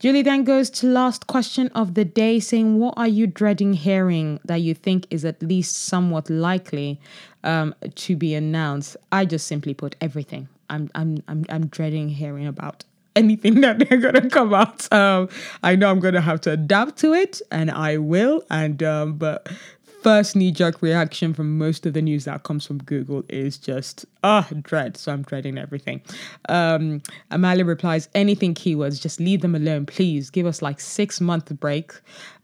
Julie 0.03 0.21
then 0.21 0.43
goes 0.43 0.69
to 0.69 0.85
last 0.85 1.27
question 1.27 1.69
of 1.69 1.93
the 1.93 2.03
day, 2.03 2.37
saying, 2.37 2.77
"What 2.77 2.95
are 2.97 3.07
you 3.07 3.25
dreading 3.25 3.71
hearing 3.71 4.37
that 4.43 4.57
you 4.57 4.73
think 4.73 5.07
is 5.09 5.23
at 5.23 5.41
least 5.41 5.77
somewhat 5.77 6.29
likely 6.29 6.99
um, 7.45 7.73
to 7.95 8.17
be 8.17 8.35
announced?" 8.35 8.97
I 9.13 9.23
just 9.23 9.47
simply 9.47 9.73
put 9.73 9.95
everything. 10.01 10.49
I'm 10.69 10.89
I'm 10.93 11.23
I'm, 11.29 11.45
I'm 11.47 11.67
dreading 11.67 12.09
hearing 12.09 12.47
about 12.47 12.83
anything 13.15 13.61
that 13.61 13.79
they're 13.79 13.97
gonna 13.97 14.29
come 14.29 14.53
out. 14.53 14.91
Um, 14.91 15.29
I 15.63 15.77
know 15.77 15.89
I'm 15.89 16.01
gonna 16.01 16.19
have 16.19 16.41
to 16.41 16.51
adapt 16.51 16.97
to 16.97 17.13
it, 17.13 17.41
and 17.49 17.71
I 17.71 17.95
will. 17.95 18.43
And 18.49 18.83
um, 18.83 19.13
but 19.13 19.47
first 20.03 20.35
knee 20.35 20.51
jerk 20.51 20.81
reaction 20.81 21.33
from 21.33 21.57
most 21.57 21.85
of 21.85 21.93
the 21.93 22.01
news 22.01 22.25
that 22.25 22.43
comes 22.43 22.65
from 22.65 22.79
Google 22.79 23.23
is 23.29 23.57
just, 23.57 24.05
ah, 24.23 24.45
oh, 24.51 24.55
dread. 24.61 24.97
So 24.97 25.13
I'm 25.13 25.23
dreading 25.23 25.57
everything. 25.57 26.01
Um, 26.49 27.01
Amalia 27.31 27.63
replies, 27.63 28.09
anything 28.13 28.53
keywords, 28.53 29.01
just 29.01 29.21
leave 29.21 29.41
them 29.41 29.55
alone, 29.55 29.85
please. 29.85 30.29
Give 30.29 30.45
us 30.45 30.61
like 30.61 30.81
six 30.81 31.21
month 31.21 31.57
break. 31.59 31.93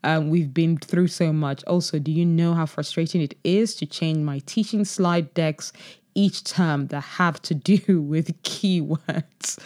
Um, 0.06 0.30
we've 0.30 0.54
been 0.54 0.78
through 0.78 1.10
so 1.10 1.34
much. 1.34 1.64
Also, 1.66 2.00
do 2.00 2.12
you 2.12 2.26
know 2.26 2.54
how 2.54 2.66
frustrating 2.66 3.22
it 3.22 3.38
is 3.44 3.76
to 3.76 3.86
change 3.86 4.20
my 4.20 4.40
teaching 4.46 4.86
slide 4.86 5.34
decks 5.34 5.74
each 6.16 6.44
term 6.46 6.88
that 6.88 7.02
have 7.02 7.42
to 7.44 7.54
do 7.54 8.02
with 8.02 8.42
keywords? 8.44 9.60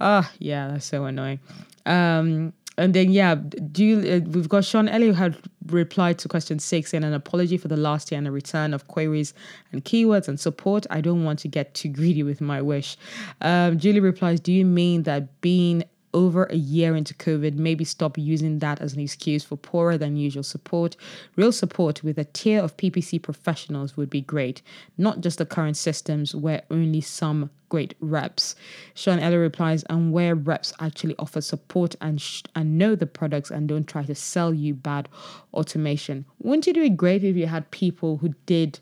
Ah, 0.00 0.26
oh, 0.28 0.34
yeah, 0.38 0.68
that's 0.68 0.86
so 0.86 1.04
annoying. 1.04 1.40
Um, 1.84 2.54
and 2.78 2.94
then 2.94 3.10
yeah, 3.10 3.34
do 3.34 3.84
you, 3.84 3.98
uh, 3.98 4.30
we've 4.30 4.48
got 4.48 4.64
Sean 4.64 4.88
Elliott 4.88 5.16
had 5.16 5.36
replied 5.66 6.18
to 6.18 6.28
question 6.28 6.58
six 6.58 6.92
in 6.94 7.02
an 7.04 7.12
apology 7.12 7.56
for 7.56 7.68
the 7.68 7.76
last 7.76 8.10
year 8.10 8.18
and 8.18 8.28
a 8.28 8.30
return 8.30 8.74
of 8.74 8.86
queries 8.88 9.34
and 9.72 9.84
keywords 9.84 10.28
and 10.28 10.38
support. 10.38 10.86
I 10.90 11.00
don't 11.00 11.24
want 11.24 11.38
to 11.40 11.48
get 11.48 11.74
too 11.74 11.88
greedy 11.88 12.22
with 12.22 12.40
my 12.40 12.60
wish. 12.60 12.96
Um, 13.40 13.78
Julie 13.78 14.00
replies, 14.00 14.40
Do 14.40 14.52
you 14.52 14.64
mean 14.64 15.04
that 15.04 15.40
being 15.40 15.84
over 16.16 16.44
a 16.44 16.56
year 16.56 16.96
into 16.96 17.12
COVID, 17.12 17.56
maybe 17.56 17.84
stop 17.84 18.16
using 18.16 18.58
that 18.60 18.80
as 18.80 18.94
an 18.94 19.00
excuse 19.00 19.44
for 19.44 19.56
poorer 19.56 19.98
than 19.98 20.16
usual 20.16 20.42
support. 20.42 20.96
Real 21.36 21.52
support 21.52 22.02
with 22.02 22.16
a 22.16 22.24
tier 22.24 22.60
of 22.62 22.74
PPC 22.78 23.22
professionals 23.22 23.98
would 23.98 24.08
be 24.08 24.22
great, 24.22 24.62
not 24.96 25.20
just 25.20 25.36
the 25.36 25.44
current 25.44 25.76
systems 25.76 26.34
where 26.34 26.62
only 26.70 27.02
some 27.02 27.50
great 27.68 27.94
reps. 28.00 28.56
Sean 28.94 29.18
Eller 29.18 29.38
replies, 29.38 29.82
and 29.84 30.10
where 30.10 30.34
reps 30.34 30.72
actually 30.80 31.14
offer 31.18 31.42
support 31.42 31.94
and 32.00 32.18
sh- 32.18 32.42
and 32.54 32.78
know 32.78 32.94
the 32.94 33.06
products 33.06 33.50
and 33.50 33.68
don't 33.68 33.86
try 33.86 34.02
to 34.02 34.14
sell 34.14 34.54
you 34.54 34.72
bad 34.72 35.10
automation. 35.52 36.24
Wouldn't 36.38 36.66
it 36.66 36.76
be 36.76 36.88
great 36.88 37.24
if 37.24 37.36
you 37.36 37.46
had 37.46 37.70
people 37.70 38.16
who 38.16 38.34
did 38.46 38.80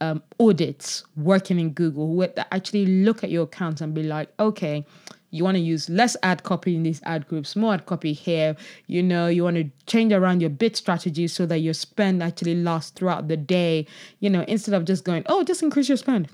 um, 0.00 0.20
audits 0.40 1.04
working 1.16 1.60
in 1.60 1.70
Google 1.70 2.08
who 2.08 2.14
would 2.14 2.32
actually 2.50 2.86
look 2.86 3.22
at 3.22 3.30
your 3.30 3.44
accounts 3.44 3.80
and 3.80 3.94
be 3.94 4.02
like, 4.02 4.30
okay, 4.40 4.84
you 5.32 5.42
want 5.44 5.56
to 5.56 5.60
use 5.60 5.88
less 5.88 6.14
ad 6.22 6.42
copy 6.44 6.76
in 6.76 6.82
these 6.82 7.00
ad 7.04 7.26
groups, 7.26 7.56
more 7.56 7.74
ad 7.74 7.86
copy 7.86 8.12
here. 8.12 8.54
You 8.86 9.02
know, 9.02 9.26
you 9.26 9.42
want 9.42 9.56
to 9.56 9.68
change 9.86 10.12
around 10.12 10.42
your 10.42 10.50
bid 10.50 10.76
strategy 10.76 11.26
so 11.26 11.46
that 11.46 11.58
your 11.58 11.74
spend 11.74 12.22
actually 12.22 12.54
lasts 12.54 12.90
throughout 12.90 13.28
the 13.28 13.36
day. 13.38 13.86
You 14.20 14.28
know, 14.28 14.44
instead 14.46 14.74
of 14.74 14.84
just 14.84 15.04
going, 15.04 15.24
oh, 15.26 15.42
just 15.42 15.62
increase 15.62 15.88
your 15.88 15.96
spend. 15.96 16.28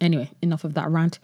Anyway, 0.00 0.30
enough 0.42 0.64
of 0.64 0.74
that 0.74 0.90
rant. 0.90 1.20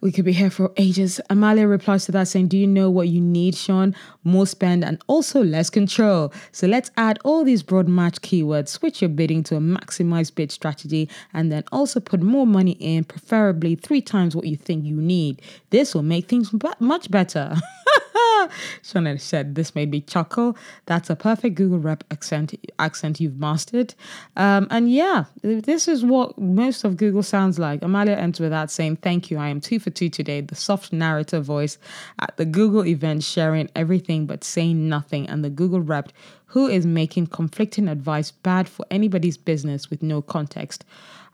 We 0.00 0.12
could 0.12 0.24
be 0.24 0.32
here 0.32 0.50
for 0.50 0.70
ages. 0.76 1.20
Amalia 1.28 1.66
replies 1.66 2.04
to 2.04 2.12
that 2.12 2.28
saying, 2.28 2.48
Do 2.48 2.56
you 2.56 2.66
know 2.66 2.88
what 2.88 3.08
you 3.08 3.20
need, 3.20 3.56
Sean? 3.56 3.96
More 4.22 4.46
spend 4.46 4.84
and 4.84 5.02
also 5.08 5.42
less 5.42 5.70
control. 5.70 6.32
So 6.52 6.66
let's 6.68 6.90
add 6.96 7.18
all 7.24 7.42
these 7.42 7.64
broad 7.64 7.88
match 7.88 8.20
keywords, 8.20 8.68
switch 8.68 9.02
your 9.02 9.08
bidding 9.08 9.42
to 9.44 9.56
a 9.56 9.60
maximized 9.60 10.36
bid 10.36 10.52
strategy, 10.52 11.08
and 11.32 11.50
then 11.50 11.64
also 11.72 11.98
put 11.98 12.22
more 12.22 12.46
money 12.46 12.72
in, 12.78 13.04
preferably 13.04 13.74
three 13.74 14.00
times 14.00 14.36
what 14.36 14.46
you 14.46 14.56
think 14.56 14.84
you 14.84 14.96
need. 14.96 15.42
This 15.70 15.94
will 15.94 16.02
make 16.02 16.28
things 16.28 16.52
much 16.78 17.10
better. 17.10 17.56
Sean 18.82 19.18
said, 19.18 19.54
This 19.54 19.74
made 19.74 19.90
me 19.90 20.00
chuckle. 20.00 20.56
That's 20.86 21.10
a 21.10 21.16
perfect 21.16 21.54
Google 21.56 21.78
rep 21.78 22.04
accent, 22.10 22.54
accent 22.78 23.20
you've 23.20 23.38
mastered. 23.38 23.94
Um, 24.36 24.66
and 24.70 24.90
yeah, 24.90 25.24
this 25.42 25.88
is 25.88 26.04
what 26.04 26.38
most 26.38 26.84
of 26.84 26.96
Google 26.96 27.22
sounds 27.22 27.58
like. 27.58 27.82
Amalia 27.82 28.14
ends 28.14 28.40
with 28.40 28.50
that 28.50 28.70
saying, 28.70 28.96
Thank 28.96 29.30
you. 29.30 29.38
I 29.38 29.48
am 29.48 29.60
two 29.60 29.80
two 29.90 30.08
today. 30.08 30.40
The 30.40 30.54
soft 30.54 30.92
narrator 30.92 31.40
voice 31.40 31.78
at 32.18 32.36
the 32.36 32.44
Google 32.44 32.86
event, 32.86 33.22
sharing 33.22 33.70
everything 33.74 34.26
but 34.26 34.44
saying 34.44 34.88
nothing. 34.88 35.28
And 35.28 35.44
the 35.44 35.50
Google 35.50 35.80
rep 35.80 36.12
who 36.46 36.66
is 36.66 36.86
making 36.86 37.26
conflicting 37.26 37.88
advice 37.88 38.30
bad 38.30 38.68
for 38.68 38.86
anybody's 38.90 39.36
business 39.36 39.90
with 39.90 40.02
no 40.02 40.22
context. 40.22 40.84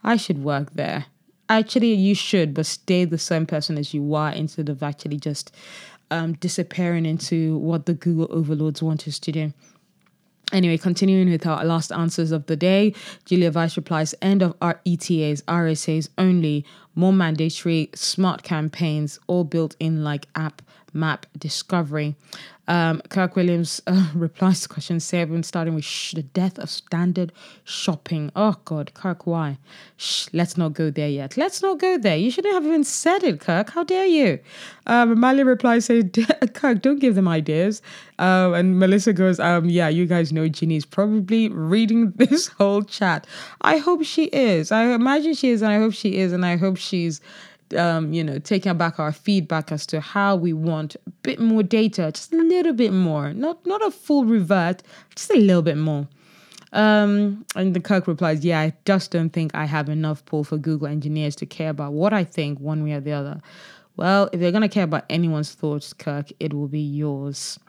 I 0.03 0.17
should 0.17 0.43
work 0.43 0.73
there. 0.73 1.05
Actually, 1.47 1.93
you 1.93 2.15
should, 2.15 2.53
but 2.53 2.65
stay 2.65 3.05
the 3.05 3.17
same 3.17 3.45
person 3.45 3.77
as 3.77 3.93
you 3.93 4.13
are 4.13 4.31
instead 4.31 4.67
of 4.67 4.83
actually 4.83 5.17
just 5.17 5.55
um, 6.11 6.33
disappearing 6.33 7.05
into 7.05 7.57
what 7.57 7.85
the 7.85 7.93
Google 7.93 8.27
overlords 8.29 8.81
want 8.83 9.07
us 9.07 9.19
to 9.19 9.31
do. 9.31 9.53
Anyway, 10.51 10.77
continuing 10.77 11.29
with 11.29 11.45
our 11.47 11.65
last 11.65 11.91
answers 11.91 12.31
of 12.31 12.45
the 12.45 12.55
day, 12.55 12.93
Julia 13.25 13.51
Vyse 13.51 13.75
replies 13.75 14.13
End 14.21 14.41
of 14.41 14.55
our 14.61 14.79
ETAs, 14.85 15.41
RSAs 15.43 16.09
only, 16.17 16.65
more 16.93 17.13
mandatory, 17.13 17.89
smart 17.93 18.43
campaigns, 18.43 19.19
all 19.27 19.43
built 19.43 19.75
in 19.79 20.03
like 20.03 20.27
app 20.35 20.61
map 20.95 21.25
discovery. 21.37 22.15
Um, 22.67 23.01
Kirk 23.09 23.35
Williams 23.35 23.81
uh, 23.87 24.09
replies 24.15 24.61
to 24.61 24.69
question 24.69 24.99
seven, 24.99 25.43
starting 25.43 25.75
with 25.75 25.85
shh, 25.85 26.13
the 26.13 26.23
death 26.23 26.57
of 26.57 26.69
standard 26.69 27.31
shopping. 27.63 28.31
Oh 28.35 28.55
God, 28.65 28.93
Kirk, 28.93 29.27
why? 29.27 29.57
Shh, 29.97 30.27
let's 30.33 30.57
not 30.57 30.73
go 30.73 30.89
there 30.89 31.09
yet. 31.09 31.37
Let's 31.37 31.61
not 31.61 31.79
go 31.79 31.97
there. 31.97 32.17
You 32.17 32.31
shouldn't 32.31 32.53
have 32.53 32.65
even 32.65 32.83
said 32.83 33.23
it, 33.23 33.39
Kirk. 33.39 33.69
How 33.69 33.83
dare 33.83 34.05
you? 34.07 34.39
Um, 34.87 35.11
Amalia 35.11 35.45
replies, 35.45 35.85
saying, 35.85 36.11
Kirk, 36.53 36.81
don't 36.81 36.99
give 36.99 37.15
them 37.15 37.27
ideas. 37.27 37.81
Um, 38.17 38.53
and 38.53 38.79
Melissa 38.79 39.13
goes, 39.13 39.39
um, 39.39 39.69
yeah, 39.69 39.89
you 39.89 40.05
guys 40.05 40.31
know 40.31 40.47
Ginny's 40.47 40.85
probably 40.85 41.49
reading 41.49 42.11
this 42.15 42.47
whole 42.47 42.81
chat. 42.83 43.27
I 43.61 43.77
hope 43.77 44.03
she 44.03 44.25
is. 44.25 44.71
I 44.71 44.85
imagine 44.93 45.33
she 45.35 45.49
is, 45.49 45.61
and 45.61 45.71
I 45.71 45.77
hope 45.77 45.93
she 45.93 46.17
is, 46.17 46.31
and 46.31 46.45
I 46.45 46.57
hope 46.57 46.77
she's 46.77 47.21
um, 47.75 48.13
you 48.13 48.23
know, 48.23 48.39
taking 48.39 48.77
back 48.77 48.99
our 48.99 49.11
feedback 49.11 49.71
as 49.71 49.85
to 49.87 49.99
how 49.99 50.35
we 50.35 50.53
want 50.53 50.95
a 51.07 51.09
bit 51.23 51.39
more 51.39 51.63
data, 51.63 52.11
just 52.13 52.33
a 52.33 52.37
little 52.37 52.73
bit 52.73 52.93
more, 52.93 53.33
not 53.33 53.65
not 53.65 53.85
a 53.85 53.91
full 53.91 54.25
revert, 54.25 54.83
just 55.15 55.31
a 55.31 55.37
little 55.37 55.61
bit 55.61 55.77
more. 55.77 56.07
Um, 56.73 57.45
and 57.55 57.73
the 57.73 57.79
Kirk 57.79 58.07
replies, 58.07 58.43
"Yeah, 58.43 58.59
I 58.59 58.73
just 58.85 59.11
don't 59.11 59.31
think 59.31 59.55
I 59.55 59.65
have 59.65 59.89
enough 59.89 60.25
pull 60.25 60.43
for 60.43 60.57
Google 60.57 60.87
engineers 60.87 61.35
to 61.37 61.45
care 61.45 61.69
about 61.69 61.93
what 61.93 62.13
I 62.13 62.23
think 62.23 62.59
one 62.59 62.83
way 62.83 62.93
or 62.93 62.99
the 62.99 63.13
other." 63.13 63.41
Well, 63.97 64.29
if 64.33 64.39
they're 64.39 64.51
gonna 64.51 64.69
care 64.69 64.83
about 64.83 65.05
anyone's 65.09 65.53
thoughts, 65.53 65.93
Kirk, 65.93 66.27
it 66.39 66.53
will 66.53 66.67
be 66.67 66.81
yours. 66.81 67.59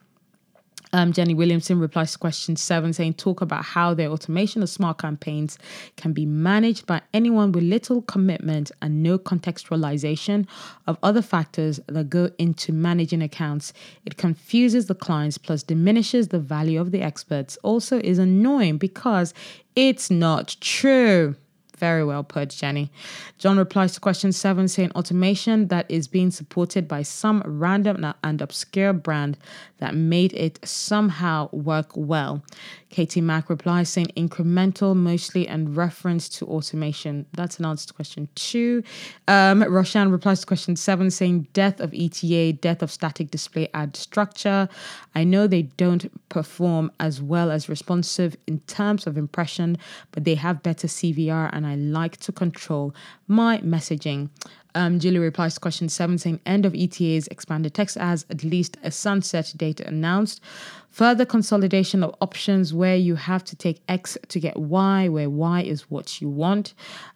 Um, 0.93 1.13
Jenny 1.13 1.35
Williamson 1.35 1.79
replies 1.79 2.13
to 2.13 2.19
question 2.19 2.57
seven, 2.57 2.93
saying, 2.93 3.15
Talk 3.15 3.41
about 3.41 3.65
how 3.65 3.95
their 3.95 4.09
automation 4.09 4.63
of 4.63 4.69
smart 4.69 4.99
campaigns 4.99 5.59
can 5.97 6.13
be 6.13 6.27
managed 6.27 6.87
by 6.87 7.03
anyone 7.13 7.53
with 7.53 7.65
little 7.65 8.03
commitment 8.03 8.71
and 8.81 9.03
no 9.03 9.19
contextualization 9.19 10.47
of 10.87 10.99
other 11.03 11.23
factors 11.23 11.81
that 11.87 12.11
go 12.11 12.31
into 12.39 12.73
managing 12.73 13.23
accounts. 13.23 13.73
It 14.05 14.17
confuses 14.17 14.87
the 14.87 14.95
clients 14.95 15.39
plus 15.39 15.63
diminishes 15.63 16.29
the 16.29 16.39
value 16.39 16.81
of 16.81 16.91
the 16.91 17.03
experts. 17.03 17.59
Also, 17.63 17.99
is 18.01 18.19
annoying 18.19 18.79
because 18.79 19.35
it's 19.75 20.11
not 20.11 20.57
true. 20.61 21.37
Very 21.79 22.05
well 22.05 22.25
put, 22.25 22.51
Jenny. 22.51 22.91
John 23.39 23.59
replies 23.59 23.93
to 23.93 24.01
question 24.01 24.33
seven, 24.33 24.69
saying 24.69 24.93
automation 24.93 25.69
that 25.69 25.87
is 25.91 26.09
being 26.09 26.31
supported 26.31 26.89
by 26.89 27.03
some 27.03 27.43
random 27.45 28.15
and 28.25 28.41
obscure 28.41 28.93
brand 28.93 29.37
that 29.79 29.95
made 29.95 30.33
it 30.33 30.59
somehow 30.67 31.49
work 31.53 31.91
well. 31.95 32.43
Katie 32.89 33.21
Mack 33.21 33.51
replies 33.51 33.91
saying 33.91 34.11
incremental, 34.17 34.97
mostly 34.97 35.47
and 35.47 35.77
reference 35.77 36.29
to 36.31 36.47
automation. 36.47 37.27
That's 37.33 37.59
an 37.59 37.67
answer 37.67 37.89
to 37.89 37.93
question 37.93 38.29
two. 38.37 38.83
Um, 39.29 39.63
Roshan 39.63 40.11
replies 40.11 40.41
to 40.41 40.47
question 40.47 40.77
seven 40.77 41.11
saying 41.11 41.49
death 41.53 41.81
of 41.81 41.93
ETA, 41.93 42.55
death 42.55 42.83
of 42.83 42.91
static 42.91 43.31
display 43.31 43.69
ad 43.75 43.97
structure. 43.97 44.69
I 45.15 45.25
know 45.25 45.47
they 45.47 45.63
don't 45.63 46.11
perform 46.31 46.91
as 47.01 47.21
well 47.21 47.51
as 47.51 47.69
responsive 47.69 48.37
in 48.47 48.61
terms 48.61 49.07
of 49.07 49.19
impression, 49.19 49.77
but 50.13 50.25
they 50.25 50.35
have 50.37 50.63
better 50.63 50.87
CVR 50.87 51.51
and 51.53 51.66
I 51.67 51.77
like 51.77 52.17
to 52.19 52.33
control 52.33 52.95
my 53.27 53.59
messaging. 53.59 54.31
Um, 54.75 54.99
Julie 54.99 55.19
replies 55.19 55.55
to 55.55 55.61
question 55.61 55.89
seven 55.89 56.19
saying 56.19 56.41
end 56.45 56.67
of 56.67 56.75
ETA's 56.75 57.29
expanded 57.29 57.73
text 57.73 57.97
as 57.97 58.27
at 58.29 58.45
least 58.45 58.77
a 58.83 58.91
sunset 58.91 59.55
date 59.57 59.81
announced. 59.81 60.43
Further 60.91 61.25
consolidation 61.25 62.03
of 62.03 62.15
options 62.21 62.75
where 62.75 62.97
you 62.97 63.15
have 63.17 63.43
to 63.45 63.57
take 63.57 63.81
X 63.89 64.19
to 64.29 64.39
get 64.39 64.59
Y, 64.59 65.09
where 65.09 65.31
Y 65.31 65.63
is 65.63 65.91
what 65.91 66.21
you 66.21 66.29
want. 66.29 66.75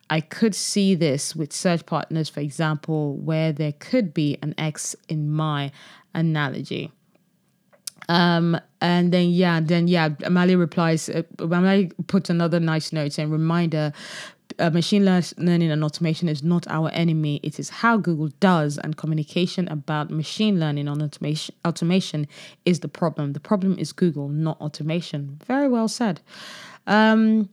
I 0.09 0.20
could 0.20 0.55
see 0.55 0.94
this 0.94 1.36
with 1.36 1.53
search 1.53 1.84
partners, 1.84 2.28
for 2.28 2.40
example, 2.40 3.16
where 3.16 3.53
there 3.53 3.72
could 3.72 4.14
be 4.14 4.38
an 4.42 4.55
X 4.57 4.96
in 5.09 5.30
my 5.30 5.70
analogy. 6.14 6.90
Um, 8.09 8.59
and 8.80 9.12
then 9.12 9.30
yeah, 9.30 9.61
then 9.61 9.86
yeah, 9.86 10.09
Amali 10.09 10.59
replies. 10.59 11.09
Uh, 11.09 11.22
Amali 11.36 11.92
puts 12.07 12.28
another 12.28 12.59
nice 12.59 12.92
note 12.92 13.12
saying 13.12 13.30
reminder 13.30 13.92
uh, 14.61 14.70
machine 14.70 15.04
learning 15.04 15.70
and 15.70 15.82
automation 15.82 16.28
is 16.28 16.42
not 16.42 16.66
our 16.68 16.90
enemy. 16.90 17.40
It 17.42 17.58
is 17.58 17.70
how 17.70 17.96
Google 17.96 18.28
does, 18.40 18.78
and 18.78 18.96
communication 18.96 19.66
about 19.68 20.11
machine 20.11 20.61
learning 20.61 20.86
on 20.88 21.02
automation, 21.02 21.54
automation 21.66 22.28
is 22.64 22.80
the 22.80 22.88
problem. 22.88 23.32
The 23.32 23.40
problem 23.40 23.78
is 23.78 23.92
Google, 23.92 24.28
not 24.28 24.61
automation. 24.61 25.40
Very 25.46 25.68
well 25.68 25.88
said. 25.88 26.20
Um, 26.86 27.48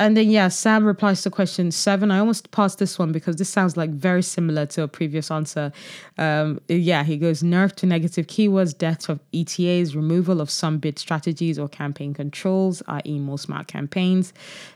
and 0.00 0.16
then 0.16 0.30
yeah, 0.30 0.48
Sam 0.48 0.84
replies 0.84 1.22
to 1.22 1.30
question 1.30 1.70
seven. 1.70 2.10
I 2.10 2.18
almost 2.18 2.50
passed 2.50 2.78
this 2.78 2.98
one 2.98 3.12
because 3.12 3.36
this 3.36 3.48
sounds 3.48 3.76
like 3.76 3.90
very 3.90 4.22
similar 4.22 4.66
to 4.66 4.82
a 4.82 4.88
previous 4.88 5.30
answer. 5.30 5.72
Um, 6.18 6.60
yeah, 6.68 7.04
he 7.04 7.16
goes 7.16 7.42
nerf 7.42 7.74
to 7.76 7.86
negative 7.86 8.26
keywords, 8.26 8.76
death 8.76 9.08
of 9.08 9.20
ETAs, 9.32 9.94
removal 9.94 10.40
of 10.40 10.50
some 10.50 10.78
bid 10.78 10.98
strategies 10.98 11.58
or 11.58 11.68
campaign 11.68 12.14
controls, 12.14 12.82
i.e., 12.88 13.18
more 13.20 13.38
smart 13.38 13.68
campaigns. 13.68 14.32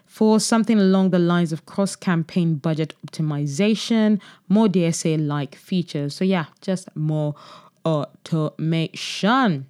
For 0.06 0.38
something 0.38 0.78
along 0.78 1.10
the 1.10 1.18
lines 1.18 1.52
of 1.52 1.66
cross 1.66 1.96
campaign 1.96 2.54
budget 2.54 2.94
optimization, 3.04 4.20
more 4.48 4.68
DSA 4.68 5.26
like 5.26 5.56
features. 5.56 6.14
So 6.14 6.24
yeah, 6.24 6.46
just 6.60 6.88
more 6.94 7.34
automation. 7.84 9.66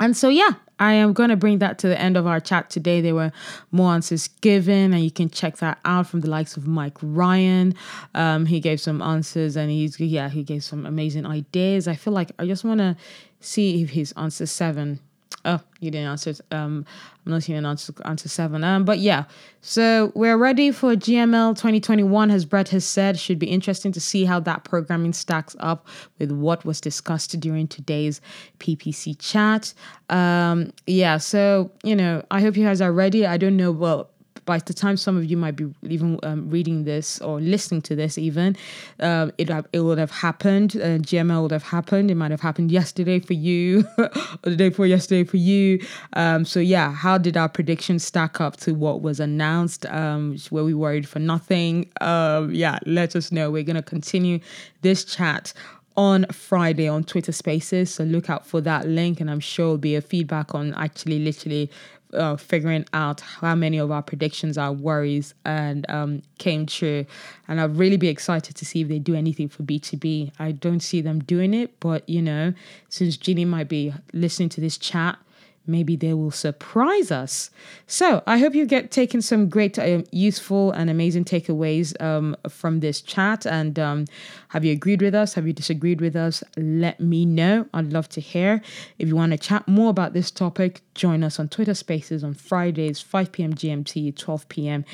And 0.00 0.16
so 0.16 0.28
yeah, 0.28 0.50
I 0.78 0.94
am 0.94 1.12
going 1.12 1.30
to 1.30 1.36
bring 1.36 1.58
that 1.58 1.78
to 1.80 1.88
the 1.88 2.00
end 2.00 2.16
of 2.16 2.26
our 2.26 2.40
chat 2.40 2.70
today. 2.70 3.00
There 3.00 3.14
were 3.14 3.32
more 3.70 3.92
answers 3.92 4.28
given, 4.40 4.92
and 4.92 5.04
you 5.04 5.10
can 5.10 5.30
check 5.30 5.58
that 5.58 5.78
out 5.84 6.06
from 6.06 6.20
the 6.20 6.30
likes 6.30 6.56
of 6.56 6.66
Mike 6.66 6.98
Ryan. 7.02 7.74
Um, 8.14 8.46
he 8.46 8.60
gave 8.60 8.80
some 8.80 9.00
answers, 9.00 9.56
and 9.56 9.70
he's 9.70 9.98
yeah, 10.00 10.28
he 10.28 10.42
gave 10.42 10.64
some 10.64 10.86
amazing 10.86 11.26
ideas. 11.26 11.86
I 11.86 11.94
feel 11.94 12.12
like 12.12 12.32
I 12.38 12.46
just 12.46 12.64
want 12.64 12.78
to 12.78 12.96
see 13.40 13.82
if 13.82 13.90
his 13.90 14.12
answer 14.16 14.46
seven 14.46 15.00
Oh, 15.46 15.60
you 15.80 15.90
didn't 15.90 16.08
answer. 16.08 16.34
Um, 16.50 16.86
I'm 17.24 17.32
not 17.32 17.42
seeing 17.42 17.58
an 17.58 17.66
answer, 17.66 17.92
answer 18.06 18.28
seven. 18.28 18.64
Um, 18.64 18.84
but 18.86 18.98
yeah, 18.98 19.24
so 19.60 20.10
we're 20.14 20.38
ready 20.38 20.70
for 20.70 20.94
GML 20.94 21.50
2021, 21.54 22.30
as 22.30 22.46
Brett 22.46 22.70
has 22.70 22.84
said. 22.84 23.18
Should 23.18 23.38
be 23.38 23.48
interesting 23.48 23.92
to 23.92 24.00
see 24.00 24.24
how 24.24 24.40
that 24.40 24.64
programming 24.64 25.12
stacks 25.12 25.54
up 25.60 25.86
with 26.18 26.32
what 26.32 26.64
was 26.64 26.80
discussed 26.80 27.38
during 27.40 27.68
today's 27.68 28.22
PPC 28.58 29.16
chat. 29.18 29.74
Um, 30.08 30.72
yeah, 30.86 31.18
so 31.18 31.70
you 31.82 31.94
know, 31.94 32.24
I 32.30 32.40
hope 32.40 32.56
you 32.56 32.64
guys 32.64 32.80
are 32.80 32.92
ready. 32.92 33.26
I 33.26 33.36
don't 33.36 33.56
know. 33.56 33.70
Well, 33.70 34.10
by 34.44 34.58
the 34.58 34.74
time 34.74 34.96
some 34.96 35.16
of 35.16 35.24
you 35.24 35.36
might 35.36 35.56
be 35.56 35.72
even 35.82 36.18
um, 36.22 36.50
reading 36.50 36.84
this 36.84 37.20
or 37.20 37.40
listening 37.40 37.82
to 37.82 37.96
this, 37.96 38.18
even 38.18 38.56
um, 39.00 39.32
it 39.38 39.50
it 39.72 39.80
would 39.80 39.98
have 39.98 40.10
happened. 40.10 40.76
Uh, 40.76 40.98
GML 40.98 41.42
would 41.42 41.50
have 41.50 41.62
happened. 41.62 42.10
It 42.10 42.14
might 42.14 42.30
have 42.30 42.40
happened 42.40 42.70
yesterday 42.70 43.20
for 43.20 43.34
you, 43.34 43.84
or 43.98 44.10
the 44.44 44.56
day 44.56 44.68
before 44.68 44.86
yesterday 44.86 45.24
for 45.24 45.36
you. 45.36 45.84
Um, 46.14 46.44
so 46.44 46.60
yeah, 46.60 46.92
how 46.92 47.18
did 47.18 47.36
our 47.36 47.48
predictions 47.48 48.04
stack 48.04 48.40
up 48.40 48.56
to 48.58 48.74
what 48.74 49.02
was 49.02 49.20
announced? 49.20 49.86
Um, 49.86 50.36
were 50.50 50.64
we 50.64 50.74
worried 50.74 51.08
for 51.08 51.18
nothing? 51.18 51.90
Um, 52.00 52.52
yeah, 52.54 52.78
let 52.86 53.16
us 53.16 53.32
know. 53.32 53.50
We're 53.50 53.62
gonna 53.62 53.82
continue 53.82 54.40
this 54.82 55.04
chat 55.04 55.52
on 55.96 56.26
Friday 56.32 56.88
on 56.88 57.04
Twitter 57.04 57.32
Spaces. 57.32 57.92
So 57.94 58.04
look 58.04 58.28
out 58.28 58.46
for 58.46 58.60
that 58.62 58.88
link, 58.88 59.20
and 59.20 59.30
I'm 59.30 59.40
sure 59.40 59.66
it'll 59.66 59.78
be 59.78 59.94
a 59.94 60.00
feedback 60.00 60.54
on 60.54 60.74
actually 60.74 61.20
literally 61.20 61.70
uh, 62.14 62.36
figuring 62.36 62.86
out 62.92 63.20
how 63.20 63.54
many 63.54 63.78
of 63.78 63.90
our 63.90 64.02
predictions, 64.02 64.58
our 64.58 64.72
worries, 64.72 65.34
and 65.44 65.88
um, 65.90 66.22
came 66.38 66.66
true. 66.66 67.06
And 67.48 67.60
I'd 67.60 67.76
really 67.76 67.96
be 67.96 68.08
excited 68.08 68.56
to 68.56 68.64
see 68.64 68.82
if 68.82 68.88
they 68.88 68.98
do 68.98 69.14
anything 69.14 69.48
for 69.48 69.62
B2B. 69.62 70.32
I 70.38 70.52
don't 70.52 70.80
see 70.80 71.00
them 71.00 71.20
doing 71.20 71.54
it, 71.54 71.78
but 71.80 72.08
you 72.08 72.22
know, 72.22 72.54
since 72.88 73.16
Ginny 73.16 73.44
might 73.44 73.68
be 73.68 73.92
listening 74.12 74.48
to 74.50 74.60
this 74.60 74.78
chat, 74.78 75.18
maybe 75.66 75.96
they 75.96 76.14
will 76.14 76.30
surprise 76.30 77.10
us. 77.10 77.50
So 77.86 78.22
I 78.26 78.38
hope 78.38 78.54
you 78.54 78.66
get 78.66 78.90
taken 78.90 79.22
some 79.22 79.48
great, 79.48 79.78
uh, 79.78 80.02
useful, 80.10 80.72
and 80.72 80.90
amazing 80.90 81.24
takeaways 81.24 82.00
um, 82.02 82.36
from 82.48 82.80
this 82.80 83.00
chat. 83.00 83.46
And 83.46 83.78
um, 83.78 84.04
have 84.48 84.64
you 84.64 84.72
agreed 84.72 85.02
with 85.02 85.14
us? 85.14 85.34
Have 85.34 85.46
you 85.46 85.52
disagreed 85.52 86.00
with 86.00 86.16
us? 86.16 86.42
Let 86.56 87.00
me 87.00 87.24
know. 87.24 87.66
I'd 87.72 87.92
love 87.92 88.08
to 88.10 88.20
hear. 88.20 88.62
If 88.98 89.08
you 89.08 89.16
want 89.16 89.32
to 89.32 89.38
chat 89.38 89.66
more 89.66 89.90
about 89.90 90.12
this 90.12 90.30
topic, 90.30 90.82
join 90.94 91.24
us 91.24 91.38
on 91.38 91.48
Twitter 91.48 91.74
Spaces 91.74 92.22
on 92.22 92.34
Fridays, 92.34 93.00
5 93.00 93.32
p.m. 93.32 93.54
GMT, 93.54 94.16
12 94.16 94.48
p.m. 94.48 94.84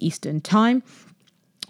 Eastern 0.00 0.40
Time. 0.40 0.82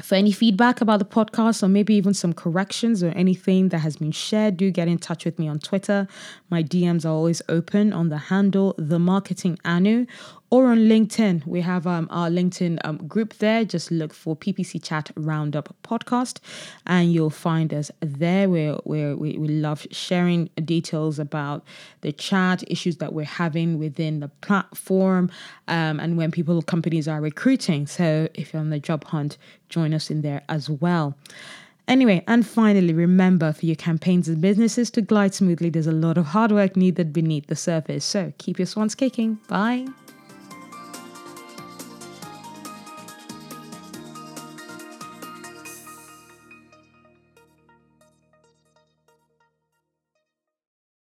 For 0.02 0.14
any 0.14 0.32
feedback 0.32 0.80
about 0.80 0.98
the 0.98 1.04
podcast 1.04 1.62
or 1.62 1.68
maybe 1.68 1.94
even 1.94 2.14
some 2.14 2.32
corrections 2.32 3.02
or 3.02 3.08
anything 3.08 3.68
that 3.68 3.78
has 3.78 3.96
been 3.96 4.12
shared, 4.12 4.56
do 4.56 4.70
get 4.70 4.88
in 4.88 4.98
touch 4.98 5.24
with 5.24 5.38
me 5.38 5.48
on 5.48 5.58
Twitter. 5.58 6.08
My 6.48 6.62
DMs 6.62 7.04
are 7.04 7.08
always 7.08 7.42
open 7.48 7.92
on 7.92 8.08
the 8.08 8.18
handle 8.18 8.74
The 8.78 8.98
Marketing 8.98 9.58
Anu 9.64 10.06
or 10.50 10.66
on 10.66 10.78
LinkedIn. 10.78 11.46
We 11.46 11.60
have 11.60 11.86
um, 11.86 12.08
our 12.10 12.28
LinkedIn 12.28 12.78
um, 12.84 12.98
group 13.06 13.34
there. 13.34 13.64
Just 13.64 13.90
look 13.90 14.12
for 14.12 14.36
PPC 14.36 14.82
Chat 14.82 15.10
Roundup 15.16 15.74
Podcast 15.84 16.38
and 16.86 17.12
you'll 17.12 17.30
find 17.30 17.72
us 17.72 17.90
there. 18.00 18.50
Where 18.50 18.76
we 18.84 19.14
we, 19.14 19.38
we 19.38 19.48
love 19.48 19.86
sharing 19.90 20.50
details 20.64 21.18
about 21.18 21.64
the 22.00 22.12
chat, 22.12 22.64
issues 22.66 22.96
that 22.96 23.12
we're 23.12 23.24
having 23.24 23.78
within 23.78 24.20
the 24.20 24.28
platform, 24.28 25.30
um, 25.68 26.00
and 26.00 26.16
when 26.16 26.30
people, 26.30 26.60
companies 26.62 27.06
are 27.06 27.20
recruiting. 27.20 27.86
So 27.86 28.28
if 28.34 28.52
you're 28.52 28.60
on 28.60 28.70
the 28.70 28.80
job 28.80 29.04
hunt, 29.04 29.38
join 29.68 29.94
us 29.94 30.10
in 30.10 30.22
there 30.22 30.42
as 30.48 30.68
well. 30.68 31.16
Anyway, 31.86 32.22
and 32.28 32.46
finally, 32.46 32.92
remember 32.92 33.52
for 33.52 33.66
your 33.66 33.76
campaigns 33.76 34.28
and 34.28 34.40
businesses 34.40 34.90
to 34.92 35.02
glide 35.02 35.34
smoothly, 35.34 35.70
there's 35.70 35.88
a 35.88 35.92
lot 35.92 36.16
of 36.16 36.26
hard 36.26 36.52
work 36.52 36.76
needed 36.76 37.12
beneath 37.12 37.48
the 37.48 37.56
surface. 37.56 38.04
So 38.04 38.32
keep 38.38 38.58
your 38.58 38.66
swans 38.66 38.94
kicking. 38.94 39.38
Bye. 39.48 39.86